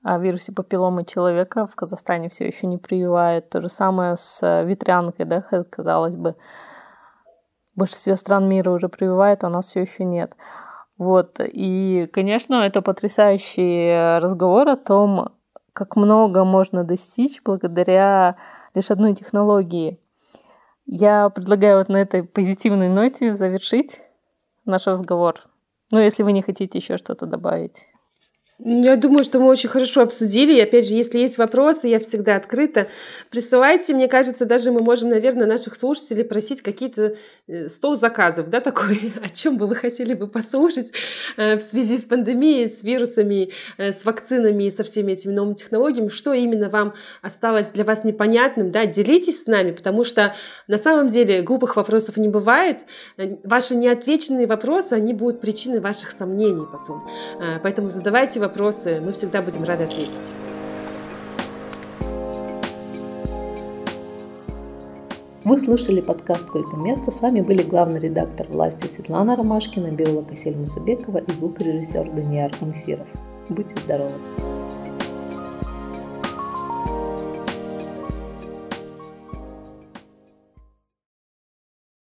о 0.06 0.20
вирусе 0.20 0.52
папилломы 0.52 1.04
человека 1.04 1.66
в 1.66 1.76
Казахстане 1.76 2.30
все 2.30 2.46
еще 2.46 2.68
не 2.68 2.78
прививают. 2.78 3.50
То 3.50 3.60
же 3.60 3.70
самое 3.70 4.18
с 4.18 4.40
э, 4.44 4.64
ветрянкой, 4.64 5.26
да, 5.26 5.42
казалось 5.42 6.16
бы. 6.16 6.36
В 7.74 7.80
большинстве 7.80 8.16
стран 8.16 8.48
мира 8.48 8.70
уже 8.70 8.88
прививают, 8.88 9.44
а 9.44 9.48
у 9.48 9.50
нас 9.50 9.66
все 9.66 9.82
еще 9.82 10.06
нет. 10.06 10.32
Вот. 11.00 11.40
И, 11.42 12.08
конечно, 12.14 12.54
это 12.54 12.84
потрясающий 12.84 14.20
разговор 14.20 14.70
о 14.70 14.78
том, 14.78 15.30
как 15.74 15.96
много 15.96 16.46
можно 16.46 16.84
достичь 16.84 17.42
благодаря 17.44 18.36
лишь 18.76 18.92
одной 18.92 19.16
технологии. 19.16 20.00
Я 20.86 21.30
предлагаю 21.30 21.80
вот 21.80 21.90
на 21.90 21.98
этой 21.98 22.24
позитивной 22.24 22.90
ноте 22.90 23.34
завершить 23.34 24.02
наш 24.66 24.86
разговор. 24.86 25.48
Ну, 25.92 25.98
если 25.98 26.22
вы 26.22 26.32
не 26.32 26.44
хотите 26.44 26.78
еще 26.78 26.98
что-то 26.98 27.26
добавить. 27.26 27.88
Я 28.60 28.96
думаю, 28.96 29.26
что 29.26 29.40
мы 29.40 29.48
очень 29.48 29.68
хорошо 29.68 30.02
обсудили. 30.02 30.54
И 30.54 30.62
опять 30.62 30.88
же, 30.88 30.96
если 30.96 31.20
есть 31.20 31.38
вопросы, 31.38 31.90
я 31.90 32.00
всегда 32.00 32.38
открыта. 32.38 32.88
Присылайте, 33.30 33.94
мне 33.94 34.08
кажется, 34.08 34.46
даже 34.46 34.72
мы 34.72 34.80
можем, 34.80 35.10
наверное, 35.10 35.46
наших 35.46 35.76
слушателей 35.76 36.24
просить 36.24 36.62
какие-то 36.62 37.18
э, 37.48 37.68
стол 37.68 37.98
заказов, 37.98 38.50
да, 38.50 38.62
такой, 38.62 39.14
о 39.22 39.28
чем 39.28 39.58
бы 39.58 39.68
вы 39.68 39.76
хотели 39.76 40.14
бы 40.14 40.28
послушать 40.28 40.92
э, 41.36 41.58
в 41.58 41.62
связи 41.62 41.98
с 41.98 42.06
пандемией, 42.06 42.70
с 42.70 42.82
вирусами, 42.82 43.52
э, 43.78 43.92
с 43.92 44.06
вакцинами 44.06 44.64
и 44.64 44.72
со 44.72 44.84
всеми 44.84 45.12
этими 45.12 45.34
новыми 45.34 45.56
технологиями, 45.56 46.08
что 46.08 46.32
именно 46.32 46.70
вам 46.70 46.94
осталось 47.22 47.72
для 47.72 47.84
вас 47.84 48.06
непонятным, 48.06 48.72
да, 48.72 48.86
делитесь 48.86 49.44
с 49.44 49.48
нами, 49.48 49.72
потому 49.72 50.06
что 50.06 50.34
на 50.68 50.78
самом 50.78 51.10
деле 51.10 51.42
глупых 51.42 51.76
вопросов 51.76 52.16
не 52.16 52.30
бывает. 52.30 52.86
Ваши 53.44 53.76
неотвеченные 53.76 54.48
вопросы, 54.48 54.94
они 54.94 55.14
будут 55.14 55.42
причиной 55.42 55.82
ваших 55.82 56.12
сомнений 56.12 56.66
потом. 56.72 57.06
Поэтому 57.62 57.90
задавайте 57.90 58.45
вопросы, 58.48 59.02
мы 59.04 59.12
всегда 59.12 59.42
будем 59.42 59.64
рады 59.64 59.86
ответить. 59.86 60.12
Вы 65.44 65.60
слушали 65.60 66.02
подкаст 66.02 66.50
«Койко 66.50 66.76
место». 66.76 67.12
С 67.12 67.22
вами 67.22 67.42
были 67.42 67.62
главный 67.62 68.00
редактор 68.00 68.48
власти 68.48 68.88
Светлана 68.88 69.36
Ромашкина, 69.36 69.92
биолог 69.92 70.32
Асель 70.32 70.56
Мусубекова 70.56 71.20
и 71.20 71.32
звукорежиссер 71.32 72.12
Даниил 72.12 72.52
Мусиров. 72.62 73.08
Будьте 73.50 73.76
здоровы! 73.80 74.14